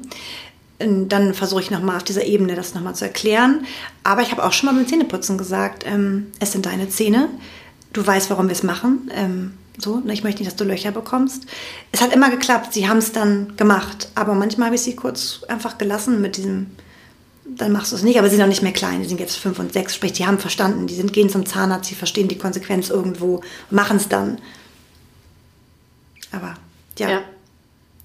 Und 0.83 1.09
dann 1.09 1.35
versuche 1.35 1.61
ich 1.61 1.71
nochmal 1.71 1.97
auf 1.97 2.05
dieser 2.05 2.25
Ebene 2.25 2.55
das 2.55 2.75
nochmal 2.75 2.95
zu 2.95 3.05
erklären. 3.05 3.67
Aber 4.05 4.23
ich 4.23 4.31
habe 4.31 4.45
auch 4.45 4.53
schon 4.53 4.69
mal 4.69 4.75
beim 4.75 4.87
Zähneputzen 4.87 5.39
gesagt, 5.39 5.85
ähm, 5.87 6.29
es 6.41 6.53
sind 6.53 6.67
deine 6.67 6.89
Zähne. 6.89 7.29
Du 7.93 8.07
weißt, 8.07 8.31
warum 8.31 8.47
wir 8.49 8.53
es 8.53 8.63
machen. 8.63 9.11
Ähm, 9.15 9.55
so, 9.79 10.01
ne, 10.01 10.13
ich 10.13 10.23
möchte 10.23 10.43
nicht, 10.43 10.51
dass 10.51 10.57
du 10.57 10.65
Löcher 10.65 10.93
bekommst. 10.93 11.47
Es 11.93 12.01
hat 12.01 12.13
immer 12.13 12.31
geklappt. 12.31 12.75
Sie 12.75 12.89
haben 12.89 12.99
es 12.99 13.13
dann 13.13 13.57
gemacht. 13.57 14.09
Aber 14.15 14.35
manchmal 14.35 14.67
habe 14.67 14.77
ich 14.77 14.83
sie 14.83 14.97
kurz 14.97 15.43
einfach 15.49 15.79
gelassen 15.79 16.21
mit 16.21 16.37
diesem, 16.37 16.69
dann 17.45 17.73
machst 17.73 17.93
du 17.93 17.97
es 17.97 18.03
nicht. 18.03 18.19
Aber 18.19 18.29
sie 18.29 18.37
sind 18.37 18.43
noch 18.43 18.49
nicht 18.49 18.63
mehr 18.63 18.73
klein, 18.73 19.03
die 19.03 19.09
sind 19.09 19.21
jetzt 19.21 19.37
fünf 19.37 19.59
und 19.59 19.73
sechs, 19.73 19.95
sprich, 19.95 20.13
die 20.13 20.27
haben 20.27 20.39
verstanden, 20.39 20.87
die 20.87 20.95
sind, 20.95 21.13
gehen 21.13 21.31
zum 21.31 21.47
Zahnarzt, 21.47 21.89
sie 21.89 21.95
verstehen 21.95 22.29
die 22.29 22.39
Konsequenz 22.39 22.91
irgendwo, 22.91 23.43
machen 23.71 23.97
es 23.97 24.09
dann. 24.09 24.39
Aber 26.33 26.55
ja, 26.99 27.11
ja, 27.11 27.21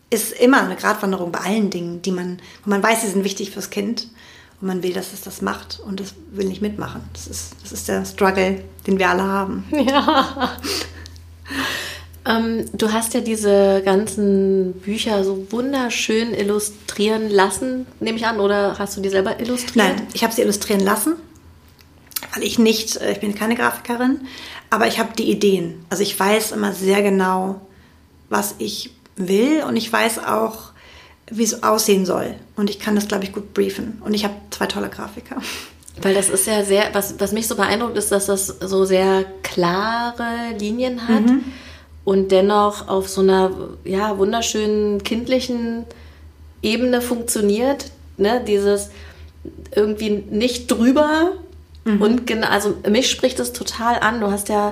ist 0.10 0.34
immer 0.34 0.64
eine 0.64 0.76
Gratwanderung 0.76 1.32
bei 1.32 1.40
allen 1.40 1.70
Dingen, 1.70 2.02
die 2.02 2.12
man, 2.12 2.40
wo 2.64 2.70
man 2.70 2.82
weiß, 2.82 3.02
sie 3.02 3.10
sind 3.10 3.24
wichtig 3.24 3.52
fürs 3.52 3.70
Kind 3.70 4.08
und 4.62 4.68
man 4.68 4.84
will, 4.84 4.94
dass 4.94 5.14
es 5.14 5.22
das 5.22 5.42
macht 5.42 5.80
und 5.86 6.00
es 6.00 6.16
will 6.32 6.48
nicht 6.48 6.62
mitmachen. 6.62 7.02
Das 7.14 7.28
ist, 7.28 7.56
das 7.62 7.72
ist 7.72 7.88
der 7.88 8.06
Struggle, 8.06 8.64
den 8.86 9.00
wir 9.00 9.10
alle 9.10 9.24
haben. 9.24 9.66
Ja. 9.72 10.58
Ähm, 12.28 12.66
du 12.74 12.92
hast 12.92 13.14
ja 13.14 13.22
diese 13.22 13.82
ganzen 13.86 14.74
Bücher 14.74 15.24
so 15.24 15.48
wunderschön 15.50 16.34
illustrieren 16.34 17.30
lassen, 17.30 17.88
nehme 18.02 18.18
ich 18.18 18.26
an, 18.26 18.42
oder 18.42 18.78
hast 18.78 18.98
du 18.98 19.02
die 19.02 19.10
selber 19.10 19.40
illustriert? 19.40 19.76
Nein, 19.78 20.08
ich 20.14 20.24
habe 20.24 20.34
sie 20.34 20.42
illustrieren 20.42 20.82
lassen, 20.82 21.14
weil 22.34 22.44
ich 22.44 22.60
nicht, 22.60 22.98
äh, 22.98 23.14
ich 23.14 23.22
bin 23.22 23.34
keine 23.34 23.56
Grafikerin, 23.56 24.28
aber 24.70 24.88
ich 24.88 25.00
habe 25.00 25.14
die 25.18 25.32
Ideen. 25.32 25.86
Also 25.90 26.04
ich 26.04 26.20
weiß 26.20 26.52
immer 26.52 26.74
sehr 26.74 27.02
genau, 27.02 27.62
was 28.30 28.56
ich 28.58 28.92
will 29.18 29.64
und 29.64 29.76
ich 29.76 29.92
weiß 29.92 30.20
auch, 30.20 30.72
wie 31.30 31.44
es 31.44 31.64
aussehen 31.64 32.06
soll. 32.06 32.36
Und 32.56 32.70
ich 32.70 32.80
kann 32.80 32.96
das, 32.96 33.08
glaube 33.08 33.26
ich, 33.26 33.34
gut 33.34 33.54
briefen. 33.54 34.02
Und 34.06 34.14
ich 34.14 34.24
habe 34.24 34.36
zwei 34.50 34.66
tolle 34.66 34.90
Grafiker. 34.90 35.38
Weil 36.02 36.14
das 36.14 36.30
ist 36.30 36.46
ja 36.48 36.64
sehr, 36.64 36.94
was, 36.94 37.20
was 37.20 37.32
mich 37.32 37.48
so 37.48 37.56
beeindruckt, 37.56 37.98
ist, 37.98 38.12
dass 38.12 38.28
das 38.28 38.48
so 38.48 38.86
sehr 38.86 39.26
klare 39.42 40.56
Linien 40.58 41.08
hat. 41.08 41.26
Mhm 41.26 41.44
und 42.08 42.32
dennoch 42.32 42.88
auf 42.88 43.10
so 43.10 43.20
einer 43.20 43.52
ja, 43.84 44.18
wunderschönen 44.18 45.04
kindlichen 45.04 45.84
Ebene 46.62 47.02
funktioniert. 47.02 47.92
Ne? 48.16 48.42
Dieses 48.48 48.92
irgendwie 49.76 50.24
nicht 50.30 50.72
drüber. 50.72 51.34
Mhm. 51.84 52.02
Und 52.02 52.26
genau, 52.26 52.48
also 52.48 52.76
mich 52.90 53.12
spricht 53.12 53.40
das 53.40 53.52
total 53.52 54.00
an. 54.00 54.22
Du 54.22 54.32
hast 54.32 54.48
ja, 54.48 54.72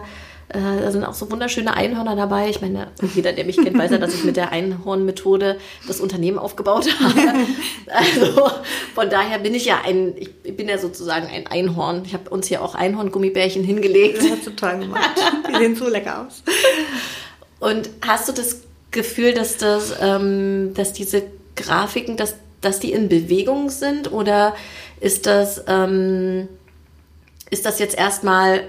da 0.49 0.91
sind 0.91 1.03
auch 1.03 1.13
so 1.13 1.31
wunderschöne 1.31 1.75
Einhörner 1.75 2.15
dabei. 2.15 2.49
Ich 2.49 2.61
meine, 2.61 2.87
jeder, 3.15 3.33
der 3.33 3.45
mich 3.45 3.57
kennt, 3.57 3.77
weiß 3.77 3.91
ja, 3.91 3.97
dass 3.97 4.13
ich 4.13 4.23
mit 4.23 4.37
der 4.37 4.51
Einhornmethode 4.51 5.57
das 5.87 5.99
Unternehmen 5.99 6.37
aufgebaut 6.37 6.87
habe. 6.99 7.15
Also 7.87 8.49
von 8.95 9.09
daher 9.09 9.39
bin 9.39 9.53
ich 9.53 9.65
ja 9.65 9.81
ein, 9.85 10.15
ich 10.17 10.57
bin 10.57 10.67
ja 10.67 10.77
sozusagen 10.77 11.27
ein 11.27 11.47
Einhorn. 11.47 12.03
Ich 12.05 12.13
habe 12.13 12.29
uns 12.29 12.47
hier 12.47 12.63
auch 12.63 12.75
Einhorn-Gummibärchen 12.75 13.63
hingelegt. 13.63 14.17
Das 14.17 14.29
hast 14.29 14.47
du 14.47 14.51
toll 14.51 14.79
gemacht. 14.79 15.11
Die 15.49 15.55
sehen 15.55 15.75
so 15.75 15.87
lecker 15.87 16.25
aus. 16.25 16.43
Und 17.59 17.89
hast 18.05 18.27
du 18.27 18.33
das 18.33 18.61
Gefühl, 18.91 19.33
dass 19.33 19.57
das, 19.57 19.95
ähm, 20.01 20.73
dass 20.73 20.93
diese 20.93 21.23
Grafiken, 21.55 22.17
dass, 22.17 22.35
dass 22.61 22.79
die 22.79 22.91
in 22.91 23.09
Bewegung 23.09 23.69
sind 23.69 24.11
oder 24.11 24.55
ist 24.99 25.25
das, 25.25 25.63
ähm, 25.67 26.47
ist 27.49 27.65
das 27.65 27.79
jetzt 27.79 27.97
erstmal, 27.97 28.63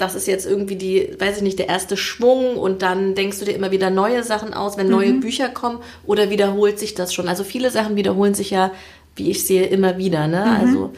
das 0.00 0.14
ist 0.14 0.26
jetzt 0.26 0.46
irgendwie 0.46 0.76
die, 0.76 1.14
weiß 1.18 1.38
ich 1.38 1.42
nicht, 1.42 1.58
der 1.58 1.68
erste 1.68 1.96
Schwung 1.96 2.56
und 2.56 2.82
dann 2.82 3.14
denkst 3.14 3.38
du 3.38 3.44
dir 3.44 3.54
immer 3.54 3.70
wieder 3.70 3.90
neue 3.90 4.22
Sachen 4.22 4.54
aus, 4.54 4.76
wenn 4.76 4.88
neue 4.88 5.12
mhm. 5.12 5.20
Bücher 5.20 5.48
kommen 5.48 5.78
oder 6.06 6.30
wiederholt 6.30 6.78
sich 6.78 6.94
das 6.94 7.12
schon? 7.12 7.28
Also 7.28 7.44
viele 7.44 7.70
Sachen 7.70 7.96
wiederholen 7.96 8.34
sich 8.34 8.50
ja, 8.50 8.72
wie 9.16 9.30
ich 9.30 9.46
sehe, 9.46 9.66
immer 9.66 9.98
wieder, 9.98 10.26
ne? 10.26 10.44
Mhm. 10.44 10.66
Also 10.66 10.92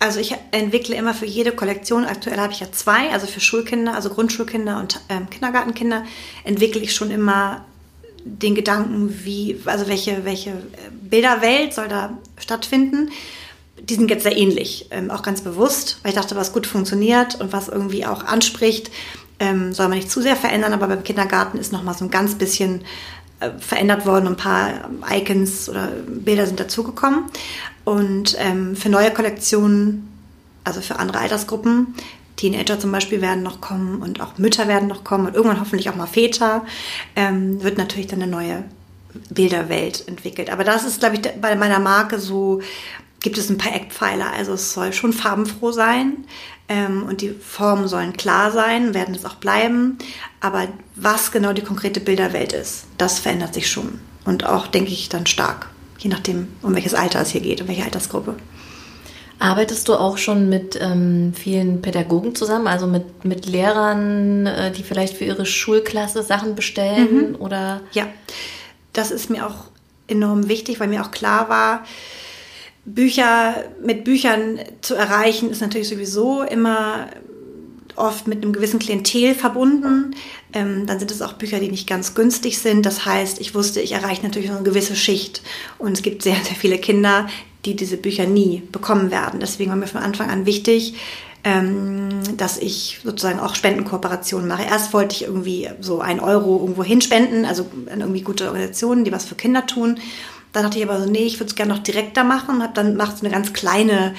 also 0.00 0.20
ich 0.20 0.34
entwickle 0.50 0.94
immer 0.96 1.14
für 1.14 1.24
jede 1.24 1.52
Kollektion, 1.52 2.04
aktuell 2.04 2.36
habe 2.36 2.52
ich 2.52 2.60
ja 2.60 2.70
zwei, 2.70 3.10
also 3.10 3.26
für 3.26 3.40
Schulkinder, 3.40 3.94
also 3.94 4.10
Grundschulkinder 4.10 4.78
und 4.78 5.00
ähm, 5.08 5.30
Kindergartenkinder, 5.30 6.04
entwickle 6.44 6.82
ich 6.82 6.94
schon 6.94 7.10
immer 7.10 7.64
den 8.24 8.54
Gedanken, 8.54 9.20
wie, 9.24 9.58
also 9.64 9.88
welche, 9.88 10.26
welche 10.26 10.50
äh, 10.50 10.54
Bilderwelt 10.90 11.72
soll 11.72 11.88
da 11.88 12.18
stattfinden. 12.38 13.10
Die 13.88 13.94
sind 13.94 14.10
jetzt 14.10 14.22
sehr 14.22 14.36
ähnlich, 14.36 14.88
ähm, 14.90 15.10
auch 15.10 15.22
ganz 15.22 15.42
bewusst, 15.42 15.98
weil 16.02 16.10
ich 16.10 16.16
dachte, 16.16 16.36
was 16.36 16.52
gut 16.52 16.66
funktioniert 16.66 17.40
und 17.40 17.52
was 17.52 17.68
irgendwie 17.68 18.06
auch 18.06 18.24
anspricht, 18.24 18.90
ähm, 19.40 19.72
soll 19.72 19.88
man 19.88 19.98
nicht 19.98 20.10
zu 20.10 20.22
sehr 20.22 20.36
verändern, 20.36 20.72
aber 20.72 20.86
beim 20.86 21.04
Kindergarten 21.04 21.58
ist 21.58 21.72
nochmal 21.72 21.94
so 21.94 22.04
ein 22.04 22.10
ganz 22.10 22.36
bisschen 22.36 22.82
äh, 23.40 23.50
verändert 23.58 24.06
worden. 24.06 24.28
Ein 24.28 24.36
paar 24.36 24.88
Icons 25.10 25.68
oder 25.68 25.88
Bilder 26.06 26.46
sind 26.46 26.60
dazugekommen. 26.60 27.24
Und 27.84 28.36
ähm, 28.38 28.76
für 28.76 28.88
neue 28.88 29.10
Kollektionen, 29.10 30.08
also 30.62 30.80
für 30.80 30.98
andere 30.98 31.18
Altersgruppen, 31.18 31.94
Teenager 32.36 32.78
zum 32.78 32.90
Beispiel 32.90 33.20
werden 33.20 33.42
noch 33.42 33.60
kommen 33.60 34.02
und 34.02 34.20
auch 34.20 34.38
Mütter 34.38 34.66
werden 34.66 34.88
noch 34.88 35.04
kommen 35.04 35.26
und 35.26 35.34
irgendwann 35.34 35.60
hoffentlich 35.60 35.90
auch 35.90 35.94
mal 35.94 36.06
Väter, 36.06 36.64
ähm, 37.14 37.62
wird 37.62 37.78
natürlich 37.78 38.06
dann 38.06 38.22
eine 38.22 38.30
neue 38.30 38.64
Bilderwelt 39.30 40.08
entwickelt. 40.08 40.50
Aber 40.50 40.64
das 40.64 40.84
ist, 40.84 41.00
glaube 41.00 41.16
ich, 41.16 41.22
bei 41.40 41.54
meiner 41.54 41.78
Marke 41.78 42.18
so, 42.18 42.60
gibt 43.24 43.38
es 43.38 43.50
ein 43.50 43.58
paar 43.58 43.74
Eckpfeiler. 43.74 44.32
Also 44.32 44.52
es 44.52 44.72
soll 44.72 44.92
schon 44.92 45.12
farbenfroh 45.12 45.72
sein 45.72 46.18
ähm, 46.68 47.02
und 47.08 47.20
die 47.20 47.30
Formen 47.30 47.88
sollen 47.88 48.12
klar 48.12 48.52
sein, 48.52 48.94
werden 48.94 49.16
es 49.16 49.24
auch 49.24 49.34
bleiben. 49.34 49.98
Aber 50.40 50.68
was 50.94 51.32
genau 51.32 51.52
die 51.52 51.62
konkrete 51.62 51.98
Bilderwelt 51.98 52.52
ist, 52.52 52.84
das 52.98 53.18
verändert 53.18 53.54
sich 53.54 53.68
schon. 53.68 53.98
Und 54.24 54.46
auch, 54.46 54.68
denke 54.68 54.92
ich, 54.92 55.08
dann 55.08 55.26
stark 55.26 55.68
je 56.04 56.10
nachdem, 56.10 56.48
um 56.62 56.74
welches 56.74 56.94
Alter 56.94 57.22
es 57.22 57.30
hier 57.30 57.40
geht, 57.40 57.62
um 57.62 57.68
welche 57.68 57.82
Altersgruppe. 57.82 58.36
Arbeitest 59.38 59.88
du 59.88 59.94
auch 59.94 60.18
schon 60.18 60.48
mit 60.48 60.78
ähm, 60.80 61.32
vielen 61.34 61.82
Pädagogen 61.82 62.34
zusammen, 62.34 62.68
also 62.68 62.86
mit, 62.86 63.24
mit 63.24 63.46
Lehrern, 63.46 64.46
äh, 64.46 64.70
die 64.70 64.84
vielleicht 64.84 65.16
für 65.16 65.24
ihre 65.24 65.44
Schulklasse 65.44 66.22
Sachen 66.22 66.54
bestellen? 66.54 67.30
Mhm. 67.30 67.36
Oder? 67.36 67.80
Ja, 67.92 68.06
das 68.92 69.10
ist 69.10 69.30
mir 69.30 69.46
auch 69.46 69.64
enorm 70.06 70.48
wichtig, 70.48 70.78
weil 70.78 70.88
mir 70.88 71.02
auch 71.02 71.10
klar 71.10 71.48
war, 71.48 71.84
Bücher 72.84 73.64
mit 73.82 74.04
Büchern 74.04 74.58
zu 74.80 74.94
erreichen, 74.94 75.50
ist 75.50 75.60
natürlich 75.60 75.88
sowieso 75.88 76.42
immer 76.42 77.08
oft 77.96 78.26
mit 78.26 78.42
einem 78.42 78.52
gewissen 78.52 78.78
Klientel 78.78 79.34
verbunden. 79.34 80.14
Ähm, 80.52 80.86
dann 80.86 80.98
sind 80.98 81.10
es 81.10 81.22
auch 81.22 81.34
Bücher, 81.34 81.60
die 81.60 81.70
nicht 81.70 81.88
ganz 81.88 82.14
günstig 82.14 82.58
sind. 82.58 82.84
Das 82.86 83.06
heißt, 83.06 83.40
ich 83.40 83.54
wusste, 83.54 83.80
ich 83.80 83.92
erreiche 83.92 84.22
natürlich 84.22 84.50
eine 84.50 84.62
gewisse 84.62 84.96
Schicht. 84.96 85.42
Und 85.78 85.92
es 85.92 86.02
gibt 86.02 86.22
sehr, 86.22 86.36
sehr 86.42 86.56
viele 86.56 86.78
Kinder, 86.78 87.28
die 87.64 87.76
diese 87.76 87.96
Bücher 87.96 88.26
nie 88.26 88.62
bekommen 88.72 89.10
werden. 89.10 89.40
Deswegen 89.40 89.70
war 89.70 89.76
mir 89.76 89.86
von 89.86 90.02
Anfang 90.02 90.28
an 90.28 90.44
wichtig, 90.44 90.94
ähm, 91.44 92.36
dass 92.36 92.58
ich 92.58 93.00
sozusagen 93.04 93.38
auch 93.38 93.54
Spendenkooperationen 93.54 94.48
mache. 94.48 94.64
Erst 94.64 94.92
wollte 94.92 95.14
ich 95.14 95.24
irgendwie 95.24 95.68
so 95.80 96.00
ein 96.00 96.20
Euro 96.20 96.58
irgendwo 96.60 96.82
hinspenden, 96.82 97.44
also 97.44 97.66
an 97.90 98.00
irgendwie 98.00 98.22
gute 98.22 98.46
Organisationen, 98.46 99.04
die 99.04 99.12
was 99.12 99.24
für 99.24 99.34
Kinder 99.34 99.66
tun. 99.66 99.98
Dann 100.54 100.62
dachte 100.62 100.78
ich 100.78 100.84
aber 100.84 101.00
so, 101.00 101.10
nee, 101.10 101.24
ich 101.24 101.38
würde 101.38 101.50
es 101.50 101.56
gerne 101.56 101.74
noch 101.74 101.82
direkter 101.82 102.24
machen 102.24 102.56
und 102.56 102.62
habe 102.62 102.72
dann 102.72 102.96
macht 102.96 103.18
so 103.18 103.26
eine 103.26 103.34
ganz 103.34 103.52
kleine 103.52 104.14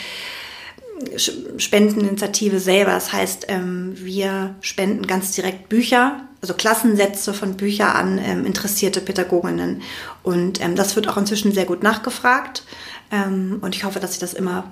Spendeninitiative 1.57 2.59
selber. 2.59 2.91
Das 2.91 3.11
heißt, 3.11 3.45
ähm, 3.47 3.93
wir 3.95 4.55
spenden 4.61 5.07
ganz 5.07 5.31
direkt 5.31 5.69
Bücher, 5.69 6.21
also 6.41 6.53
Klassensätze 6.53 7.33
von 7.33 7.57
Büchern 7.57 7.87
an 7.87 8.17
ähm, 8.19 8.45
interessierte 8.45 9.01
Pädagoginnen. 9.01 9.81
Und 10.23 10.61
ähm, 10.61 10.75
das 10.75 10.95
wird 10.95 11.07
auch 11.07 11.17
inzwischen 11.17 11.53
sehr 11.53 11.65
gut 11.65 11.81
nachgefragt. 11.81 12.63
und 13.11 13.75
ich 13.75 13.83
hoffe, 13.83 13.99
dass 13.99 14.11
sich 14.11 14.19
das 14.19 14.33
immer 14.33 14.65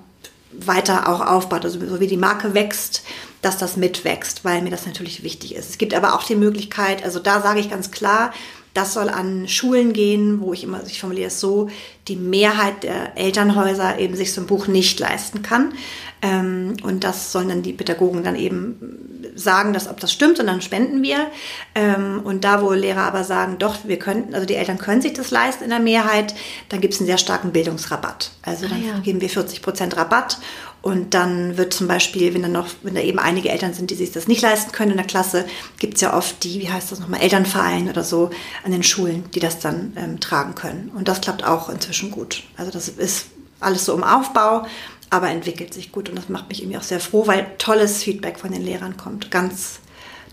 weiter 0.52 1.08
auch 1.08 1.21
aufbaut, 1.21 1.65
also 1.65 1.80
so 1.80 1.99
wie 1.99 2.08
die 2.08 2.17
Marke 2.17 2.54
wächst, 2.54 3.04
dass 3.41 3.58
das 3.58 3.78
mitwächst, 3.78 4.43
weil 4.43 4.62
mir 4.62 4.69
das 4.69 4.86
natürlich 4.86 5.23
wichtig 5.23 5.56
ist. 5.56 5.69
Es 5.69 5.78
gibt 5.78 5.93
aber 5.93 6.15
auch 6.15 6.23
die 6.23 6.36
Möglichkeit, 6.36 7.04
also 7.04 7.19
da 7.19 7.41
sage 7.41 7.60
ich 7.60 7.69
ganz 7.69 7.91
klar, 7.91 8.34
das 8.74 8.94
soll 8.94 9.10
an 9.10 9.48
Schulen 9.48 9.94
gehen, 9.94 10.42
wo 10.42 10.54
ich 10.54 10.64
immer, 10.64 10.82
ich 10.86 11.00
formuliere 11.00 11.28
es 11.28 11.40
so, 11.40 11.70
die 12.08 12.16
Mehrheit 12.16 12.84
der 12.84 13.18
Elternhäuser 13.18 14.00
eben 14.00 14.16
sich 14.16 14.34
so 14.34 14.42
ein 14.42 14.48
Buch 14.48 14.68
nicht 14.68 15.00
leisten 15.00 15.44
kann. 15.44 15.74
Ähm, 16.22 16.76
und 16.84 17.04
das 17.04 17.32
sollen 17.32 17.50
dann 17.50 17.62
die 17.62 17.74
Pädagogen 17.74 18.24
dann 18.24 18.36
eben 18.36 19.12
sagen, 19.36 19.74
dass, 19.74 19.88
ob 19.88 20.00
das 20.00 20.12
stimmt 20.12 20.39
und 20.39 20.48
dann 20.48 20.62
spenden 20.62 21.02
wir. 21.04 21.28
Ähm, 21.76 22.22
und 22.24 22.43
da, 22.43 22.62
wo 22.62 22.72
Lehrer 22.72 23.04
aber 23.04 23.24
sagen, 23.24 23.58
doch, 23.60 23.78
wir 23.86 24.00
könnten, 24.00 24.34
also 24.34 24.46
die 24.46 24.56
Eltern 24.56 24.78
können 24.78 25.02
sich 25.02 25.13
das 25.13 25.32
leisten 25.32 25.63
in 25.63 25.69
der 25.69 25.80
Mehrheit, 25.80 26.36
dann 26.69 26.82
gibt 26.82 26.93
es 26.93 27.00
einen 27.00 27.08
sehr 27.08 27.17
starken 27.17 27.52
Bildungsrabatt. 27.52 28.32
Also 28.41 28.67
dann 28.67 28.84
ah, 28.84 28.96
ja. 28.96 29.00
geben 29.00 29.22
wir 29.22 29.30
40 29.30 29.62
Prozent 29.62 29.98
Rabatt 29.98 30.39
und 30.84 31.13
dann 31.13 31.56
wird 31.58 31.74
zum 31.74 31.88
Beispiel, 31.88 32.34
wenn 32.34 32.41
dann 32.41 32.52
noch, 32.52 32.67
wenn 32.82 32.93
da 32.93 33.00
eben 33.00 33.17
einige 33.17 33.48
Eltern 33.48 33.74
sind, 33.74 33.89
die 33.89 33.96
sich 33.96 34.12
das 34.12 34.28
nicht 34.28 34.41
leisten 34.41 34.74
können 34.74 34.91
in 34.91 34.98
der 34.98 35.08
Klasse, 35.08 35.46
gibt 35.80 35.96
es 35.96 36.02
ja 36.02 36.13
oft 36.13 36.43
die, 36.43 36.60
wie 36.60 36.69
heißt 36.69 36.91
das 36.91 37.00
nochmal, 37.00 37.22
Elternverein 37.22 37.88
oder 37.89 38.04
so 38.04 38.32
an 38.65 38.74
den 38.74 38.84
Schulen, 38.84 39.24
die 39.32 39.39
das 39.39 39.60
dann 39.60 39.93
ähm, 39.96 40.19
tragen 40.19 40.56
können. 40.56 40.91
Und 40.93 41.08
das 41.08 41.22
klappt 41.22 41.46
auch 41.46 41.69
inzwischen 41.69 42.12
gut. 42.12 42.43
Also 42.58 42.69
das 42.69 42.89
ist 42.89 43.28
alles 43.62 43.86
so 43.86 43.93
im 43.93 44.04
Aufbau 44.04 44.65
aber 45.13 45.30
entwickelt 45.30 45.73
sich 45.73 45.91
gut 45.91 46.10
und 46.10 46.17
das 46.17 46.28
macht 46.28 46.49
mich 46.49 46.62
irgendwie 46.62 46.78
auch 46.78 46.84
sehr 46.84 46.99
froh, 46.99 47.28
weil 47.28 47.45
tolles 47.60 48.02
Feedback 48.02 48.39
von 48.39 48.52
den 48.52 48.63
Lehrern 48.63 48.97
kommt. 48.97 49.30
Ganz 49.30 49.80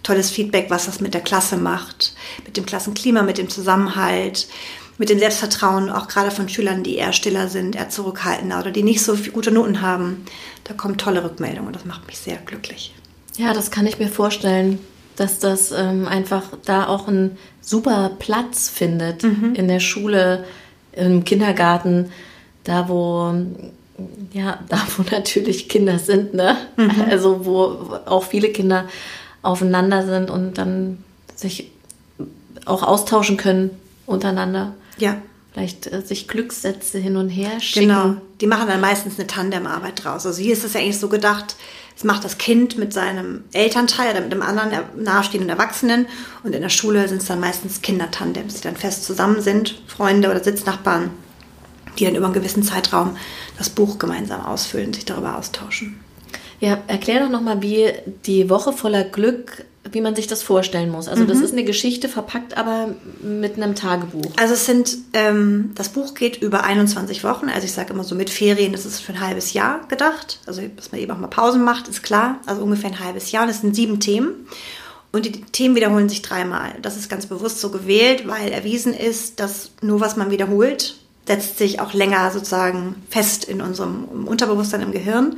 tolles 0.02 0.30
Feedback, 0.30 0.70
was 0.70 0.86
das 0.86 1.02
mit 1.02 1.12
der 1.12 1.20
Klasse 1.20 1.58
macht, 1.58 2.14
mit 2.46 2.56
dem 2.56 2.64
Klassenklima, 2.64 3.22
mit 3.22 3.36
dem 3.36 3.50
Zusammenhalt, 3.50 4.48
mit 4.96 5.10
dem 5.10 5.18
Selbstvertrauen, 5.18 5.90
auch 5.90 6.08
gerade 6.08 6.30
von 6.30 6.48
Schülern, 6.48 6.82
die 6.82 6.96
eher 6.96 7.12
stiller 7.12 7.48
sind, 7.48 7.76
eher 7.76 7.90
zurückhaltender 7.90 8.58
oder 8.58 8.70
die 8.70 8.82
nicht 8.82 9.02
so 9.02 9.14
gute 9.32 9.50
Noten 9.50 9.82
haben. 9.82 10.24
Da 10.64 10.72
kommen 10.72 10.96
tolle 10.96 11.22
Rückmeldungen 11.24 11.66
und 11.66 11.76
das 11.76 11.84
macht 11.84 12.06
mich 12.06 12.16
sehr 12.16 12.38
glücklich. 12.38 12.94
Ja, 13.36 13.52
das 13.52 13.70
kann 13.70 13.86
ich 13.86 13.98
mir 13.98 14.08
vorstellen, 14.08 14.78
dass 15.16 15.40
das 15.40 15.72
ähm, 15.72 16.08
einfach 16.08 16.44
da 16.64 16.86
auch 16.86 17.06
einen 17.06 17.36
super 17.60 18.12
Platz 18.18 18.70
findet 18.70 19.24
mhm. 19.24 19.54
in 19.54 19.68
der 19.68 19.80
Schule, 19.80 20.46
im 20.92 21.24
Kindergarten, 21.24 22.10
da 22.64 22.88
wo 22.88 23.34
ja, 24.32 24.60
da 24.68 24.78
wo 24.96 25.04
natürlich 25.10 25.68
Kinder 25.68 25.98
sind, 25.98 26.34
ne? 26.34 26.56
Mhm. 26.76 27.04
Also 27.10 27.44
wo 27.44 27.98
auch 28.06 28.24
viele 28.24 28.50
Kinder 28.50 28.88
aufeinander 29.42 30.06
sind 30.06 30.30
und 30.30 30.58
dann 30.58 30.98
sich 31.34 31.70
auch 32.66 32.82
austauschen 32.82 33.36
können 33.36 33.70
untereinander. 34.06 34.74
Ja. 34.98 35.16
Vielleicht 35.52 35.92
äh, 35.92 36.02
sich 36.02 36.28
Glückssätze 36.28 36.98
hin 36.98 37.16
und 37.16 37.28
her 37.28 37.60
schicken. 37.60 37.88
Genau. 37.88 38.16
Die 38.40 38.46
machen 38.46 38.68
dann 38.68 38.80
meistens 38.80 39.18
eine 39.18 39.26
Tandemarbeit 39.26 40.04
draus. 40.04 40.26
Also 40.26 40.40
hier 40.40 40.52
ist 40.52 40.64
es 40.64 40.74
ja 40.74 40.80
eigentlich 40.80 40.98
so 40.98 41.08
gedacht, 41.08 41.56
es 41.96 42.04
macht 42.04 42.24
das 42.24 42.38
Kind 42.38 42.78
mit 42.78 42.92
seinem 42.92 43.44
Elternteil 43.52 44.12
oder 44.12 44.20
mit 44.22 44.32
einem 44.32 44.42
anderen 44.42 44.70
nahestehenden 44.96 45.50
Erwachsenen 45.50 46.06
und 46.42 46.54
in 46.54 46.62
der 46.62 46.68
Schule 46.68 47.06
sind 47.08 47.20
es 47.20 47.28
dann 47.28 47.40
meistens 47.40 47.82
Kindertandems, 47.82 48.54
die 48.54 48.62
dann 48.62 48.76
fest 48.76 49.04
zusammen 49.04 49.42
sind, 49.42 49.82
Freunde 49.86 50.30
oder 50.30 50.42
Sitznachbarn, 50.42 51.10
die 52.00 52.06
dann 52.06 52.16
über 52.16 52.26
einen 52.26 52.34
gewissen 52.34 52.62
Zeitraum 52.62 53.16
das 53.58 53.70
Buch 53.70 53.98
gemeinsam 53.98 54.44
ausfüllen, 54.44 54.92
sich 54.92 55.04
darüber 55.04 55.38
austauschen. 55.38 56.00
Ja, 56.58 56.78
erklär 56.88 57.20
doch 57.20 57.30
nochmal, 57.30 57.62
wie 57.62 57.90
die 58.26 58.50
Woche 58.50 58.72
voller 58.72 59.04
Glück 59.04 59.64
wie 59.92 60.00
man 60.00 60.14
sich 60.14 60.26
das 60.26 60.42
vorstellen 60.42 60.90
muss. 60.90 61.08
Also 61.08 61.24
mhm. 61.24 61.28
das 61.28 61.40
ist 61.40 61.52
eine 61.52 61.64
Geschichte 61.64 62.08
verpackt, 62.08 62.56
aber 62.56 62.94
mit 63.22 63.56
einem 63.56 63.74
Tagebuch. 63.74 64.30
Also 64.36 64.54
es 64.54 64.66
sind, 64.66 64.98
ähm, 65.14 65.72
das 65.74 65.88
Buch 65.88 66.14
geht 66.14 66.42
über 66.42 66.64
21 66.64 67.24
Wochen. 67.24 67.48
Also 67.48 67.64
ich 67.64 67.72
sage 67.72 67.92
immer 67.92 68.04
so 68.04 68.14
mit 68.14 68.30
Ferien, 68.30 68.72
das 68.72 68.84
ist 68.84 69.00
für 69.00 69.12
ein 69.12 69.20
halbes 69.20 69.52
Jahr 69.52 69.86
gedacht. 69.88 70.40
Also 70.46 70.62
dass 70.76 70.92
man 70.92 71.00
eben 71.00 71.10
auch 71.10 71.18
mal 71.18 71.28
Pausen 71.28 71.64
macht, 71.64 71.88
ist 71.88 72.02
klar. 72.02 72.40
Also 72.46 72.62
ungefähr 72.62 72.90
ein 72.90 73.00
halbes 73.00 73.32
Jahr. 73.32 73.44
Und 73.44 73.50
es 73.50 73.62
sind 73.62 73.74
sieben 73.74 74.00
Themen. 74.00 74.46
Und 75.12 75.24
die 75.24 75.40
Themen 75.40 75.74
wiederholen 75.74 76.08
sich 76.08 76.22
dreimal. 76.22 76.72
Das 76.82 76.96
ist 76.96 77.08
ganz 77.08 77.26
bewusst 77.26 77.60
so 77.60 77.70
gewählt, 77.70 78.28
weil 78.28 78.52
erwiesen 78.52 78.94
ist, 78.94 79.40
dass 79.40 79.70
nur 79.80 80.00
was 80.00 80.16
man 80.16 80.30
wiederholt, 80.30 80.96
setzt 81.30 81.58
sich 81.58 81.78
auch 81.78 81.92
länger 81.92 82.32
sozusagen 82.32 82.96
fest 83.08 83.44
in 83.44 83.60
unserem 83.60 84.26
Unterbewusstsein 84.26 84.82
im 84.82 84.90
Gehirn. 84.90 85.36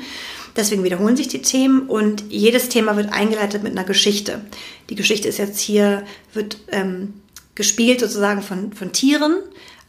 Deswegen 0.57 0.85
wiederholen 0.85 1.19
sich 1.19 1.29
die 1.29 1.43
Themen 1.43 1.83
und 1.83 2.25
jedes 2.31 2.71
Thema 2.71 2.97
wird 2.97 3.13
eingeleitet 3.13 3.63
mit 3.63 3.73
einer 3.73 3.85
Geschichte. 3.85 4.41
Die 4.89 4.95
Geschichte 4.95 5.29
ist 5.29 5.37
jetzt 5.37 5.61
hier, 5.61 6.03
wird 6.33 6.57
ähm, 6.69 7.13
gespielt 7.55 8.01
sozusagen 8.01 8.41
von, 8.41 8.73
von 8.73 8.93
Tieren, 8.93 9.37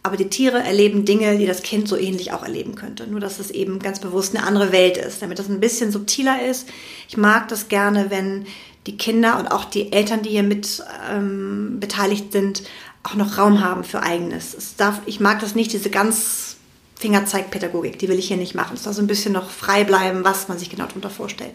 aber 0.03 0.17
die 0.17 0.27
Tiere 0.27 0.61
erleben 0.61 1.05
Dinge, 1.05 1.37
die 1.37 1.45
das 1.45 1.63
Kind 1.63 1.87
so 1.87 1.95
ähnlich 1.95 2.33
auch 2.33 2.43
erleben 2.43 2.75
könnte. 2.75 3.07
Nur, 3.07 3.21
dass 3.21 3.39
es 3.39 3.49
eben 3.49 3.79
ganz 3.79 4.01
bewusst 4.01 4.35
eine 4.35 4.45
andere 4.45 4.73
Welt 4.73 4.97
ist, 4.97 5.21
damit 5.21 5.39
das 5.39 5.47
ein 5.47 5.61
bisschen 5.61 5.93
subtiler 5.93 6.45
ist. 6.45 6.67
Ich 7.07 7.15
mag 7.15 7.47
das 7.47 7.69
gerne, 7.69 8.07
wenn 8.09 8.45
die 8.87 8.97
Kinder 8.97 9.39
und 9.39 9.47
auch 9.47 9.63
die 9.63 9.93
Eltern, 9.93 10.21
die 10.21 10.31
hier 10.31 10.43
mit 10.43 10.83
ähm, 11.09 11.77
beteiligt 11.79 12.33
sind, 12.33 12.63
auch 13.03 13.15
noch 13.15 13.37
Raum 13.37 13.61
haben 13.61 13.83
für 13.83 14.01
eigenes. 14.01 14.53
Es 14.53 14.75
darf, 14.75 15.01
ich 15.05 15.19
mag 15.19 15.39
das 15.41 15.55
nicht, 15.55 15.73
diese 15.73 15.89
ganz 15.89 16.55
Fingerzeigpädagogik, 16.95 17.99
die 17.99 18.07
will 18.07 18.17
ich 18.17 18.29
hier 18.29 18.37
nicht 18.37 18.55
machen. 18.55 18.75
Es 18.75 18.83
soll 18.83 18.93
so 18.93 19.01
ein 19.01 19.07
bisschen 19.07 19.33
noch 19.33 19.49
frei 19.49 19.83
bleiben, 19.83 20.23
was 20.23 20.47
man 20.47 20.57
sich 20.57 20.69
genau 20.69 20.85
darunter 20.85 21.09
vorstellt. 21.09 21.53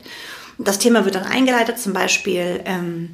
Und 0.59 0.69
das 0.69 0.79
Thema 0.79 1.05
wird 1.05 1.15
dann 1.15 1.25
eingeleitet, 1.25 1.79
zum 1.79 1.95
Beispiel 1.95 2.61
ähm, 2.67 3.11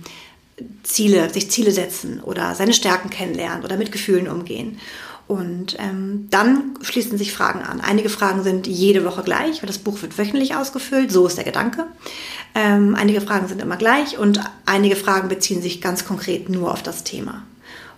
Ziele, 0.83 1.31
sich 1.31 1.51
Ziele 1.51 1.71
setzen 1.71 2.21
oder 2.21 2.55
seine 2.55 2.73
Stärken 2.73 3.11
kennenlernen 3.11 3.65
oder 3.65 3.77
mit 3.77 3.93
Gefühlen 3.93 4.29
umgehen. 4.29 4.81
Und 5.27 5.77
ähm, 5.79 6.27
dann 6.31 6.77
schließen 6.83 7.17
sich 7.17 7.33
Fragen 7.33 7.63
an. 7.63 7.81
Einige 7.81 8.11
Fragen 8.11 8.43
sind 8.43 8.67
jede 8.67 9.05
Woche 9.05 9.23
gleich, 9.23 9.63
weil 9.63 9.69
das 9.69 9.79
Buch 9.79 10.03
wird 10.03 10.19
wöchentlich 10.19 10.55
ausgefüllt. 10.55 11.11
So 11.11 11.27
ist 11.27 11.39
der 11.39 11.45
Gedanke. 11.45 11.87
Ähm, 12.55 12.95
einige 12.95 13.23
Fragen 13.23 13.49
sind 13.49 13.63
immer 13.63 13.77
gleich 13.77 14.19
und 14.19 14.41
einige 14.67 14.97
Fragen 14.97 15.29
beziehen 15.29 15.63
sich 15.63 15.81
ganz 15.81 16.05
konkret 16.05 16.51
nur 16.51 16.73
auf 16.73 16.83
das 16.83 17.05
Thema. 17.05 17.43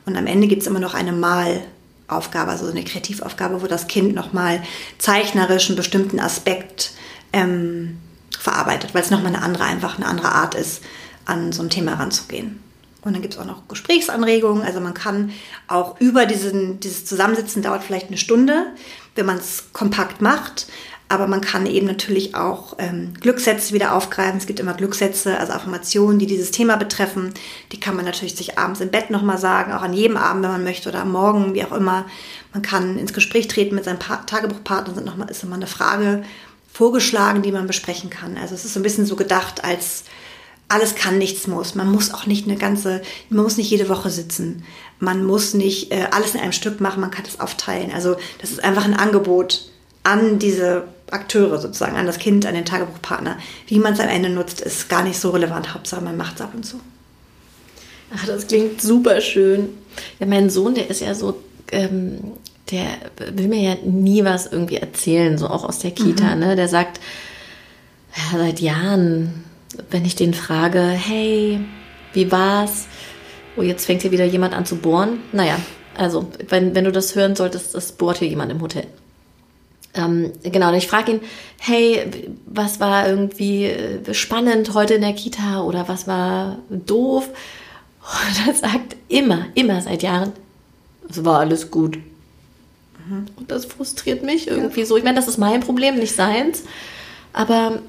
Und 0.07 0.17
am 0.17 0.27
Ende 0.27 0.47
gibt 0.47 0.63
es 0.63 0.69
immer 0.69 0.81
noch 0.81 0.95
eine 0.95 1.13
Mal- 1.13 1.63
Aufgabe, 2.09 2.53
also 2.53 2.69
eine 2.69 2.85
Kreativaufgabe, 2.85 3.63
wo 3.63 3.67
das 3.67 3.89
Kind 3.89 4.15
nochmal 4.15 4.63
zeichnerisch 4.99 5.69
einen 5.69 5.77
bestimmten 5.77 6.21
Aspekt 6.21 6.93
ähm, 7.33 7.99
verarbeitet, 8.39 8.95
weil 8.95 9.03
es 9.03 9.11
nochmal 9.11 9.35
eine 9.35 9.43
andere, 9.43 9.65
einfach 9.65 9.97
eine 9.97 10.07
andere 10.07 10.31
Art 10.31 10.55
ist, 10.55 10.83
an 11.25 11.53
so 11.53 11.63
ein 11.63 11.71
Thema 11.71 11.95
ranzugehen. 11.95 12.61
Und 13.03 13.13
dann 13.13 13.23
gibt 13.23 13.35
es 13.35 13.41
auch 13.41 13.45
noch 13.45 13.69
Gesprächsanregungen. 13.69 14.63
Also 14.63 14.81
man 14.81 14.95
kann 14.95 15.33
auch 15.69 16.01
über 16.01 16.27
diesen, 16.27 16.81
dieses 16.81 17.05
Zusammensitzen 17.05 17.63
dauert 17.63 17.83
vielleicht 17.83 18.09
eine 18.09 18.19
Stunde, 18.19 18.67
wenn 19.15 19.27
man 19.27 19.39
es 19.39 19.65
kompakt 19.73 20.21
macht. 20.21 20.67
Aber 21.09 21.29
man 21.29 21.41
kann 21.41 21.67
eben 21.67 21.87
natürlich 21.87 22.35
auch 22.35 22.75
ähm, 22.79 23.15
Glückssätze 23.21 23.73
wieder 23.73 23.95
aufgreifen. 23.95 24.39
Es 24.39 24.47
gibt 24.47 24.59
immer 24.59 24.75
Glückssätze, 24.75 25.39
also 25.39 25.53
Affirmationen, 25.53 26.19
die 26.19 26.27
dieses 26.27 26.51
Thema 26.51 26.77
betreffen. 26.77 27.33
Die 27.71 27.79
kann 27.79 27.95
man 27.95 28.05
natürlich 28.05 28.35
sich 28.35 28.59
abends 28.59 28.81
im 28.81 28.91
Bett 28.91 29.11
nochmal 29.11 29.39
sagen, 29.39 29.73
auch 29.73 29.83
an 29.83 29.93
jedem 29.93 30.17
Abend, 30.17 30.43
wenn 30.43 30.51
man 30.51 30.65
möchte, 30.65 30.89
oder 30.89 31.03
am 31.03 31.13
Morgen, 31.13 31.55
wie 31.55 31.65
auch 31.65 31.73
immer. 31.73 32.07
Man 32.53 32.63
kann 32.63 32.99
ins 32.99 33.13
Gespräch 33.13 33.47
treten 33.47 33.77
mit 33.77 33.85
seinem 33.85 34.01
pa 34.01 34.17
Tagebuchpartner, 34.17 34.95
sind 34.95 35.07
noch 35.07 35.17
mal, 35.17 35.31
ist 35.31 35.45
immer 35.45 35.55
eine 35.55 35.69
Frage 35.69 36.25
vorgeschlagen, 36.73 37.43
die 37.43 37.53
man 37.53 37.69
besprechen 37.69 38.11
kann. 38.11 38.37
Also 38.37 38.55
es 38.55 38.65
ist 38.65 38.75
so 38.75 38.81
ein 38.81 38.83
bisschen 38.83 39.07
so 39.07 39.15
gedacht 39.15 39.63
als 39.65 40.05
alles 40.69 40.97
kann, 40.97 41.19
nichts 41.19 41.47
muss. 41.47 41.75
Man 41.77 41.91
muss 41.91 42.13
auch 42.13 42.27
nicht 42.27 42.49
eine 42.49 42.57
ganze, 42.57 43.03
man 43.31 43.45
muss 43.45 43.57
nicht 43.57 43.71
jede 43.71 43.89
Woche 43.89 44.11
sitzen. 44.11 44.65
Man 44.99 45.25
muss 45.25 45.55
nicht 45.55 45.93
äh, 45.93 46.09
alles 46.11 46.35
in 46.35 46.41
einem 46.41 46.53
Stück 46.53 46.81
machen, 46.81 47.01
man 47.01 47.13
kann 47.13 47.25
das 47.25 47.39
aufteilen. 47.39 47.93
Also 47.93 48.17
das 48.41 48.51
ist 48.51 48.65
einfach 48.65 48.85
ein 48.85 48.95
Angebot 48.95 49.71
an 50.07 50.39
diese 50.39 50.85
Akteure 51.11 51.59
sozusagen, 51.61 51.97
an 51.97 52.07
das 52.07 52.19
Kind, 52.19 52.47
an 52.47 52.55
den 52.55 52.65
Tagebuchpartner. 52.65 53.39
Wie 53.67 53.79
man 53.79 53.93
es 53.93 54.01
am 54.01 54.09
Ende 54.09 54.31
nutzt, 54.31 54.61
ist 54.61 54.89
gar 54.89 55.03
nicht 55.03 55.19
so 55.19 55.31
relevant. 55.31 55.75
Hauptsache, 55.75 56.01
man 56.01 56.17
macht 56.17 56.37
es 56.37 56.41
ab 56.41 56.53
und 56.55 56.65
zu. 56.65 56.81
Ach, 58.15 58.25
das 58.25 58.47
klingt 58.47 58.81
super 58.81 59.21
schön. 59.21 59.71
Ja, 60.21 60.27
mein 60.27 60.49
Sohn, 60.49 60.75
der 60.75 60.89
ist 60.89 61.01
ja 61.01 61.15
so, 61.15 61.43
ähm, 61.73 62.19
der 62.71 62.87
will 63.35 63.49
mir 63.49 63.61
ja 63.61 63.77
nie 63.85 64.25
was 64.25 64.47
irgendwie 64.47 64.77
erzählen, 64.77 65.39
so 65.39 65.49
auch 65.49 65.65
aus 65.65 65.81
der 65.81 65.91
Kita. 65.91 66.35
Mhm. 66.35 66.41
Ne? 66.41 66.57
Der 66.57 66.69
sagt, 66.69 67.01
ja, 68.17 68.39
seit 68.39 68.61
Jahren, 68.61 69.45
wenn 69.91 70.05
ich 70.05 70.15
den 70.15 70.35
frage, 70.35 70.81
hey, 70.81 71.61
wie 72.13 72.31
war's? 72.31 72.87
Oh, 73.57 73.63
jetzt 73.63 73.87
fängt 73.87 74.03
hier 74.03 74.13
wieder 74.13 74.25
jemand 74.25 74.55
an 74.55 74.67
zu 74.67 74.77
bohren. 74.77 75.19
Naja, 75.33 75.59
also, 75.97 76.31
wenn, 76.49 76.75
wenn 76.75 76.85
du 76.85 76.93
das 76.93 77.17
hören 77.17 77.35
solltest, 77.35 77.75
das 77.75 77.93
bohrt 77.93 78.19
hier 78.19 78.29
jemand 78.29 78.53
im 78.53 78.61
Hotel. 78.61 78.87
Ähm, 79.97 80.33
genau, 80.43 80.69
und 80.69 80.75
ich 80.75 80.87
frage 80.87 81.13
ihn, 81.13 81.21
hey, 81.59 82.31
was 82.47 82.81
war 82.81 83.09
irgendwie 83.09 83.65
äh, 83.65 84.15
spannend 84.15 84.75
heute 84.75 84.95
in 84.95 85.01
der 85.01 85.15
Kita 85.15 85.63
oder 85.63 85.89
was 85.89 86.07
war 86.07 86.59
doof? 86.69 87.29
Und 88.01 88.47
er 88.47 88.55
sagt 88.55 88.95
immer, 89.09 89.47
immer 89.55 89.81
seit 89.81 90.03
Jahren, 90.03 90.33
es 91.09 91.25
war 91.25 91.41
alles 91.41 91.71
gut. 91.71 91.97
Mhm. 93.09 93.27
Und 93.37 93.51
das 93.51 93.65
frustriert 93.65 94.23
mich 94.23 94.49
irgendwie 94.49 94.81
ja. 94.81 94.87
so. 94.87 94.97
Ich 94.97 95.05
meine, 95.05 95.17
das 95.17 95.29
ist 95.29 95.39
mein 95.39 95.61
Problem, 95.61 95.97
nicht 95.97 96.15
seins. 96.15 96.65
Aber 97.33 97.81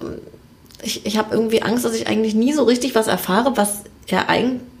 äh, 0.00 0.06
ich, 0.82 1.06
ich 1.06 1.16
habe 1.16 1.34
irgendwie 1.34 1.62
Angst, 1.62 1.84
dass 1.84 1.94
ich 1.94 2.08
eigentlich 2.08 2.34
nie 2.34 2.52
so 2.52 2.64
richtig 2.64 2.94
was 2.94 3.06
erfahre, 3.06 3.56
was 3.56 3.84
er 4.06 4.28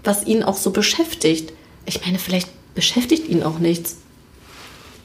was 0.02 0.26
ihn 0.26 0.42
auch 0.42 0.56
so 0.56 0.70
beschäftigt. 0.70 1.52
Ich 1.86 2.04
meine, 2.04 2.18
vielleicht 2.18 2.50
beschäftigt 2.74 3.28
ihn 3.28 3.42
auch 3.42 3.58
nichts. 3.58 3.96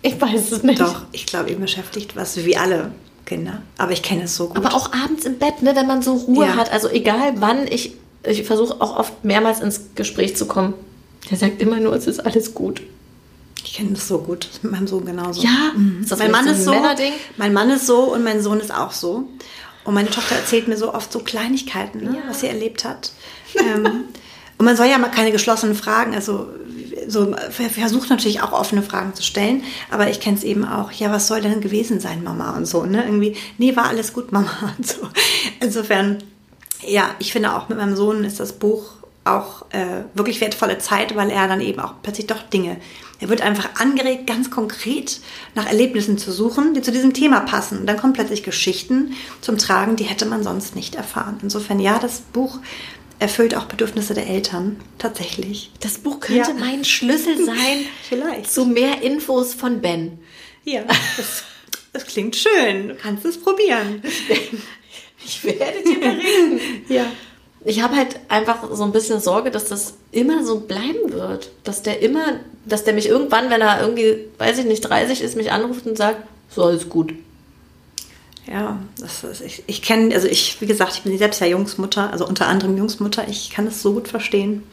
Ich 0.01 0.19
weiß 0.19 0.51
es 0.51 0.63
nicht. 0.63 0.79
Doch, 0.79 1.01
ich 1.11 1.25
glaube, 1.25 1.51
ihn 1.51 1.59
beschäftigt 1.59 2.15
was 2.15 2.37
wie 2.45 2.57
alle 2.57 2.91
Kinder. 3.25 3.61
Aber 3.77 3.91
ich 3.91 4.01
kenne 4.01 4.23
es 4.23 4.35
so 4.35 4.47
gut. 4.47 4.57
Aber 4.57 4.73
auch 4.73 4.91
abends 4.93 5.25
im 5.25 5.37
Bett, 5.37 5.61
ne, 5.61 5.75
wenn 5.75 5.87
man 5.87 6.01
so 6.01 6.13
Ruhe 6.13 6.45
ja. 6.45 6.55
hat. 6.55 6.71
Also 6.71 6.89
egal 6.89 7.33
wann, 7.37 7.67
ich, 7.67 7.95
ich 8.23 8.43
versuche 8.43 8.81
auch 8.81 8.97
oft 8.97 9.23
mehrmals 9.23 9.59
ins 9.59 9.81
Gespräch 9.95 10.35
zu 10.35 10.47
kommen. 10.47 10.73
Der 11.29 11.37
sagt 11.37 11.61
immer 11.61 11.79
nur, 11.79 11.93
es 11.93 12.07
ist 12.07 12.19
alles 12.25 12.53
gut. 12.53 12.81
Ich 13.63 13.73
kenne 13.73 13.91
das 13.91 14.07
so 14.07 14.19
gut. 14.19 14.45
Das 14.45 14.51
ist 14.57 14.63
mit 14.63 14.71
meinem 14.71 14.87
Sohn 14.87 15.05
genauso. 15.05 15.41
Ja, 15.41 15.73
mhm. 15.75 16.01
ist 16.01 16.17
mein 16.17 16.31
Mann 16.31 16.45
so 16.45 16.51
ist 16.51 16.63
so. 16.63 16.73
Mein 17.37 17.53
Mann 17.53 17.69
ist 17.69 17.85
so 17.85 18.13
und 18.13 18.23
mein 18.23 18.41
Sohn 18.41 18.59
ist 18.59 18.73
auch 18.73 18.91
so. 18.91 19.27
Und 19.83 19.93
meine 19.93 20.09
Tochter 20.09 20.35
erzählt 20.35 20.67
mir 20.67 20.77
so 20.77 20.93
oft 20.93 21.11
so 21.11 21.19
Kleinigkeiten, 21.19 22.03
ne, 22.03 22.17
ja. 22.17 22.29
was 22.29 22.41
sie 22.41 22.47
erlebt 22.47 22.85
hat. 22.85 23.11
ähm, 23.55 23.85
und 24.57 24.65
man 24.65 24.75
soll 24.75 24.87
ja 24.87 24.97
mal 24.97 25.09
keine 25.09 25.31
geschlossenen 25.31 25.75
Fragen, 25.75 26.13
also 26.13 26.47
so 27.07 27.35
versucht 27.49 28.09
natürlich 28.09 28.41
auch 28.41 28.51
offene 28.51 28.81
Fragen 28.81 29.13
zu 29.13 29.23
stellen, 29.23 29.63
aber 29.91 30.09
ich 30.09 30.19
kenne 30.19 30.37
es 30.37 30.43
eben 30.43 30.65
auch, 30.65 30.91
ja, 30.91 31.11
was 31.11 31.27
soll 31.27 31.41
denn 31.41 31.61
gewesen 31.61 31.99
sein, 31.99 32.23
Mama 32.23 32.55
und 32.55 32.65
so, 32.65 32.85
ne? 32.85 33.03
Irgendwie, 33.03 33.35
nee, 33.57 33.75
war 33.75 33.85
alles 33.85 34.13
gut, 34.13 34.31
Mama 34.31 34.73
und 34.77 34.87
so. 34.87 35.07
Insofern, 35.59 36.17
ja, 36.85 37.11
ich 37.19 37.31
finde 37.31 37.55
auch 37.55 37.69
mit 37.69 37.77
meinem 37.77 37.95
Sohn 37.95 38.23
ist 38.23 38.39
das 38.39 38.53
Buch 38.53 38.93
auch 39.25 39.65
äh, 39.71 40.03
wirklich 40.13 40.41
wertvolle 40.41 40.79
Zeit, 40.79 41.15
weil 41.15 41.29
er 41.29 41.47
dann 41.47 41.61
eben 41.61 41.79
auch 41.79 41.95
plötzlich 42.01 42.27
doch 42.27 42.41
Dinge, 42.41 42.77
er 43.21 43.27
wird 43.27 43.41
einfach 43.41 43.69
angeregt, 43.75 44.27
ganz 44.27 44.49
konkret 44.49 45.19
nach 45.53 45.65
Erlebnissen 45.65 46.17
zu 46.17 46.31
suchen, 46.31 46.73
die 46.73 46.81
zu 46.81 46.91
diesem 46.91 47.13
Thema 47.13 47.41
passen. 47.41 47.79
Und 47.79 47.85
dann 47.85 47.97
kommen 47.97 48.13
plötzlich 48.13 48.43
Geschichten 48.43 49.13
zum 49.41 49.57
Tragen, 49.57 49.97
die 49.97 50.05
hätte 50.05 50.25
man 50.25 50.41
sonst 50.41 50.75
nicht 50.75 50.95
erfahren. 50.95 51.37
Insofern, 51.41 51.81
ja, 51.81 51.99
das 51.99 52.21
Buch 52.21 52.59
erfüllt 53.19 53.55
auch 53.55 53.65
Bedürfnisse 53.65 54.13
der 54.13 54.27
Eltern. 54.27 54.77
Tatsächlich. 54.97 55.71
Das 55.81 55.97
Buch 55.97 56.19
könnte 56.19 56.51
ja. 56.51 56.55
mein 56.57 56.85
Schlüssel 56.85 57.37
sein 57.45 57.85
Vielleicht. 58.07 58.51
zu 58.51 58.65
mehr 58.65 59.01
Infos 59.01 59.53
von 59.53 59.81
Ben. 59.81 60.19
Ja, 60.63 60.83
das, 61.17 61.43
das 61.93 62.05
klingt 62.05 62.35
schön. 62.35 62.89
Du 62.89 62.95
kannst 62.95 63.25
es 63.25 63.39
probieren. 63.39 64.01
Ich 65.25 65.43
werde 65.43 65.83
dir 65.83 65.99
berichten. 65.99 66.59
ja. 66.89 67.05
Ich 67.65 67.81
habe 67.81 67.97
halt 67.97 68.19
einfach 68.29 68.73
so 68.73 68.83
ein 68.83 68.93
bisschen 68.93 69.19
Sorge, 69.19 69.51
dass 69.51 69.65
das 69.65 69.95
immer 70.11 70.45
so 70.45 70.61
bleiben 70.61 71.11
wird. 71.11 71.51
Dass 71.65 71.81
der 71.81 72.01
immer, 72.01 72.39
dass 72.65 72.85
der 72.85 72.93
mich 72.93 73.07
irgendwann, 73.07 73.49
wenn 73.49 73.61
er 73.61 73.81
irgendwie, 73.81 74.25
weiß 74.37 74.59
ich 74.59 74.65
nicht, 74.65 74.81
30 74.81 75.21
ist, 75.21 75.35
mich 75.35 75.51
anruft 75.51 75.85
und 75.85 75.97
sagt, 75.97 76.25
so 76.49 76.63
alles 76.63 76.87
gut. 76.87 77.13
Ja, 78.51 78.79
das 78.99 79.23
ist, 79.23 79.41
ich, 79.41 79.63
ich 79.67 79.81
kenne, 79.83 80.13
also 80.15 80.27
ich, 80.27 80.59
wie 80.59 80.65
gesagt, 80.65 80.93
ich 80.95 81.03
bin 81.03 81.15
selbst 81.17 81.39
ja 81.39 81.45
Jungsmutter, 81.45 82.11
also 82.11 82.25
unter 82.27 82.47
anderem 82.47 82.77
Jungsmutter. 82.77 83.27
Ich 83.27 83.51
kann 83.51 83.67
es 83.67 83.81
so 83.81 83.93
gut 83.93 84.07
verstehen. 84.07 84.63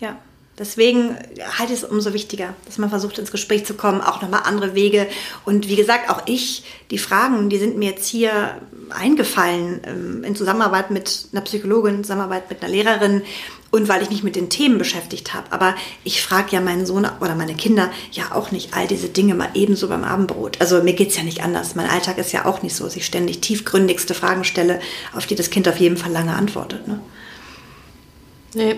Ja. 0.00 0.16
Deswegen 0.58 1.16
halte 1.58 1.72
ich 1.72 1.82
es 1.82 1.84
umso 1.84 2.12
wichtiger, 2.12 2.54
dass 2.66 2.76
man 2.76 2.90
versucht, 2.90 3.18
ins 3.18 3.32
Gespräch 3.32 3.64
zu 3.64 3.72
kommen, 3.72 4.02
auch 4.02 4.20
nochmal 4.20 4.42
andere 4.44 4.74
Wege. 4.74 5.06
Und 5.46 5.68
wie 5.68 5.76
gesagt, 5.76 6.10
auch 6.10 6.22
ich, 6.26 6.64
die 6.90 6.98
Fragen, 6.98 7.48
die 7.48 7.56
sind 7.56 7.78
mir 7.78 7.90
jetzt 7.90 8.06
hier 8.06 8.60
eingefallen 8.90 9.80
ähm, 9.86 10.24
in 10.24 10.36
Zusammenarbeit 10.36 10.90
mit 10.90 11.28
einer 11.32 11.40
Psychologin, 11.40 11.96
in 11.96 12.04
Zusammenarbeit 12.04 12.50
mit 12.50 12.62
einer 12.62 12.70
Lehrerin 12.70 13.22
und 13.70 13.88
weil 13.88 14.02
ich 14.02 14.10
mich 14.10 14.22
mit 14.22 14.36
den 14.36 14.50
Themen 14.50 14.76
beschäftigt 14.76 15.32
habe. 15.32 15.50
Aber 15.50 15.74
ich 16.04 16.22
frage 16.22 16.48
ja 16.50 16.60
meinen 16.60 16.84
Sohn 16.84 17.08
oder 17.20 17.34
meine 17.34 17.54
Kinder 17.54 17.90
ja 18.12 18.32
auch 18.32 18.50
nicht 18.50 18.74
all 18.74 18.86
diese 18.86 19.08
Dinge 19.08 19.34
mal 19.34 19.48
ebenso 19.54 19.88
beim 19.88 20.04
Abendbrot. 20.04 20.60
Also 20.60 20.82
mir 20.82 20.92
geht 20.92 21.08
es 21.08 21.16
ja 21.16 21.22
nicht 21.22 21.42
anders. 21.42 21.74
Mein 21.74 21.88
Alltag 21.88 22.18
ist 22.18 22.32
ja 22.32 22.44
auch 22.44 22.62
nicht 22.62 22.76
so, 22.76 22.84
dass 22.84 22.96
ich 22.96 23.06
ständig 23.06 23.40
tiefgründigste 23.40 24.12
Fragen 24.12 24.44
stelle, 24.44 24.80
auf 25.14 25.26
die 25.26 25.34
das 25.34 25.48
Kind 25.48 25.66
auf 25.66 25.78
jeden 25.78 25.96
Fall 25.96 26.12
lange 26.12 26.34
antwortet. 26.34 26.86
Ne? 26.86 27.00
Nee, 28.52 28.76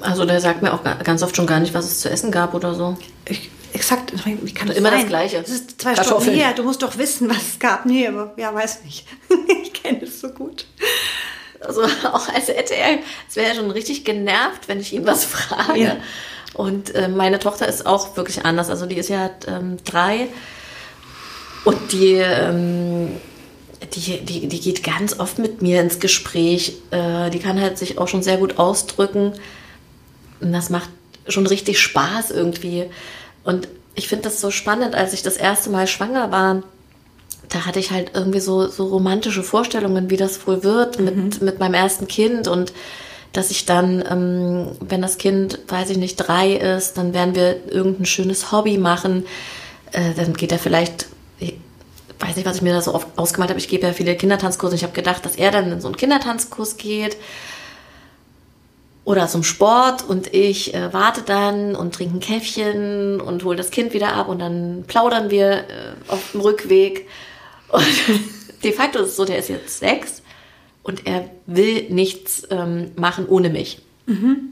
also 0.00 0.24
der 0.24 0.40
sagt 0.40 0.62
mir 0.62 0.72
auch 0.72 0.82
ganz 1.02 1.22
oft 1.22 1.36
schon 1.36 1.46
gar 1.46 1.60
nicht, 1.60 1.74
was 1.74 1.84
es 1.86 2.00
zu 2.00 2.10
essen 2.10 2.30
gab 2.30 2.54
oder 2.54 2.74
so. 2.74 2.96
Ich, 3.28 3.50
exakt. 3.72 4.12
Wie 4.24 4.54
kann 4.54 4.68
das 4.68 4.76
Immer 4.76 4.90
sein? 4.90 5.00
das 5.00 5.08
Gleiche. 5.08 5.36
Es 5.38 5.50
ist 5.50 5.80
zwei 5.80 5.94
Stunden 5.94 6.30
her. 6.30 6.52
Du 6.54 6.62
musst 6.62 6.82
doch 6.82 6.96
wissen, 6.98 7.28
was 7.28 7.42
es 7.42 7.58
gab. 7.58 7.86
Nee, 7.86 8.06
aber 8.06 8.32
ja, 8.36 8.54
weiß 8.54 8.84
nicht. 8.84 9.06
ich 9.62 9.72
kenne 9.72 10.02
es 10.02 10.20
so 10.20 10.28
gut. 10.28 10.66
Also 11.60 11.82
auch 11.82 12.28
als 12.28 12.48
hätte 12.48 12.74
er, 12.74 12.98
es 13.28 13.36
wäre 13.36 13.48
ja 13.48 13.54
schon 13.54 13.70
richtig 13.70 14.04
genervt, 14.04 14.68
wenn 14.68 14.80
ich 14.80 14.92
ihn 14.92 15.06
was 15.06 15.24
frage. 15.24 15.80
Ja. 15.80 15.96
Und 16.54 16.94
äh, 16.94 17.08
meine 17.08 17.38
Tochter 17.38 17.66
ist 17.66 17.84
auch 17.84 18.16
wirklich 18.16 18.44
anders. 18.44 18.70
Also 18.70 18.86
die 18.86 18.96
ist 18.96 19.08
ja 19.08 19.30
ähm, 19.48 19.78
drei 19.84 20.28
und 21.64 21.92
die, 21.92 22.14
ähm, 22.14 23.08
die, 23.94 24.20
die, 24.20 24.46
die 24.46 24.60
geht 24.60 24.84
ganz 24.84 25.18
oft 25.18 25.38
mit 25.38 25.62
mir 25.62 25.80
ins 25.80 25.98
Gespräch. 25.98 26.76
Äh, 26.90 27.30
die 27.30 27.40
kann 27.40 27.60
halt 27.60 27.78
sich 27.78 27.98
auch 27.98 28.08
schon 28.08 28.22
sehr 28.22 28.36
gut 28.36 28.58
ausdrücken. 28.58 29.32
Und 30.44 30.52
das 30.52 30.68
macht 30.68 30.90
schon 31.26 31.46
richtig 31.46 31.80
Spaß 31.80 32.30
irgendwie. 32.30 32.84
Und 33.44 33.66
ich 33.94 34.08
finde 34.08 34.24
das 34.24 34.40
so 34.40 34.50
spannend, 34.50 34.94
als 34.94 35.14
ich 35.14 35.22
das 35.22 35.36
erste 35.36 35.70
Mal 35.70 35.86
schwanger 35.86 36.30
war. 36.30 36.62
Da 37.48 37.66
hatte 37.66 37.78
ich 37.78 37.90
halt 37.90 38.10
irgendwie 38.14 38.40
so, 38.40 38.68
so 38.68 38.86
romantische 38.86 39.42
Vorstellungen, 39.42 40.10
wie 40.10 40.16
das 40.16 40.46
wohl 40.46 40.62
wird 40.62 41.00
mit, 41.00 41.16
mhm. 41.16 41.30
mit 41.40 41.58
meinem 41.58 41.74
ersten 41.74 42.08
Kind 42.08 42.46
und 42.46 42.72
dass 43.32 43.50
ich 43.50 43.66
dann, 43.66 44.04
ähm, 44.08 44.68
wenn 44.80 45.02
das 45.02 45.18
Kind, 45.18 45.58
weiß 45.68 45.90
ich 45.90 45.96
nicht, 45.96 46.16
drei 46.16 46.52
ist, 46.52 46.98
dann 46.98 47.14
werden 47.14 47.34
wir 47.34 47.72
irgendein 47.72 48.06
schönes 48.06 48.52
Hobby 48.52 48.78
machen. 48.78 49.26
Äh, 49.92 50.14
dann 50.14 50.34
geht 50.34 50.52
er 50.52 50.58
vielleicht, 50.58 51.06
ich 51.40 51.54
weiß 52.20 52.36
nicht, 52.36 52.46
was 52.46 52.56
ich 52.56 52.62
mir 52.62 52.72
da 52.72 52.80
so 52.80 52.94
oft 52.94 53.08
ausgemalt 53.16 53.50
habe. 53.50 53.58
Ich 53.58 53.68
gebe 53.68 53.86
ja 53.86 53.92
viele 53.92 54.14
Kindertanzkurse. 54.14 54.76
Ich 54.76 54.84
habe 54.84 54.92
gedacht, 54.92 55.24
dass 55.24 55.36
er 55.36 55.50
dann 55.50 55.72
in 55.72 55.80
so 55.80 55.88
einen 55.88 55.96
Kindertanzkurs 55.96 56.76
geht 56.76 57.16
oder 59.04 59.28
zum 59.28 59.42
Sport 59.42 60.08
und 60.08 60.32
ich 60.32 60.72
äh, 60.74 60.92
warte 60.92 61.22
dann 61.22 61.76
und 61.76 61.94
trinke 61.94 62.16
ein 62.16 62.20
Käffchen 62.20 63.20
und 63.20 63.44
hole 63.44 63.56
das 63.56 63.70
Kind 63.70 63.92
wieder 63.92 64.14
ab 64.14 64.28
und 64.28 64.38
dann 64.38 64.84
plaudern 64.86 65.30
wir 65.30 65.50
äh, 65.50 65.64
auf 66.08 66.32
dem 66.32 66.40
Rückweg. 66.40 67.08
Und 67.74 67.82
de 68.62 68.72
facto 68.72 69.00
ist 69.00 69.08
es 69.08 69.16
so, 69.16 69.24
der 69.24 69.38
ist 69.38 69.48
jetzt 69.48 69.80
sechs 69.80 70.22
und 70.84 71.08
er 71.08 71.28
will 71.46 71.86
nichts 71.88 72.46
ähm, 72.50 72.92
machen 72.94 73.26
ohne 73.26 73.50
mich. 73.50 73.80
Mhm. 74.06 74.50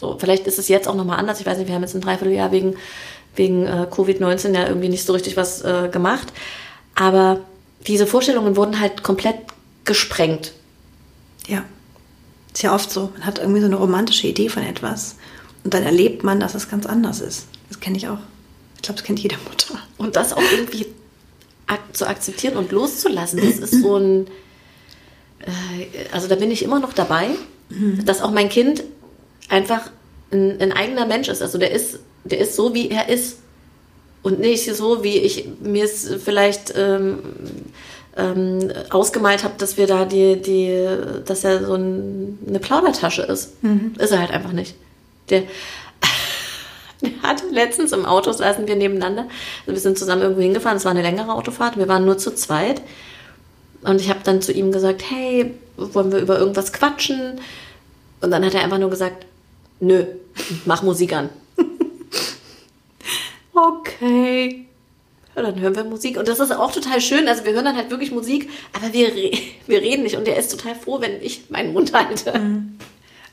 So, 0.00 0.16
vielleicht 0.18 0.48
ist 0.48 0.58
es 0.58 0.66
jetzt 0.66 0.88
auch 0.88 0.96
nochmal 0.96 1.20
anders. 1.20 1.38
Ich 1.38 1.46
weiß 1.46 1.58
nicht, 1.58 1.68
wir 1.68 1.74
haben 1.76 1.82
jetzt 1.82 1.94
ein 1.94 2.00
Dreivierteljahr 2.00 2.50
wegen, 2.50 2.74
wegen 3.36 3.66
äh, 3.66 3.86
Covid-19 3.88 4.54
ja 4.54 4.66
irgendwie 4.66 4.88
nicht 4.88 5.06
so 5.06 5.12
richtig 5.12 5.36
was 5.36 5.62
äh, 5.62 5.88
gemacht. 5.92 6.32
Aber 6.96 7.40
diese 7.86 8.08
Vorstellungen 8.08 8.56
wurden 8.56 8.80
halt 8.80 9.04
komplett 9.04 9.36
gesprengt. 9.84 10.52
Ja. 11.46 11.64
Ist 12.52 12.62
ja 12.62 12.74
oft 12.74 12.90
so. 12.90 13.10
Man 13.14 13.26
hat 13.26 13.38
irgendwie 13.38 13.60
so 13.60 13.66
eine 13.66 13.76
romantische 13.76 14.26
Idee 14.26 14.48
von 14.48 14.62
etwas 14.62 15.16
und 15.64 15.74
dann 15.74 15.82
erlebt 15.82 16.24
man, 16.24 16.40
dass 16.40 16.54
es 16.54 16.68
ganz 16.68 16.86
anders 16.86 17.20
ist. 17.20 17.46
Das 17.68 17.80
kenne 17.80 17.96
ich 17.96 18.08
auch. 18.08 18.18
Ich 18.76 18.82
glaube, 18.82 18.98
das 18.98 19.04
kennt 19.04 19.20
jede 19.20 19.36
Mutter. 19.48 19.78
Und 19.96 20.16
das 20.16 20.32
auch 20.32 20.42
irgendwie 20.52 20.86
zu 21.92 22.06
akzeptieren 22.06 22.56
und 22.56 22.72
loszulassen, 22.72 23.40
das 23.40 23.58
ist 23.58 23.82
so 23.82 23.96
ein. 23.96 24.26
Äh, 25.40 26.08
also 26.12 26.28
da 26.28 26.34
bin 26.34 26.50
ich 26.50 26.62
immer 26.62 26.80
noch 26.80 26.92
dabei, 26.92 27.30
mhm. 27.68 28.04
dass 28.04 28.20
auch 28.20 28.30
mein 28.30 28.48
Kind 28.48 28.82
einfach 29.48 29.90
ein, 30.30 30.60
ein, 30.60 30.72
eigener 30.72 31.06
Mensch 31.06 31.28
ist. 31.28 31.42
Also 31.42 31.58
der 31.58 31.70
ist, 31.70 32.00
der 32.24 32.38
ist 32.38 32.56
so, 32.56 32.74
wie 32.74 32.90
er 32.90 33.08
ist. 33.08 33.38
Und 34.22 34.38
nicht 34.38 34.72
so, 34.72 35.02
wie 35.02 35.18
ich 35.18 35.48
mir 35.60 35.84
es 35.84 36.08
vielleicht 36.24 36.72
ähm, 36.76 37.18
ähm, 38.16 38.70
ausgemalt 38.90 39.44
habe, 39.44 39.54
dass 39.58 39.76
wir 39.76 39.86
da 39.86 40.04
die, 40.04 40.40
die, 40.40 40.86
dass 41.24 41.44
er 41.44 41.64
so 41.64 41.74
ein, 41.74 42.38
eine 42.46 42.58
Plaudertasche 42.58 43.22
ist. 43.22 43.62
Mhm. 43.62 43.94
Ist 43.98 44.12
er 44.12 44.20
halt 44.20 44.30
einfach 44.30 44.52
nicht. 44.52 44.74
Der, 45.30 45.44
der 47.02 47.10
hatte 47.22 47.46
letztens 47.50 47.92
im 47.92 48.04
Auto 48.04 48.32
saßen 48.32 48.66
wir 48.66 48.76
nebeneinander. 48.76 49.26
Also 49.60 49.72
wir 49.72 49.80
sind 49.80 49.98
zusammen 49.98 50.22
irgendwo 50.22 50.42
hingefahren. 50.42 50.76
Es 50.76 50.84
war 50.84 50.92
eine 50.92 51.02
längere 51.02 51.32
Autofahrt. 51.32 51.78
Wir 51.78 51.88
waren 51.88 52.04
nur 52.04 52.18
zu 52.18 52.34
zweit. 52.34 52.82
Und 53.82 54.00
ich 54.00 54.10
habe 54.10 54.20
dann 54.22 54.42
zu 54.42 54.52
ihm 54.52 54.72
gesagt, 54.72 55.02
hey, 55.10 55.54
wollen 55.76 56.12
wir 56.12 56.20
über 56.20 56.38
irgendwas 56.38 56.72
quatschen? 56.72 57.40
Und 58.20 58.30
dann 58.30 58.44
hat 58.44 58.54
er 58.54 58.62
einfach 58.62 58.78
nur 58.78 58.90
gesagt, 58.90 59.26
nö, 59.80 60.04
mach 60.64 60.82
Musik 60.82 61.14
an. 61.14 61.30
okay. 63.54 64.66
Ja, 65.34 65.42
dann 65.42 65.58
hören 65.60 65.74
wir 65.74 65.84
Musik. 65.84 66.18
Und 66.18 66.28
das 66.28 66.40
ist 66.40 66.50
auch 66.50 66.72
total 66.72 67.00
schön. 67.00 67.26
Also 67.28 67.44
wir 67.44 67.52
hören 67.52 67.64
dann 67.64 67.76
halt 67.76 67.90
wirklich 67.90 68.12
Musik, 68.12 68.50
aber 68.72 68.92
wir, 68.92 69.08
re 69.08 69.32
wir 69.66 69.80
reden 69.80 70.02
nicht. 70.02 70.16
Und 70.16 70.28
er 70.28 70.36
ist 70.36 70.50
total 70.50 70.74
froh, 70.74 71.00
wenn 71.00 71.22
ich 71.22 71.50
meinen 71.50 71.72
Mund 71.72 71.92
halte. 71.92 72.38
Mhm. 72.38 72.78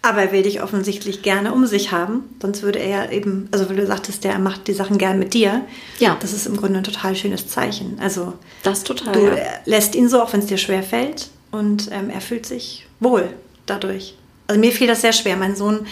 Aber 0.01 0.21
er 0.21 0.31
will 0.31 0.43
dich 0.43 0.61
offensichtlich 0.61 1.23
gerne 1.23 1.51
um 1.51 1.65
sich 1.65 1.91
haben. 1.91 2.23
Sonst 2.41 2.63
würde 2.63 2.79
er 2.79 2.89
ja 2.89 3.11
eben, 3.11 3.49
also 3.51 3.69
weil 3.69 3.75
du 3.75 3.85
sagtest, 3.85 4.23
der 4.23 4.39
macht 4.39 4.67
die 4.69 4.73
Sachen 4.73 4.97
gern 4.97 5.19
mit 5.19 5.33
dir. 5.33 5.65
Ja. 5.99 6.15
Das 6.21 6.31
ist 6.31 6.45
im 6.47 6.55
Grunde 6.55 6.77
ein 6.77 6.85
total 6.85 7.15
schönes 7.17 7.47
Zeichen. 7.47 7.97
Also 7.99 8.33
das 8.63 8.85
total. 8.85 9.13
Du 9.13 9.27
ja. 9.27 9.43
lässt 9.65 9.95
ihn 9.95 10.07
so, 10.07 10.21
auch 10.21 10.31
wenn 10.31 10.39
es 10.39 10.45
dir 10.45 10.57
schwer 10.57 10.83
fällt. 10.83 11.29
Und 11.51 11.89
ähm, 11.91 12.09
er 12.09 12.21
fühlt 12.21 12.45
sich 12.45 12.85
wohl 13.01 13.29
dadurch. 13.65 14.15
Also 14.47 14.59
mir 14.61 14.71
fiel 14.71 14.87
das 14.87 15.01
sehr 15.01 15.13
schwer. 15.13 15.35
Mein 15.35 15.55
Sohn 15.55 15.85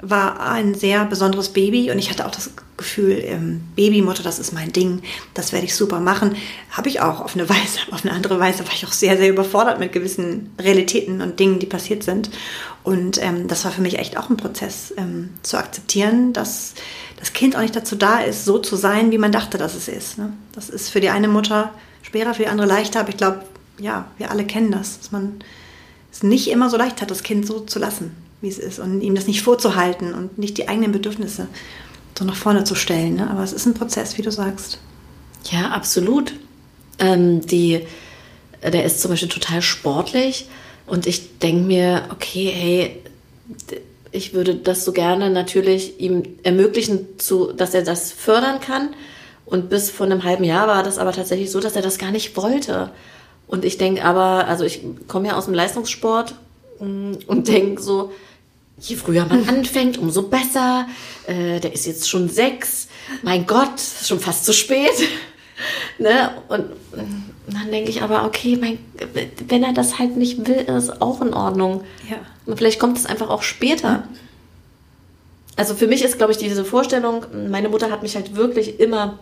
war 0.00 0.40
ein 0.40 0.74
sehr 0.74 1.04
besonderes 1.04 1.48
Baby 1.48 1.90
und 1.90 1.98
ich 1.98 2.10
hatte 2.10 2.26
auch 2.26 2.30
das 2.30 2.50
Gefühl, 2.76 3.20
ähm, 3.24 3.62
Babymutter, 3.74 4.22
das 4.22 4.38
ist 4.38 4.52
mein 4.52 4.72
Ding, 4.72 5.02
das 5.34 5.52
werde 5.52 5.66
ich 5.66 5.74
super 5.74 5.98
machen. 5.98 6.36
Habe 6.70 6.88
ich 6.88 7.00
auch 7.00 7.20
auf 7.20 7.34
eine 7.34 7.48
Weise, 7.48 7.80
auf 7.90 8.04
eine 8.04 8.14
andere 8.14 8.38
Weise 8.38 8.64
war 8.64 8.72
ich 8.72 8.86
auch 8.86 8.92
sehr, 8.92 9.16
sehr 9.16 9.28
überfordert 9.28 9.80
mit 9.80 9.92
gewissen 9.92 10.50
Realitäten 10.58 11.20
und 11.20 11.40
Dingen, 11.40 11.58
die 11.58 11.66
passiert 11.66 12.04
sind. 12.04 12.30
Und 12.84 13.20
ähm, 13.22 13.48
das 13.48 13.64
war 13.64 13.72
für 13.72 13.82
mich 13.82 13.98
echt 13.98 14.16
auch 14.16 14.30
ein 14.30 14.36
Prozess, 14.36 14.94
ähm, 14.96 15.30
zu 15.42 15.58
akzeptieren, 15.58 16.32
dass 16.32 16.74
das 17.18 17.32
Kind 17.32 17.56
auch 17.56 17.60
nicht 17.60 17.74
dazu 17.74 17.96
da 17.96 18.20
ist, 18.20 18.44
so 18.44 18.58
zu 18.58 18.76
sein, 18.76 19.10
wie 19.10 19.18
man 19.18 19.32
dachte, 19.32 19.58
dass 19.58 19.74
es 19.74 19.88
ist. 19.88 20.18
Ne? 20.18 20.32
Das 20.52 20.70
ist 20.70 20.90
für 20.90 21.00
die 21.00 21.10
eine 21.10 21.26
Mutter 21.26 21.72
schwerer, 22.02 22.34
für 22.34 22.44
die 22.44 22.48
andere 22.48 22.68
leichter, 22.68 23.00
aber 23.00 23.08
ich 23.08 23.16
glaube, 23.16 23.42
ja, 23.80 24.06
wir 24.16 24.30
alle 24.30 24.44
kennen 24.44 24.70
das, 24.70 24.98
dass 25.00 25.10
man 25.10 25.40
es 26.12 26.22
nicht 26.22 26.48
immer 26.48 26.70
so 26.70 26.76
leicht 26.76 27.02
hat, 27.02 27.10
das 27.10 27.24
Kind 27.24 27.46
so 27.46 27.60
zu 27.60 27.80
lassen 27.80 28.27
wie 28.40 28.48
es 28.48 28.58
ist 28.58 28.78
und 28.78 29.00
ihm 29.00 29.14
das 29.14 29.26
nicht 29.26 29.42
vorzuhalten 29.42 30.14
und 30.14 30.38
nicht 30.38 30.58
die 30.58 30.68
eigenen 30.68 30.92
Bedürfnisse 30.92 31.48
so 32.18 32.24
nach 32.24 32.36
vorne 32.36 32.64
zu 32.64 32.74
stellen. 32.74 33.16
Ne? 33.16 33.30
Aber 33.30 33.42
es 33.42 33.52
ist 33.52 33.66
ein 33.66 33.74
Prozess, 33.74 34.18
wie 34.18 34.22
du 34.22 34.32
sagst. 34.32 34.78
Ja, 35.50 35.70
absolut. 35.70 36.32
Ähm, 36.98 37.46
die, 37.46 37.86
der 38.62 38.84
ist 38.84 39.00
zum 39.00 39.12
Beispiel 39.12 39.28
total 39.28 39.62
sportlich 39.62 40.48
und 40.86 41.06
ich 41.06 41.38
denke 41.38 41.62
mir, 41.62 42.08
okay, 42.10 42.50
hey, 42.52 43.02
ich 44.10 44.34
würde 44.34 44.54
das 44.54 44.84
so 44.84 44.92
gerne 44.92 45.30
natürlich 45.30 46.00
ihm 46.00 46.22
ermöglichen, 46.42 47.06
zu, 47.18 47.52
dass 47.52 47.74
er 47.74 47.82
das 47.82 48.10
fördern 48.10 48.60
kann. 48.60 48.90
Und 49.44 49.70
bis 49.70 49.90
vor 49.90 50.06
einem 50.06 50.24
halben 50.24 50.44
Jahr 50.44 50.66
war 50.66 50.82
das 50.82 50.98
aber 50.98 51.12
tatsächlich 51.12 51.50
so, 51.50 51.60
dass 51.60 51.76
er 51.76 51.82
das 51.82 51.98
gar 51.98 52.10
nicht 52.10 52.36
wollte. 52.36 52.90
Und 53.46 53.64
ich 53.64 53.78
denke 53.78 54.04
aber, 54.04 54.46
also 54.46 54.64
ich 54.64 54.82
komme 55.06 55.28
ja 55.28 55.36
aus 55.36 55.46
dem 55.46 55.54
Leistungssport 55.54 56.34
und 56.78 57.48
denke 57.48 57.82
so, 57.82 58.12
je 58.80 58.96
früher 58.96 59.26
man 59.26 59.48
anfängt, 59.48 59.98
umso 59.98 60.22
besser. 60.22 60.86
Äh, 61.26 61.60
der 61.60 61.72
ist 61.72 61.86
jetzt 61.86 62.08
schon 62.08 62.28
sechs. 62.28 62.88
Mein 63.22 63.46
Gott, 63.46 63.80
schon 63.80 64.20
fast 64.20 64.44
zu 64.44 64.52
spät. 64.52 64.92
ne? 65.98 66.30
Und 66.48 66.66
dann 67.46 67.70
denke 67.70 67.90
ich 67.90 68.02
aber, 68.02 68.24
okay, 68.24 68.56
mein, 68.56 68.78
wenn 69.48 69.64
er 69.64 69.72
das 69.72 69.98
halt 69.98 70.16
nicht 70.16 70.46
will, 70.46 70.56
ist 70.56 71.00
auch 71.00 71.20
in 71.22 71.34
Ordnung. 71.34 71.82
Ja. 72.08 72.16
Und 72.46 72.56
vielleicht 72.56 72.78
kommt 72.78 72.98
es 72.98 73.06
einfach 73.06 73.30
auch 73.30 73.42
später. 73.42 74.04
Also 75.56 75.74
für 75.74 75.88
mich 75.88 76.04
ist, 76.04 76.18
glaube 76.18 76.32
ich, 76.32 76.38
diese 76.38 76.64
Vorstellung, 76.64 77.26
meine 77.50 77.68
Mutter 77.68 77.90
hat 77.90 78.02
mich 78.02 78.14
halt 78.14 78.36
wirklich 78.36 78.78
immer, 78.78 79.18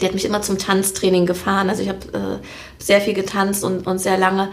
die 0.00 0.06
hat 0.06 0.14
mich 0.14 0.24
immer 0.24 0.40
zum 0.40 0.58
Tanztraining 0.58 1.26
gefahren. 1.26 1.68
Also 1.68 1.82
ich 1.82 1.88
habe 1.88 2.40
äh, 2.40 2.82
sehr 2.82 3.00
viel 3.00 3.14
getanzt 3.14 3.62
und, 3.62 3.86
und 3.86 3.98
sehr 3.98 4.16
lange 4.16 4.48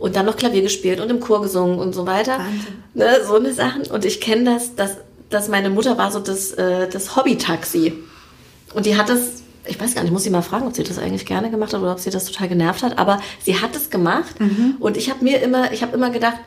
und 0.00 0.16
dann 0.16 0.26
noch 0.26 0.36
Klavier 0.36 0.62
gespielt 0.62 0.98
und 1.00 1.10
im 1.10 1.20
Chor 1.20 1.42
gesungen 1.42 1.78
und 1.78 1.94
so 1.94 2.06
weiter. 2.06 2.38
Wahnsinn. 2.38 2.82
Ne, 2.94 3.20
so 3.24 3.36
eine 3.36 3.52
Sachen. 3.52 3.82
Und 3.86 4.04
ich 4.04 4.20
kenne 4.20 4.44
das, 4.44 4.74
dass, 4.74 4.96
dass 5.28 5.48
meine 5.48 5.70
Mutter 5.70 5.96
war 5.96 6.10
so 6.10 6.18
das, 6.18 6.50
äh, 6.52 6.88
das 6.88 7.14
Hobby-Taxi. 7.14 7.92
Und 8.74 8.86
die 8.86 8.96
hat 8.96 9.08
es 9.10 9.40
ich 9.66 9.78
weiß 9.78 9.94
gar 9.94 10.00
nicht, 10.02 10.08
ich 10.08 10.12
muss 10.12 10.24
sie 10.24 10.30
mal 10.30 10.42
fragen, 10.42 10.66
ob 10.66 10.74
sie 10.74 10.82
das 10.82 10.98
eigentlich 10.98 11.26
gerne 11.26 11.50
gemacht 11.50 11.74
hat 11.74 11.82
oder 11.82 11.92
ob 11.92 12.00
sie 12.00 12.10
das 12.10 12.24
total 12.24 12.48
genervt 12.48 12.82
hat, 12.82 12.98
aber 12.98 13.20
sie 13.42 13.60
hat 13.60 13.76
es 13.76 13.90
gemacht 13.90 14.40
mhm. 14.40 14.76
und 14.80 14.96
ich 14.96 15.10
habe 15.10 15.22
mir 15.22 15.42
immer, 15.42 15.70
ich 15.70 15.82
habe 15.82 15.94
immer 15.94 16.10
gedacht, 16.10 16.38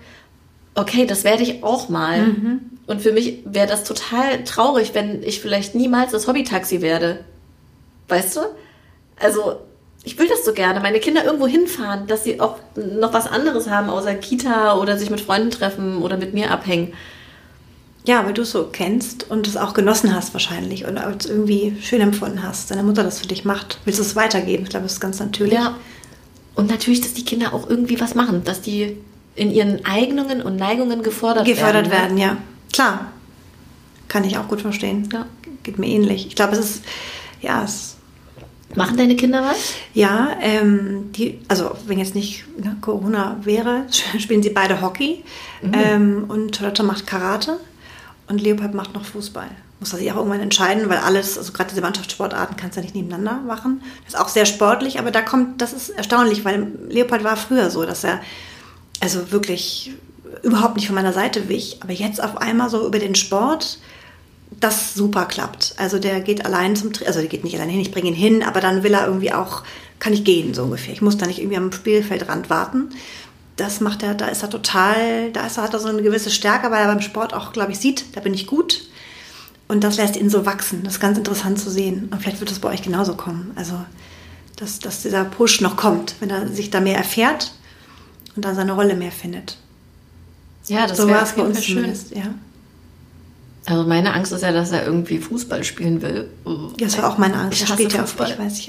okay, 0.75 1.05
das 1.05 1.23
werde 1.23 1.43
ich 1.43 1.63
auch 1.63 1.89
mal. 1.89 2.21
Mhm. 2.21 2.59
Und 2.87 3.01
für 3.01 3.11
mich 3.11 3.43
wäre 3.45 3.67
das 3.67 3.83
total 3.83 4.43
traurig, 4.43 4.93
wenn 4.93 5.23
ich 5.23 5.39
vielleicht 5.39 5.75
niemals 5.75 6.11
das 6.11 6.27
Hobbytaxi 6.27 6.81
werde. 6.81 7.23
Weißt 8.07 8.35
du? 8.35 8.41
Also, 9.19 9.57
ich 10.03 10.17
will 10.19 10.27
das 10.27 10.43
so 10.43 10.53
gerne. 10.53 10.79
Meine 10.81 10.99
Kinder 10.99 11.23
irgendwo 11.23 11.47
hinfahren, 11.47 12.07
dass 12.07 12.23
sie 12.23 12.39
auch 12.39 12.57
noch 12.75 13.13
was 13.13 13.27
anderes 13.27 13.69
haben, 13.69 13.89
außer 13.89 14.15
Kita 14.15 14.77
oder 14.77 14.97
sich 14.97 15.09
mit 15.09 15.21
Freunden 15.21 15.51
treffen 15.51 16.01
oder 16.01 16.17
mit 16.17 16.33
mir 16.33 16.51
abhängen. 16.51 16.93
Ja, 18.05 18.25
weil 18.25 18.33
du 18.33 18.41
es 18.41 18.51
so 18.51 18.67
kennst 18.69 19.31
und 19.31 19.47
es 19.47 19.55
auch 19.55 19.73
genossen 19.73 20.13
hast 20.13 20.33
wahrscheinlich 20.33 20.85
und 20.85 20.97
es 20.97 21.25
irgendwie 21.25 21.77
schön 21.81 22.01
empfunden 22.01 22.43
hast. 22.43 22.69
Deine 22.69 22.83
Mutter 22.83 23.03
das 23.03 23.19
für 23.19 23.27
dich 23.27 23.45
macht. 23.45 23.79
Willst 23.85 23.99
du 23.99 24.03
es 24.03 24.17
weitergeben? 24.17 24.63
Ich 24.63 24.69
glaube, 24.69 24.83
das 24.83 24.93
ist 24.93 24.99
ganz 24.99 25.19
natürlich. 25.19 25.53
Ja. 25.53 25.77
Und 26.55 26.69
natürlich, 26.69 26.99
dass 26.99 27.13
die 27.13 27.23
Kinder 27.23 27.53
auch 27.53 27.69
irgendwie 27.69 27.99
was 28.01 28.13
machen, 28.13 28.43
dass 28.43 28.61
die 28.61 28.97
in 29.35 29.51
ihren 29.51 29.85
Eignungen 29.85 30.41
und 30.41 30.57
Neigungen 30.57 31.01
gefordert, 31.01 31.45
gefördert 31.45 31.89
werden. 31.89 31.89
Gefördert 31.89 32.09
werden, 32.09 32.17
ja. 32.17 32.37
Klar. 32.73 33.11
Kann 34.09 34.25
ich 34.25 34.37
auch 34.37 34.49
gut 34.49 34.61
verstehen. 34.61 35.07
Ja. 35.13 35.25
Geht 35.63 35.79
mir 35.79 35.87
ähnlich. 35.87 36.27
Ich 36.27 36.35
glaube, 36.35 36.53
es 36.53 36.59
ist, 36.59 36.83
ja, 37.41 37.63
es. 37.63 37.92
Machen 38.75 38.97
deine 38.97 39.15
Kinder 39.15 39.43
was? 39.43 39.73
Ja, 39.93 40.35
ähm, 40.41 41.11
die, 41.11 41.39
also 41.47 41.75
wenn 41.85 41.99
jetzt 41.99 42.15
nicht 42.15 42.45
ne, 42.57 42.75
Corona 42.81 43.37
wäre, 43.43 43.85
spielen 44.19 44.43
sie 44.43 44.49
beide 44.49 44.81
Hockey. 44.81 45.23
Mhm. 45.61 45.73
Ähm, 45.73 46.25
und 46.27 46.55
Charlotte 46.55 46.83
macht 46.83 47.07
Karate 47.07 47.59
und 48.27 48.41
Leopold 48.41 48.73
macht 48.73 48.93
noch 48.93 49.05
Fußball. 49.05 49.49
Muss 49.79 49.93
er 49.93 49.99
sich 49.99 50.11
auch 50.11 50.17
irgendwann 50.17 50.39
entscheiden, 50.39 50.89
weil 50.89 50.99
alles, 50.99 51.37
also 51.37 51.51
gerade 51.51 51.69
diese 51.69 51.81
Mannschaftssportarten 51.81 52.55
kannst 52.55 52.77
du 52.77 52.79
ja 52.79 52.85
nicht 52.85 52.95
nebeneinander 52.95 53.41
machen. 53.45 53.81
Das 54.05 54.13
ist 54.13 54.19
auch 54.19 54.29
sehr 54.29 54.45
sportlich, 54.45 54.97
aber 54.97 55.11
da 55.11 55.21
kommt, 55.21 55.61
das 55.61 55.73
ist 55.73 55.89
erstaunlich, 55.89 56.45
weil 56.45 56.71
Leopold 56.89 57.23
war 57.23 57.35
früher 57.35 57.69
so, 57.69 57.85
dass 57.85 58.03
er 58.03 58.21
also 59.01 59.31
wirklich 59.31 59.91
überhaupt 60.41 60.75
nicht 60.75 60.87
von 60.87 60.95
meiner 60.95 61.13
Seite 61.13 61.49
wich, 61.49 61.77
aber 61.81 61.93
jetzt 61.93 62.23
auf 62.23 62.37
einmal 62.37 62.69
so 62.69 62.87
über 62.87 62.99
den 62.99 63.15
Sport, 63.15 63.79
das 64.63 64.93
super 64.93 65.25
klappt. 65.25 65.75
Also 65.77 65.99
der 65.99 66.21
geht 66.21 66.45
allein 66.45 66.75
zum, 66.75 66.91
also 67.05 67.19
der 67.19 67.29
geht 67.29 67.43
nicht 67.43 67.55
allein 67.55 67.69
hin, 67.69 67.81
ich 67.81 67.91
bringe 67.91 68.09
ihn 68.09 68.15
hin, 68.15 68.43
aber 68.43 68.61
dann 68.61 68.83
will 68.83 68.93
er 68.93 69.05
irgendwie 69.05 69.33
auch, 69.33 69.63
kann 69.99 70.13
ich 70.13 70.23
gehen, 70.23 70.53
so 70.53 70.63
ungefähr. 70.63 70.93
Ich 70.93 71.01
muss 71.01 71.17
da 71.17 71.25
nicht 71.25 71.39
irgendwie 71.39 71.57
am 71.57 71.71
Spielfeldrand 71.71 72.49
warten. 72.49 72.89
Das 73.55 73.81
macht 73.81 74.01
er, 74.01 74.15
da 74.15 74.27
ist 74.27 74.41
er 74.41 74.49
total, 74.49 75.31
da 75.31 75.45
ist 75.45 75.57
er, 75.57 75.63
hat 75.63 75.73
er 75.73 75.79
so 75.79 75.89
eine 75.89 76.01
gewisse 76.01 76.31
Stärke, 76.31 76.71
weil 76.71 76.81
er 76.81 76.87
beim 76.87 77.01
Sport 77.01 77.33
auch, 77.33 77.53
glaube 77.53 77.71
ich, 77.71 77.79
sieht, 77.79 78.15
da 78.15 78.21
bin 78.21 78.33
ich 78.33 78.47
gut. 78.47 78.87
Und 79.67 79.83
das 79.83 79.97
lässt 79.97 80.15
ihn 80.15 80.29
so 80.29 80.45
wachsen. 80.45 80.81
Das 80.83 80.93
ist 80.93 80.99
ganz 80.99 81.17
interessant 81.17 81.59
zu 81.59 81.69
sehen. 81.69 82.09
Und 82.11 82.21
vielleicht 82.21 82.39
wird 82.39 82.51
es 82.51 82.59
bei 82.59 82.69
euch 82.69 82.81
genauso 82.81 83.15
kommen. 83.15 83.51
Also, 83.55 83.73
dass, 84.55 84.79
dass 84.79 85.01
dieser 85.01 85.25
Push 85.25 85.61
noch 85.61 85.77
kommt, 85.77 86.15
wenn 86.19 86.29
er 86.29 86.47
sich 86.47 86.69
da 86.69 86.79
mehr 86.79 86.97
erfährt 86.97 87.53
und 88.35 88.45
dann 88.45 88.55
seine 88.55 88.73
Rolle 88.73 88.95
mehr 88.95 89.11
findet. 89.11 89.57
Ja, 90.67 90.87
das 90.87 90.97
so 90.97 91.07
bei 91.07 91.43
uns 91.43 91.63
schön. 91.63 91.93
ja. 92.13 92.33
Also 93.65 93.83
meine 93.83 94.13
Angst 94.13 94.31
ist 94.31 94.41
ja, 94.41 94.51
dass 94.51 94.71
er 94.71 94.85
irgendwie 94.85 95.19
Fußball 95.19 95.63
spielen 95.63 96.01
will. 96.01 96.29
Ja, 96.45 96.85
das 96.85 96.97
war 96.97 97.09
auch 97.09 97.17
meine 97.17 97.35
Angst. 97.35 97.61
Ich 97.61 97.69
hasse 97.69 97.89
Fußball. 97.89 98.31
ich, 98.31 98.39
weiß, 98.39 98.59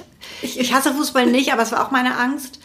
ich, 0.43 0.61
ich, 0.61 0.73
hasse 0.73 0.95
Fußball 0.95 1.27
nicht, 1.27 1.53
aber 1.53 1.63
es 1.63 1.73
war 1.73 1.85
auch 1.85 1.91
meine 1.91 2.17
Angst. 2.17 2.61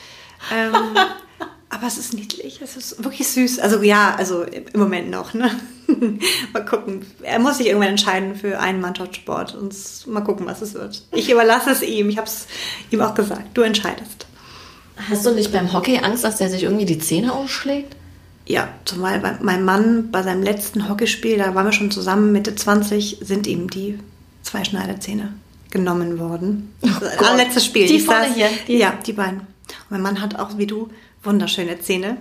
Ähm, 0.53 0.73
aber 1.69 1.87
es 1.87 1.97
ist 1.97 2.13
niedlich, 2.13 2.59
es 2.61 2.77
ist 2.77 3.03
wirklich 3.03 3.27
süß. 3.27 3.59
Also 3.59 3.81
ja, 3.81 4.15
also 4.15 4.43
im 4.43 4.79
Moment 4.79 5.09
noch. 5.09 5.33
Ne? 5.33 5.49
mal 6.53 6.65
gucken. 6.65 7.05
Er 7.23 7.39
muss 7.39 7.57
sich 7.57 7.67
irgendwann 7.67 7.89
entscheiden 7.89 8.35
für 8.35 8.59
einen 8.59 8.79
Mannschaftssport 8.79 9.55
und 9.55 9.73
mal 10.07 10.21
gucken, 10.21 10.45
was 10.45 10.61
es 10.61 10.75
wird. 10.75 11.03
Ich 11.11 11.31
überlasse 11.31 11.71
es 11.71 11.81
ihm. 11.81 12.09
Ich 12.09 12.17
habe 12.17 12.27
es 12.27 12.45
ihm 12.91 13.01
auch 13.01 13.15
gesagt. 13.15 13.57
Du 13.57 13.61
entscheidest. 13.61 14.27
Hast 15.09 15.25
du 15.25 15.31
nicht 15.31 15.51
beim 15.51 15.71
Hockey 15.73 15.97
Angst, 15.97 16.23
dass 16.23 16.37
der 16.37 16.49
sich 16.49 16.63
irgendwie 16.63 16.85
die 16.85 16.99
Zähne 16.99 17.33
ausschlägt? 17.33 17.95
Ja, 18.49 18.67
zumal 18.83 19.19
bei, 19.19 19.35
mein 19.43 19.63
Mann 19.63 20.09
bei 20.09 20.23
seinem 20.23 20.41
letzten 20.41 20.89
Hockeyspiel, 20.89 21.37
da 21.37 21.53
waren 21.53 21.67
wir 21.67 21.71
schon 21.71 21.91
zusammen, 21.91 22.31
Mitte 22.31 22.55
20, 22.55 23.19
sind 23.21 23.45
ihm 23.45 23.69
die 23.69 23.99
zwei 24.41 24.63
Schneiderzähne 24.63 25.33
genommen 25.69 26.17
worden. 26.17 26.73
Oh 26.81 26.87
das 26.99 27.37
letztes 27.37 27.65
Spiel. 27.65 27.85
Die 27.85 27.99
vorne 27.99 28.33
hier? 28.33 28.49
Die 28.67 28.79
ja, 28.79 28.97
die 29.05 29.13
beiden. 29.13 29.41
Und 29.41 29.91
mein 29.91 30.01
Mann 30.01 30.19
hat 30.19 30.39
auch, 30.39 30.57
wie 30.57 30.65
du, 30.65 30.89
wunderschöne 31.23 31.79
Zähne. 31.79 32.17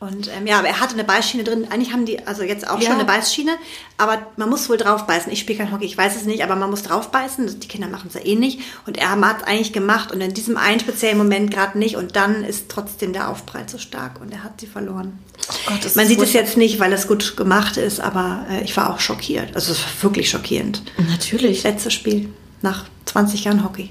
Und 0.00 0.28
ähm, 0.28 0.46
ja, 0.46 0.60
aber 0.60 0.68
er 0.68 0.80
hatte 0.80 0.94
eine 0.94 1.02
Beißschiene 1.02 1.42
drin. 1.42 1.66
Eigentlich 1.70 1.92
haben 1.92 2.06
die 2.06 2.24
also 2.24 2.44
jetzt 2.44 2.68
auch 2.70 2.78
ja. 2.80 2.86
schon 2.86 2.94
eine 2.94 3.04
Beißschiene, 3.04 3.56
aber 3.96 4.28
man 4.36 4.48
muss 4.48 4.68
wohl 4.68 4.76
drauf 4.76 5.08
beißen. 5.08 5.32
Ich 5.32 5.40
spiele 5.40 5.58
kein 5.58 5.72
Hockey, 5.72 5.86
ich 5.86 5.98
weiß 5.98 6.14
es 6.14 6.24
nicht, 6.24 6.44
aber 6.44 6.54
man 6.54 6.70
muss 6.70 6.84
drauf 6.84 7.10
beißen. 7.10 7.58
Die 7.58 7.66
Kinder 7.66 7.88
machen 7.88 8.06
es 8.06 8.14
ja 8.14 8.24
eh 8.24 8.36
nicht. 8.36 8.60
Und 8.86 8.96
er 8.96 9.10
hat 9.10 9.38
es 9.38 9.42
eigentlich 9.42 9.72
gemacht 9.72 10.12
und 10.12 10.20
in 10.20 10.34
diesem 10.34 10.56
einen 10.56 10.78
speziellen 10.78 11.18
Moment 11.18 11.50
gerade 11.50 11.76
nicht. 11.78 11.96
Und 11.96 12.14
dann 12.14 12.44
ist 12.44 12.68
trotzdem 12.68 13.12
der 13.12 13.28
Aufprall 13.28 13.66
zu 13.66 13.78
stark 13.78 14.20
und 14.20 14.32
er 14.32 14.44
hat 14.44 14.60
sie 14.60 14.68
verloren. 14.68 15.18
Oh 15.50 15.54
Gott, 15.66 15.96
man 15.96 16.06
sieht 16.06 16.20
es 16.20 16.32
jetzt 16.32 16.56
nicht, 16.56 16.78
weil 16.78 16.92
es 16.92 17.08
gut 17.08 17.36
gemacht 17.36 17.76
ist, 17.76 17.98
aber 17.98 18.46
äh, 18.50 18.62
ich 18.62 18.76
war 18.76 18.94
auch 18.94 19.00
schockiert. 19.00 19.56
Also 19.56 19.72
es 19.72 19.82
war 19.82 19.90
wirklich 20.02 20.30
schockierend. 20.30 20.82
Natürlich. 21.08 21.64
Letztes 21.64 21.92
Spiel 21.92 22.28
nach 22.62 22.84
20 23.06 23.44
Jahren 23.44 23.64
Hockey. 23.64 23.90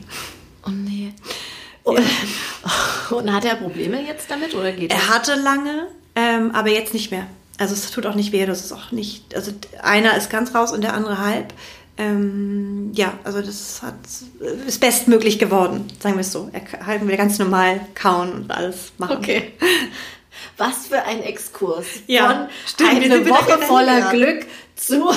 Oh 0.66 0.70
nee. 0.70 1.14
Und, 1.88 2.02
und, 3.12 3.34
hat 3.34 3.46
er 3.46 3.56
Probleme 3.56 4.02
jetzt 4.02 4.30
damit 4.30 4.54
oder 4.54 4.72
geht 4.72 4.92
Er 4.92 5.10
hatte 5.10 5.36
lange, 5.36 5.88
ähm, 6.16 6.52
aber 6.54 6.70
jetzt 6.70 6.94
nicht 6.94 7.12
mehr. 7.12 7.28
Also 7.58 7.74
es 7.74 7.90
tut 7.92 8.06
auch 8.06 8.16
nicht 8.16 8.32
weh, 8.32 8.46
das 8.46 8.64
ist 8.64 8.72
auch 8.72 8.92
nicht, 8.92 9.36
also 9.36 9.52
einer 9.82 10.16
ist 10.16 10.30
ganz 10.30 10.54
raus 10.54 10.72
und 10.72 10.82
der 10.82 10.94
andere 10.94 11.20
halb. 11.20 11.54
Ähm, 11.98 12.92
ja, 12.94 13.14
also 13.24 13.42
das 13.42 13.82
hat, 13.82 13.96
ist 14.68 14.80
bestmöglich 14.80 15.40
geworden, 15.40 15.88
sagen 16.00 16.16
wir 16.16 16.22
es 16.22 16.32
so. 16.32 16.50
Er 16.54 16.60
kann 16.60 17.08
wieder 17.08 17.18
ganz 17.18 17.40
normal 17.40 17.82
kauen 17.96 18.32
und 18.34 18.52
alles 18.52 18.92
machen. 18.98 19.18
Okay. 19.18 19.54
Was 20.58 20.88
für 20.88 21.04
ein 21.04 21.22
Exkurs. 21.24 21.86
Ja, 22.06 22.28
Von 22.28 22.48
stimmt, 22.68 23.04
eine 23.04 23.30
Woche 23.30 23.60
voller 23.60 24.12
Glück 24.12 24.46
zu 24.78 25.12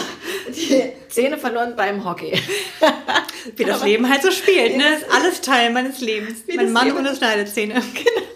die 0.48 0.92
Zähne 1.08 1.38
verloren 1.38 1.74
beim 1.76 2.04
Hockey. 2.04 2.32
Wie 3.56 3.64
das 3.64 3.84
Leben 3.84 4.08
halt 4.08 4.22
so 4.22 4.30
spielt, 4.30 4.76
ne? 4.76 4.84
Das 4.92 5.02
ist 5.02 5.10
alles 5.14 5.40
Teil 5.40 5.72
meines 5.72 6.00
Lebens. 6.00 6.38
Wie 6.46 6.56
mein 6.56 6.72
Mann 6.72 6.86
Leben. 6.86 6.98
ohne 6.98 7.14
Schneidezähne. 7.14 7.82
Genau. 7.94 8.26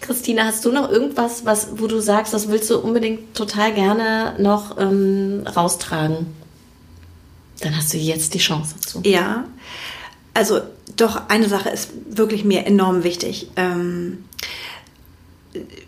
Christina, 0.00 0.44
hast 0.44 0.64
du 0.64 0.72
noch 0.72 0.90
irgendwas, 0.90 1.44
was, 1.44 1.78
wo 1.78 1.86
du 1.86 2.00
sagst, 2.00 2.32
das 2.32 2.48
willst 2.48 2.70
du 2.70 2.78
unbedingt 2.78 3.34
total 3.34 3.72
gerne 3.74 4.34
noch 4.38 4.78
ähm, 4.78 5.44
raustragen? 5.46 6.26
Dann 7.60 7.76
hast 7.76 7.92
du 7.92 7.98
jetzt 7.98 8.34
die 8.34 8.38
Chance 8.38 8.74
dazu. 8.76 9.00
Ja, 9.04 9.44
also 10.34 10.60
doch 10.96 11.28
eine 11.28 11.48
Sache 11.48 11.70
ist 11.70 11.90
wirklich 12.08 12.44
mir 12.44 12.66
enorm 12.66 13.04
wichtig. 13.04 13.48
Ähm, 13.56 14.24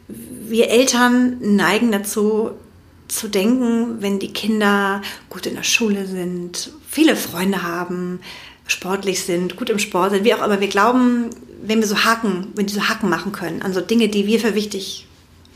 wir 0.07 0.71
Eltern 0.71 1.37
neigen 1.41 1.93
dazu, 1.93 2.53
zu 3.09 3.29
denken, 3.29 4.01
wenn 4.01 4.19
die 4.19 4.33
Kinder 4.33 5.03
gut 5.31 5.47
in 5.47 5.55
der 5.55 5.63
Schule 5.63 6.07
sind, 6.07 6.73
viele 6.89 7.17
Freunde 7.17 7.63
haben, 7.63 8.21
sportlich 8.67 9.23
sind, 9.23 9.57
gut 9.57 9.71
im 9.71 9.79
Sport 9.79 10.13
sind, 10.13 10.25
wie 10.25 10.35
auch 10.35 10.45
immer. 10.45 10.61
Wir 10.61 10.69
glauben, 10.69 11.31
wenn 11.63 11.81
wir 11.81 11.87
so 11.87 12.05
Haken, 12.05 12.49
wenn 12.55 12.67
die 12.67 12.75
so 12.75 12.89
Haken 12.89 13.09
machen 13.09 13.33
können, 13.33 13.63
an 13.63 13.73
so 13.73 13.81
Dinge, 13.81 14.09
die 14.09 14.27
wir 14.27 14.41
für 14.41 14.55
wichtig 14.55 15.07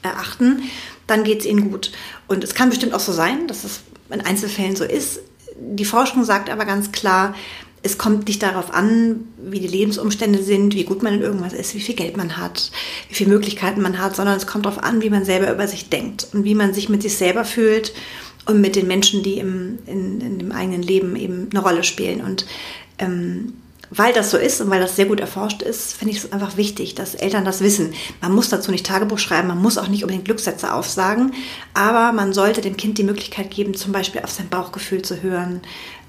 erachten, 0.03 0.63
dann 1.07 1.25
geht 1.25 1.41
es 1.41 1.47
ihnen 1.47 1.71
gut. 1.71 1.93
Und 2.29 2.45
es 2.45 2.55
kann 2.55 2.71
bestimmt 2.71 2.95
auch 2.95 3.01
so 3.01 3.13
sein, 3.13 3.47
dass 3.49 3.65
es 3.65 3.81
in 4.11 4.21
Einzelfällen 4.21 4.77
so 4.77 4.85
ist. 4.85 5.21
Die 5.57 5.85
Forschung 5.85 6.25
sagt 6.25 6.49
aber 6.49 6.65
ganz 6.65 6.93
klar, 6.93 7.35
es 7.83 7.97
kommt 7.97 8.29
nicht 8.29 8.43
darauf 8.43 8.75
an, 8.75 9.29
wie 9.39 9.61
die 9.61 9.67
Lebensumstände 9.67 10.43
sind, 10.43 10.75
wie 10.75 10.85
gut 10.85 11.03
man 11.03 11.15
in 11.15 11.23
irgendwas 11.23 11.53
ist, 11.53 11.75
wie 11.75 11.81
viel 11.81 11.95
Geld 11.95 12.17
man 12.17 12.37
hat, 12.37 12.71
wie 13.09 13.15
viele 13.15 13.31
Möglichkeiten 13.31 13.81
man 13.81 13.99
hat, 13.99 14.17
sondern 14.17 14.37
es 14.37 14.47
kommt 14.47 14.67
darauf 14.67 14.83
an, 14.83 15.01
wie 15.01 15.11
man 15.11 15.25
selber 15.25 15.51
über 15.51 15.67
sich 15.67 15.89
denkt 15.89 16.29
und 16.33 16.45
wie 16.45 16.55
man 16.55 16.75
sich 16.75 16.89
mit 16.89 17.03
sich 17.03 17.17
selber 17.17 17.45
fühlt 17.45 17.95
und 18.45 18.61
mit 18.61 18.77
den 18.77 18.87
Menschen, 18.87 19.23
die 19.23 19.39
im, 19.39 19.79
in, 19.87 20.21
in 20.21 20.39
dem 20.39 20.53
eigenen 20.53 20.83
Leben 20.83 21.17
eben 21.17 21.49
eine 21.51 21.63
Rolle 21.63 21.83
spielen. 21.83 22.21
Und 22.21 22.45
ähm, 22.99 23.55
weil 23.91 24.13
das 24.13 24.31
so 24.31 24.37
ist 24.37 24.61
und 24.61 24.71
weil 24.71 24.81
das 24.81 24.95
sehr 24.95 25.07
gut 25.07 25.19
erforscht 25.19 25.63
ist, 25.63 25.95
finde 25.95 26.15
ich 26.15 26.23
es 26.23 26.33
einfach 26.33 26.57
wichtig, 26.57 26.95
dass 26.95 27.17
Eltern 27.17 27.45
das 27.45 27.61
wissen. 27.61 27.93
Man 28.21 28.33
muss 28.33 28.49
dazu 28.49 28.71
nicht 28.71 28.87
Tagebuch 28.87 29.19
schreiben, 29.19 29.49
man 29.49 29.61
muss 29.61 29.79
auch 29.79 29.89
nicht 29.89 30.05
unbedingt 30.05 30.27
Glückssätze 30.27 30.73
aufsagen, 30.73 31.33
aber 31.75 32.13
man 32.13 32.33
sollte 32.33 32.61
dem 32.61 32.77
Kind 32.77 32.99
die 32.99 33.05
Möglichkeit 33.05 33.51
geben, 33.51 33.75
zum 33.75 33.93
Beispiel 33.93 34.21
auf 34.23 34.31
sein 34.31 34.49
Bauchgefühl 34.49 35.03
zu 35.03 35.23
hören, 35.23 35.61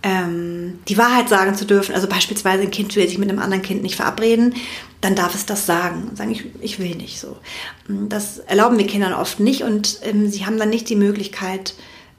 ähm, 0.04 0.80
die 0.88 0.98
Wahrheit 0.98 1.30
sagen 1.30 1.56
zu 1.56 1.66
dürfen. 1.66 1.94
Also 1.94 2.08
beispielsweise 2.08 2.64
ein 2.64 2.72
Kind 2.72 2.96
will 2.96 3.08
sich 3.08 3.18
mit 3.18 3.30
einem 3.30 3.40
anderen 3.40 3.62
Kind 3.62 3.84
nicht 3.84 3.96
verabreden, 3.96 4.56
dann 5.00 5.16
darf 5.16 5.36
es 5.36 5.46
das 5.46 5.66
sagen 5.66 6.08
und 6.10 6.18
sagen, 6.18 6.32
ich, 6.32 6.46
ich 6.62 6.80
will 6.80 6.96
nicht 6.96 7.20
so. 7.20 7.38
Das 7.88 8.40
erlauben 8.40 8.78
wir 8.78 8.88
Kindern 8.88 9.14
oft 9.14 9.40
nicht 9.40 9.64
und 9.64 10.00
ähm, 10.04 10.30
sie 10.30 10.46
haben 10.46 10.58
dann 10.58 10.70
nicht 10.70 10.90
die 10.90 10.96
Möglichkeit, 10.96 11.74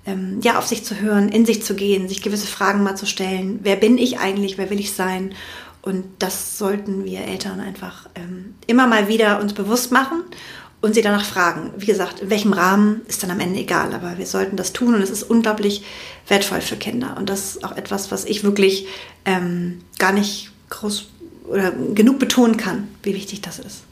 ähm, 0.05 0.41
ja, 0.43 0.59
auf 0.59 0.67
sich 0.67 0.85
zu 0.85 1.01
hören, 1.01 1.29
in 1.29 1.47
sich 1.47 1.63
zu 1.63 1.75
gehen, 1.75 2.09
sich 2.09 2.23
gewisse 2.23 2.49
Fragen 2.49 2.83
mal 2.83 2.97
zu 2.97 3.07
stellen. 3.07 3.61
Wer 3.63 3.77
bin 3.77 3.99
ich 3.99 4.19
eigentlich? 4.19 4.59
Wer 4.59 4.71
will 4.71 4.81
ich 4.81 4.95
sein? 4.95 5.35
Und 5.81 6.05
das 6.21 6.59
sollten 6.59 7.05
wir 7.05 7.21
Eltern 7.21 7.61
einfach 7.61 8.09
ähm, 8.15 8.55
immer 8.67 8.87
mal 8.87 9.09
wieder 9.09 9.41
uns 9.41 9.53
bewusst 9.53 9.91
machen 9.91 10.23
und 10.83 10.95
sie 10.95 11.01
danach 11.01 11.25
fragen. 11.25 11.71
Wie 11.77 11.87
gesagt, 11.87 12.21
in 12.21 12.31
welchem 12.31 12.53
Rahmen 12.53 13.01
ist 13.09 13.23
dann 13.23 13.31
am 13.31 13.41
Ende 13.41 13.61
egal, 13.61 13.95
aber 13.95 14.19
wir 14.19 14.27
sollten 14.27 14.57
das 14.57 14.73
tun 14.73 14.95
und 14.95 15.01
es 15.01 15.11
ist 15.11 15.23
unglaublich 15.23 15.85
wertvoll 16.29 16.61
für 16.61 16.77
Kinder. 16.77 17.17
Und 17.17 17.31
das 17.31 17.57
ist 17.57 17.65
auch 17.65 17.77
etwas, 17.77 18.11
was 18.11 18.25
ich 18.25 18.45
wirklich 18.45 18.87
ähm, 19.25 19.81
gar 19.99 20.13
nicht 20.13 20.51
groß 20.69 21.07
oder 21.49 21.71
genug 21.71 22.19
betonen 22.19 22.57
kann, 22.57 22.89
wie 23.03 23.15
wichtig 23.15 23.41
das 23.41 23.59
ist. 23.59 23.83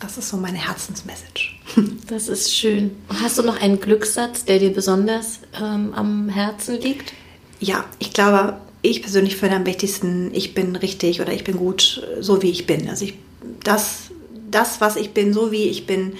Das 0.00 0.16
ist 0.16 0.28
so 0.28 0.36
meine 0.36 0.58
Herzensmessage. 0.58 1.54
Das 2.08 2.28
ist 2.28 2.56
schön. 2.56 2.92
Hast 3.22 3.36
du 3.36 3.42
noch 3.42 3.60
einen 3.60 3.80
Glückssatz, 3.80 4.46
der 4.46 4.58
dir 4.58 4.72
besonders 4.72 5.40
ähm, 5.60 5.92
am 5.94 6.30
Herzen 6.30 6.80
liegt? 6.80 7.12
Ja, 7.60 7.84
ich 7.98 8.14
glaube, 8.14 8.56
ich 8.80 9.02
persönlich 9.02 9.36
finde 9.36 9.56
am 9.56 9.66
wichtigsten, 9.66 10.30
ich 10.32 10.54
bin 10.54 10.74
richtig 10.74 11.20
oder 11.20 11.34
ich 11.34 11.44
bin 11.44 11.58
gut, 11.58 12.02
so 12.20 12.40
wie 12.40 12.48
ich 12.50 12.66
bin. 12.66 12.88
Also 12.88 13.04
ich, 13.04 13.14
das 13.62 14.07
das, 14.50 14.80
was 14.80 14.96
ich 14.96 15.12
bin, 15.12 15.32
so 15.32 15.50
wie 15.52 15.64
ich 15.64 15.86
bin, 15.86 16.14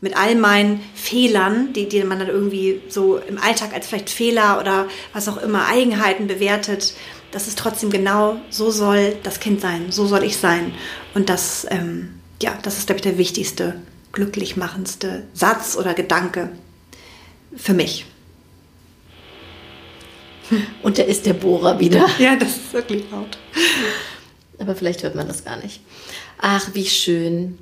mit 0.00 0.16
all 0.16 0.34
meinen 0.34 0.80
Fehlern, 0.94 1.72
die, 1.72 1.88
die 1.88 2.04
man 2.04 2.18
dann 2.18 2.28
irgendwie 2.28 2.82
so 2.88 3.16
im 3.16 3.38
Alltag 3.38 3.72
als 3.72 3.86
vielleicht 3.86 4.10
Fehler 4.10 4.60
oder 4.60 4.86
was 5.12 5.28
auch 5.28 5.38
immer, 5.38 5.66
Eigenheiten 5.66 6.26
bewertet, 6.26 6.94
dass 7.30 7.48
es 7.48 7.54
trotzdem 7.54 7.90
genau 7.90 8.36
so 8.50 8.70
soll 8.70 9.16
das 9.22 9.40
Kind 9.40 9.60
sein, 9.60 9.90
so 9.90 10.06
soll 10.06 10.22
ich 10.22 10.36
sein. 10.36 10.72
Und 11.14 11.30
das, 11.30 11.66
ähm, 11.70 12.20
ja, 12.42 12.58
das 12.62 12.78
ist, 12.78 12.86
glaube 12.86 12.98
ich, 12.98 13.02
der 13.02 13.18
wichtigste, 13.18 13.80
glücklich 14.12 14.56
machendste 14.56 15.24
Satz 15.32 15.76
oder 15.76 15.94
Gedanke 15.94 16.50
für 17.56 17.74
mich. 17.74 18.06
Und 20.82 20.98
der 20.98 21.06
ist 21.06 21.26
der 21.26 21.32
Bohrer 21.32 21.80
wieder. 21.80 22.06
Ja, 22.18 22.36
das 22.36 22.50
ist 22.50 22.72
wirklich 22.72 23.04
laut. 23.10 23.38
Aber 24.58 24.76
vielleicht 24.76 25.02
hört 25.02 25.14
man 25.14 25.26
das 25.26 25.44
gar 25.44 25.56
nicht. 25.56 25.80
Ach, 26.38 26.68
wie 26.74 26.86
schön. 26.86 27.58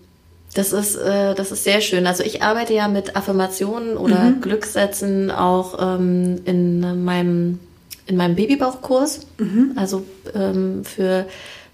Das 0.55 0.73
ist, 0.73 0.97
äh, 0.97 1.35
das 1.35 1.51
ist 1.51 1.65
sehr 1.65 1.81
schön. 1.81 2.07
Also 2.07 2.23
ich 2.23 2.43
arbeite 2.43 2.75
ja 2.75 2.89
mit 2.89 3.17
Affirmationen 3.17 3.97
oder 3.97 4.19
mhm. 4.19 4.41
Glückssätzen 4.43 5.31
auch 5.31 5.79
ähm, 5.81 6.41
in 6.45 7.05
meinem 7.05 7.59
in 8.07 8.17
meinem 8.17 8.35
Babybauchkurs. 8.35 9.21
Mhm. 9.39 9.73
Also 9.77 10.05
ähm, 10.35 10.85
für 10.85 11.27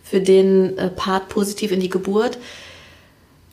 für 0.03 0.21
den 0.21 0.79
äh, 0.79 0.89
Part 0.91 1.29
positiv 1.29 1.73
in 1.73 1.81
die 1.81 1.91
Geburt 1.91 2.39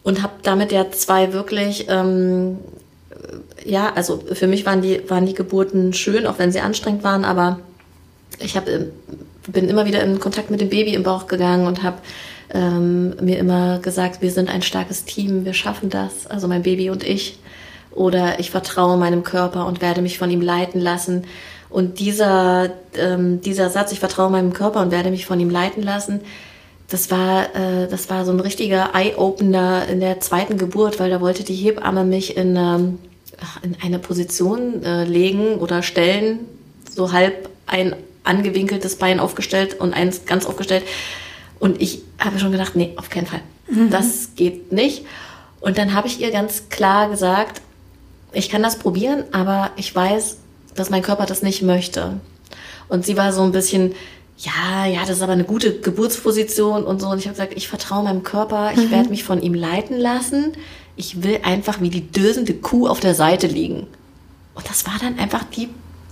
und 0.03 0.21
habe 0.21 0.33
damit 0.43 0.71
ja 0.71 0.91
zwei 0.91 1.33
wirklich 1.33 1.87
ähm, 1.89 2.59
ja 3.65 3.91
also 3.93 4.23
für 4.31 4.47
mich 4.47 4.65
waren 4.65 4.81
die 4.81 5.09
waren 5.09 5.25
die 5.25 5.33
Geburten 5.33 5.93
schön, 5.93 6.27
auch 6.27 6.37
wenn 6.37 6.51
sie 6.51 6.59
anstrengend 6.59 7.03
waren, 7.03 7.25
aber 7.25 7.59
ich 8.39 8.55
habe 8.55 8.71
äh, 8.71 8.85
bin 9.47 9.69
immer 9.69 9.85
wieder 9.85 10.03
in 10.03 10.19
Kontakt 10.19 10.51
mit 10.51 10.61
dem 10.61 10.69
Baby 10.69 10.93
im 10.93 11.03
Bauch 11.03 11.27
gegangen 11.27 11.67
und 11.67 11.83
habe 11.83 11.97
ähm, 12.53 13.15
mir 13.21 13.37
immer 13.37 13.79
gesagt, 13.79 14.21
wir 14.21 14.31
sind 14.31 14.49
ein 14.49 14.61
starkes 14.61 15.05
Team, 15.05 15.45
wir 15.45 15.53
schaffen 15.53 15.89
das, 15.89 16.27
also 16.27 16.47
mein 16.47 16.63
Baby 16.63 16.89
und 16.89 17.03
ich. 17.03 17.39
Oder 17.91 18.39
ich 18.39 18.51
vertraue 18.51 18.97
meinem 18.97 19.23
Körper 19.23 19.65
und 19.65 19.81
werde 19.81 20.01
mich 20.01 20.17
von 20.17 20.29
ihm 20.29 20.41
leiten 20.41 20.81
lassen. 20.81 21.23
Und 21.69 21.99
dieser, 21.99 22.71
ähm, 22.97 23.41
dieser 23.41 23.69
Satz, 23.69 23.91
ich 23.91 23.99
vertraue 23.99 24.29
meinem 24.29 24.53
Körper 24.53 24.81
und 24.81 24.91
werde 24.91 25.11
mich 25.11 25.25
von 25.25 25.39
ihm 25.39 25.49
leiten 25.49 25.81
lassen, 25.81 26.21
das 26.87 27.09
war, 27.09 27.55
äh, 27.55 27.87
das 27.87 28.09
war 28.09 28.25
so 28.25 28.31
ein 28.31 28.39
richtiger 28.39 28.91
Eye-Opener 28.93 29.87
in 29.89 29.99
der 29.99 30.19
zweiten 30.19 30.57
Geburt, 30.57 30.99
weil 30.99 31.09
da 31.09 31.19
wollte 31.19 31.43
die 31.43 31.55
Hebamme 31.55 32.03
mich 32.03 32.37
in, 32.37 32.55
ähm, 32.55 32.99
in 33.63 33.75
eine 33.81 33.99
Position 33.99 34.83
äh, 34.83 35.03
legen 35.03 35.55
oder 35.55 35.81
stellen, 35.81 36.41
so 36.89 37.11
halb 37.11 37.49
ein 37.65 37.95
angewinkeltes 38.23 38.97
Bein 38.97 39.19
aufgestellt 39.19 39.79
und 39.79 39.93
eins 39.93 40.25
ganz 40.25 40.45
aufgestellt, 40.45 40.83
und 41.59 41.81
ich 41.81 42.01
habe 42.19 42.39
schon 42.39 42.51
gedacht, 42.51 42.75
nee, 42.75 42.93
auf 42.97 43.09
keinen 43.09 43.27
Fall. 43.27 43.41
Mhm. 43.69 43.89
Das 43.89 44.35
geht 44.35 44.71
nicht. 44.71 45.05
Und 45.61 45.77
dann 45.77 45.93
habe 45.93 46.07
ich 46.07 46.19
ihr 46.21 46.31
ganz 46.31 46.69
klar 46.69 47.09
gesagt, 47.09 47.61
ich 48.33 48.49
kann 48.49 48.61
das 48.61 48.77
probieren, 48.77 49.23
aber 49.31 49.71
ich 49.77 49.95
weiß, 49.95 50.37
dass 50.75 50.89
mein 50.89 51.01
Körper 51.01 51.25
das 51.25 51.41
nicht 51.41 51.61
möchte. 51.61 52.19
Und 52.87 53.05
sie 53.05 53.17
war 53.17 53.33
so 53.33 53.41
ein 53.41 53.51
bisschen, 53.51 53.95
ja, 54.37 54.85
ja, 54.85 55.01
das 55.01 55.17
ist 55.17 55.21
aber 55.21 55.31
eine 55.31 55.45
gute 55.45 55.79
Geburtsposition 55.79 56.83
und 56.83 57.01
so. 57.01 57.07
Und 57.07 57.19
ich 57.19 57.25
habe 57.25 57.35
gesagt, 57.35 57.53
ich 57.55 57.67
vertraue 57.67 58.03
meinem 58.03 58.23
Körper, 58.23 58.71
ich 58.73 58.85
mhm. 58.85 58.91
werde 58.91 59.09
mich 59.09 59.23
von 59.23 59.41
ihm 59.41 59.53
leiten 59.53 59.97
lassen. 59.97 60.53
Ich 60.97 61.23
will 61.23 61.39
einfach 61.43 61.81
wie 61.81 61.89
die 61.89 62.11
dösende 62.11 62.53
Kuh 62.53 62.87
auf 62.87 62.99
der 62.99 63.15
Seite 63.15 63.47
liegen. 63.47 63.87
Und 64.53 64.69
das 64.69 64.85
war 64.85 64.93
dann 64.99 65.17
einfach 65.19 65.43
die, 65.43 65.69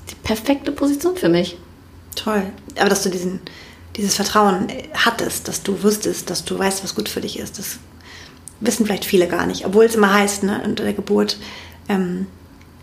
die 0.09 0.15
perfekte 0.23 0.71
Position 0.71 1.15
für 1.15 1.29
mich. 1.29 1.57
Toll. 2.15 2.43
Aber 2.77 2.89
dass 2.89 3.03
du 3.03 3.09
diesen, 3.09 3.39
dieses 3.95 4.15
Vertrauen 4.15 4.67
hattest, 4.93 5.47
dass 5.47 5.63
du 5.63 5.83
wusstest, 5.83 6.29
dass 6.29 6.45
du 6.45 6.57
weißt, 6.57 6.83
was 6.83 6.95
gut 6.95 7.09
für 7.09 7.21
dich 7.21 7.37
ist. 7.39 7.59
Das 7.59 7.77
wissen 8.59 8.85
vielleicht 8.85 9.05
viele 9.05 9.27
gar 9.27 9.45
nicht. 9.45 9.65
Obwohl 9.65 9.85
es 9.85 9.95
immer 9.95 10.13
heißt, 10.13 10.43
ne, 10.43 10.61
unter 10.65 10.83
der 10.83 10.93
Geburt 10.93 11.37
ähm, 11.89 12.27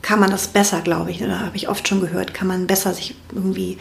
kann 0.02 0.20
man 0.20 0.30
das 0.30 0.48
besser, 0.48 0.80
glaube 0.80 1.10
ich, 1.10 1.22
oder 1.22 1.40
habe 1.40 1.56
ich 1.56 1.68
oft 1.68 1.86
schon 1.86 2.00
gehört, 2.00 2.34
kann 2.34 2.48
man 2.48 2.66
besser 2.66 2.94
sich 2.94 3.14
irgendwie 3.34 3.78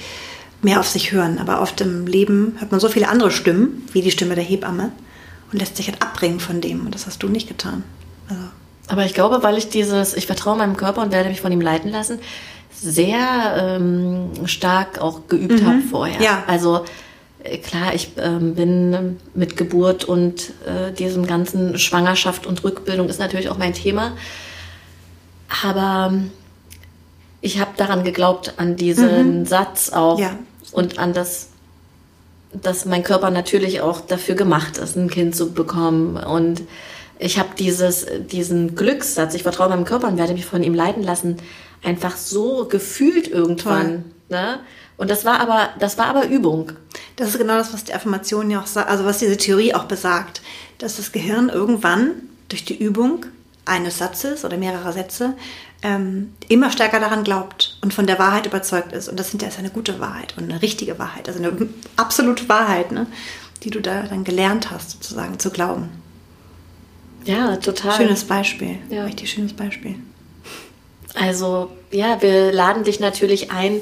mehr 0.61 0.79
auf 0.79 0.87
sich 0.87 1.11
hören. 1.11 1.37
Aber 1.39 1.61
oft 1.61 1.79
im 1.81 2.07
Leben 2.07 2.55
hört 2.59 2.71
man 2.71 2.79
so 2.79 2.89
viele 2.89 3.07
andere 3.07 3.31
Stimmen, 3.31 3.87
wie 3.93 4.01
die 4.01 4.11
Stimme 4.11 4.35
der 4.35 4.43
Hebamme, 4.43 4.91
und 5.51 5.59
lässt 5.59 5.77
sich 5.77 5.87
halt 5.87 6.01
abbringen 6.01 6.39
von 6.39 6.61
dem. 6.61 6.85
Und 6.85 6.93
das 6.93 7.07
hast 7.07 7.23
du 7.23 7.27
nicht 7.27 7.47
getan. 7.47 7.83
Also. 8.27 8.43
Aber 8.87 9.05
ich 9.05 9.13
glaube, 9.13 9.41
weil 9.43 9.57
ich 9.57 9.69
dieses, 9.69 10.15
ich 10.15 10.27
vertraue 10.27 10.57
meinem 10.57 10.77
Körper 10.77 11.01
und 11.01 11.11
werde 11.11 11.29
mich 11.29 11.41
von 11.41 11.51
ihm 11.51 11.61
leiten 11.61 11.91
lassen, 11.91 12.19
sehr 12.71 13.77
ähm, 13.79 14.29
stark 14.45 14.99
auch 14.99 15.27
geübt 15.27 15.61
mhm. 15.61 15.65
habe 15.65 15.81
vorher. 15.81 16.21
Ja. 16.21 16.43
Also 16.47 16.85
klar, 17.63 17.93
ich 17.93 18.11
ähm, 18.17 18.55
bin 18.55 19.17
mit 19.33 19.57
Geburt 19.57 20.03
und 20.03 20.51
äh, 20.65 20.91
diesem 20.91 21.25
ganzen 21.25 21.77
Schwangerschaft 21.77 22.45
und 22.45 22.63
Rückbildung 22.63 23.07
ist 23.09 23.19
natürlich 23.19 23.49
auch 23.49 23.57
mein 23.57 23.73
Thema. 23.73 24.13
Aber 25.63 26.11
ähm, 26.11 26.31
ich 27.41 27.59
habe 27.59 27.71
daran 27.77 28.03
geglaubt, 28.03 28.53
an 28.57 28.75
diesen 28.75 29.39
mhm. 29.39 29.45
Satz 29.45 29.89
auch 29.89 30.19
ja. 30.19 30.37
und 30.71 30.99
an 30.99 31.13
das, 31.13 31.49
dass 32.51 32.85
mein 32.85 33.03
Körper 33.03 33.29
natürlich 33.29 33.81
auch 33.81 34.01
dafür 34.01 34.35
gemacht 34.35 34.77
ist, 34.77 34.97
ein 34.97 35.09
Kind 35.09 35.35
zu 35.35 35.53
bekommen. 35.53 36.17
Und 36.17 36.61
ich 37.19 37.37
habe 37.37 37.49
dieses, 37.57 38.07
diesen 38.31 38.75
Glückssatz, 38.75 39.35
ich 39.35 39.43
vertraue 39.43 39.69
meinem 39.69 39.85
Körper 39.85 40.07
und 40.07 40.17
werde 40.17 40.33
mich 40.33 40.45
von 40.45 40.63
ihm 40.63 40.73
leiten 40.73 41.03
lassen, 41.03 41.37
einfach 41.83 42.15
so 42.15 42.65
gefühlt 42.65 43.27
irgendwann. 43.27 44.05
Ne? 44.29 44.59
Und 44.97 45.09
das 45.09 45.25
war 45.25 45.39
aber, 45.39 45.69
das 45.79 45.97
war 45.97 46.07
aber 46.07 46.27
Übung. 46.27 46.71
Das 47.17 47.29
ist 47.29 47.37
genau 47.37 47.57
das, 47.57 47.73
was 47.73 47.83
die 47.83 47.93
Affirmation 47.93 48.49
ja 48.49 48.61
auch 48.61 48.67
sagt, 48.67 48.89
also 48.89 49.05
was 49.05 49.19
diese 49.19 49.37
Theorie 49.37 49.73
auch 49.73 49.85
besagt, 49.85 50.41
dass 50.77 50.95
das 50.95 51.11
Gehirn 51.11 51.49
irgendwann 51.49 52.11
durch 52.47 52.63
die 52.63 52.77
Übung 52.77 53.25
eines 53.65 53.97
Satzes 53.97 54.45
oder 54.45 54.57
mehrerer 54.57 54.93
Sätze 54.93 55.33
ähm, 55.83 56.33
immer 56.47 56.71
stärker 56.71 56.99
daran 56.99 57.23
glaubt 57.23 57.77
und 57.81 57.93
von 57.93 58.07
der 58.07 58.17
Wahrheit 58.17 58.45
überzeugt 58.45 58.93
ist. 58.93 59.09
Und 59.09 59.19
das 59.19 59.29
hinterher 59.29 59.53
ist 59.53 59.59
eine 59.59 59.69
gute 59.69 59.99
Wahrheit 59.99 60.35
und 60.37 60.45
eine 60.45 60.61
richtige 60.61 60.97
Wahrheit, 60.99 61.27
also 61.27 61.39
eine 61.39 61.69
absolute 61.97 62.47
Wahrheit, 62.47 62.91
ne, 62.91 63.07
die 63.63 63.69
du 63.69 63.81
da 63.81 64.03
dann 64.03 64.23
gelernt 64.23 64.71
hast, 64.71 64.91
sozusagen 64.91 65.37
zu 65.37 65.49
glauben. 65.49 65.89
Ja, 67.25 67.57
total. 67.57 67.95
Schönes 67.95 68.23
Beispiel. 68.23 68.77
Ja. 68.89 69.05
Richtig 69.05 69.31
schönes 69.31 69.53
Beispiel. 69.53 69.95
Also, 71.15 71.69
ja, 71.91 72.21
wir 72.21 72.51
laden 72.51 72.83
dich 72.83 72.99
natürlich 72.99 73.51
ein, 73.51 73.81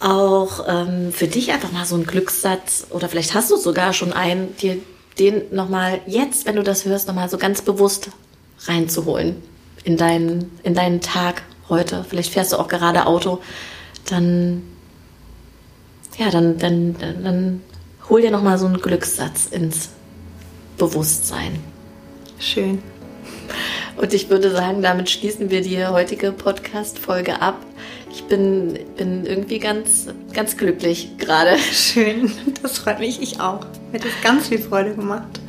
auch 0.00 0.64
ähm, 0.68 1.12
für 1.12 1.26
dich 1.26 1.52
einfach 1.52 1.72
mal 1.72 1.84
so 1.84 1.94
einen 1.94 2.06
Glückssatz 2.06 2.86
oder 2.90 3.08
vielleicht 3.08 3.34
hast 3.34 3.50
du 3.50 3.56
sogar 3.56 3.92
schon 3.92 4.12
einen, 4.12 4.56
dir 4.56 4.78
den 5.18 5.42
nochmal 5.54 6.00
jetzt, 6.06 6.46
wenn 6.46 6.56
du 6.56 6.62
das 6.62 6.84
hörst, 6.84 7.06
nochmal 7.08 7.28
so 7.28 7.38
ganz 7.38 7.62
bewusst 7.62 8.10
reinzuholen 8.66 9.36
in 9.84 9.96
deinen, 9.96 10.50
in 10.62 10.74
deinen 10.74 11.00
Tag 11.00 11.42
heute. 11.68 12.04
Vielleicht 12.08 12.32
fährst 12.32 12.52
du 12.52 12.58
auch 12.58 12.68
gerade 12.68 13.06
Auto, 13.06 13.40
dann, 14.06 14.62
ja, 16.18 16.30
dann, 16.30 16.58
dann, 16.58 16.96
dann, 16.98 17.24
dann 17.24 17.60
hol 18.08 18.20
dir 18.20 18.30
nochmal 18.30 18.58
so 18.58 18.66
einen 18.66 18.80
Glückssatz 18.80 19.46
ins 19.46 19.90
Bewusstsein. 20.76 21.60
Schön. 22.44 22.82
Und 23.96 24.12
ich 24.12 24.28
würde 24.28 24.50
sagen, 24.50 24.82
damit 24.82 25.08
schließen 25.08 25.48
wir 25.48 25.62
die 25.62 25.82
heutige 25.86 26.30
Podcast-Folge 26.30 27.40
ab. 27.40 27.56
Ich 28.12 28.24
bin, 28.24 28.78
bin 28.98 29.24
irgendwie 29.24 29.58
ganz, 29.58 30.08
ganz 30.34 30.54
glücklich 30.58 31.16
gerade. 31.16 31.56
Schön, 31.72 32.30
das 32.62 32.78
freut 32.78 32.98
mich. 32.98 33.22
Ich 33.22 33.40
auch. 33.40 33.60
Mir 33.90 33.98
hat 33.98 34.06
es 34.06 34.22
ganz 34.22 34.48
viel 34.48 34.58
Freude 34.58 34.94
gemacht. 34.94 35.40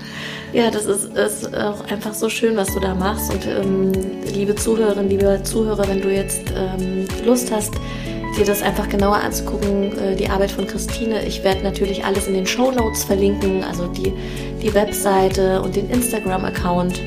Ja, 0.54 0.72
das 0.72 0.86
ist, 0.86 1.14
ist 1.18 1.54
auch 1.54 1.84
einfach 1.91 2.14
so 2.14 2.30
schön, 2.30 2.56
was 2.56 2.74
du 2.74 2.80
da 2.80 2.96
machst. 2.96 3.30
Und 3.30 3.46
ähm, 3.46 3.91
liebe 4.34 4.56
Zuhörerinnen, 4.56 5.10
liebe 5.10 5.41
Zuhörer, 5.43 5.86
wenn 5.89 6.02
du 6.02 6.10
jetzt 6.10 6.43
ähm, 6.56 7.06
Lust 7.26 7.52
hast, 7.52 7.74
dir 8.38 8.46
das 8.46 8.62
einfach 8.62 8.90
genauer 8.90 9.18
anzugucken, 9.18 9.98
äh, 9.98 10.16
die 10.16 10.30
Arbeit 10.30 10.52
von 10.52 10.68
Christine. 10.68 11.26
Ich 11.26 11.44
werde 11.44 11.64
natürlich 11.64 12.04
alles 12.04 12.28
in 12.28 12.34
den 12.34 12.46
Show 12.46 12.72
Notes 12.72 13.04
verlinken, 13.04 13.64
also 13.64 13.88
die, 13.88 14.14
die 14.62 14.74
Webseite 14.74 15.62
und 15.62 15.76
den 15.76 15.90
Instagram-Account. 15.90 17.02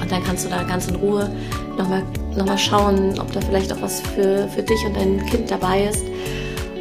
Und 0.00 0.10
dann 0.10 0.22
kannst 0.24 0.44
du 0.44 0.50
da 0.50 0.62
ganz 0.62 0.88
in 0.88 0.96
Ruhe 0.96 1.30
nochmal 1.76 2.02
noch 2.36 2.46
mal 2.46 2.58
schauen, 2.58 3.18
ob 3.20 3.32
da 3.32 3.40
vielleicht 3.40 3.72
auch 3.72 3.80
was 3.80 4.00
für, 4.00 4.48
für 4.48 4.62
dich 4.62 4.84
und 4.84 4.96
dein 4.96 5.24
Kind 5.26 5.50
dabei 5.50 5.84
ist. 5.84 6.04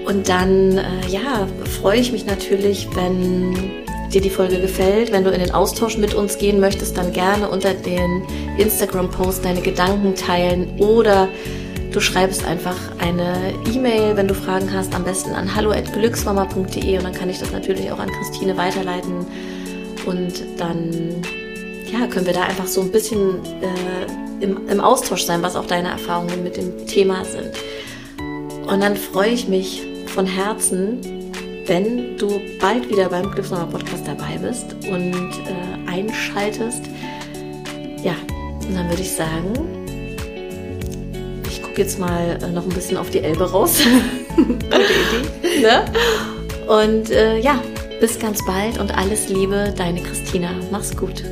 Und 0.05 0.27
dann, 0.27 0.77
äh, 0.77 1.07
ja, 1.09 1.47
freue 1.81 1.99
ich 1.99 2.11
mich 2.11 2.25
natürlich, 2.25 2.87
wenn 2.95 3.55
dir 4.11 4.21
die 4.21 4.29
Folge 4.29 4.59
gefällt. 4.59 5.11
Wenn 5.11 5.23
du 5.23 5.31
in 5.31 5.39
den 5.39 5.51
Austausch 5.51 5.97
mit 5.97 6.13
uns 6.13 6.37
gehen 6.37 6.59
möchtest, 6.59 6.97
dann 6.97 7.13
gerne 7.13 7.49
unter 7.49 7.73
den 7.73 8.23
Instagram-Post 8.57 9.45
deine 9.45 9.61
Gedanken 9.61 10.15
teilen 10.15 10.69
oder 10.79 11.29
du 11.93 11.99
schreibst 11.99 12.43
einfach 12.43 12.75
eine 12.97 13.53
E-Mail, 13.71 14.17
wenn 14.17 14.27
du 14.27 14.33
Fragen 14.33 14.73
hast, 14.73 14.93
am 14.95 15.03
besten 15.03 15.31
an 15.31 15.55
hallo@glücksmama.de 15.55 16.97
und 16.97 17.03
dann 17.03 17.13
kann 17.13 17.29
ich 17.29 17.39
das 17.39 17.51
natürlich 17.51 17.91
auch 17.91 17.99
an 17.99 18.09
Christine 18.09 18.57
weiterleiten 18.57 19.25
und 20.05 20.43
dann 20.57 21.21
ja, 21.91 22.07
können 22.07 22.25
wir 22.25 22.33
da 22.33 22.43
einfach 22.43 22.67
so 22.67 22.81
ein 22.81 22.91
bisschen 22.91 23.35
äh, 23.61 24.43
im, 24.43 24.67
im 24.67 24.79
Austausch 24.81 25.23
sein, 25.23 25.43
was 25.43 25.55
auch 25.55 25.67
deine 25.67 25.89
Erfahrungen 25.89 26.43
mit 26.43 26.57
dem 26.57 26.87
Thema 26.87 27.23
sind. 27.23 27.51
Und 28.67 28.81
dann 28.81 28.97
freue 28.97 29.29
ich 29.29 29.47
mich 29.47 29.83
von 30.07 30.25
Herzen, 30.25 30.99
wenn 31.67 32.17
du 32.17 32.41
bald 32.59 32.89
wieder 32.89 33.09
beim 33.09 33.29
Glücksnummer 33.31 33.67
Podcast 33.67 34.07
dabei 34.07 34.37
bist 34.41 34.73
und 34.89 35.13
äh, 35.13 35.89
einschaltest. 35.89 36.83
Ja, 38.03 38.15
und 38.67 38.75
dann 38.75 38.89
würde 38.89 39.01
ich 39.03 39.11
sagen, 39.11 39.82
gucke 41.73 41.81
jetzt 41.81 41.97
mal 41.97 42.37
äh, 42.39 42.51
noch 42.51 42.65
ein 42.65 42.69
bisschen 42.69 42.97
auf 42.97 43.09
die 43.09 43.17
Elbe 43.17 43.49
raus. 43.49 43.79
Gute 44.35 44.53
Idee. 44.53 45.61
Ne? 45.63 45.85
Und 46.67 47.09
äh, 47.09 47.39
ja, 47.39 47.61
bis 48.01 48.19
ganz 48.19 48.45
bald 48.45 48.79
und 48.79 48.91
alles 48.95 49.29
Liebe, 49.29 49.73
deine 49.75 50.01
Christina. 50.01 50.49
Mach's 50.71 50.95
gut. 50.95 51.23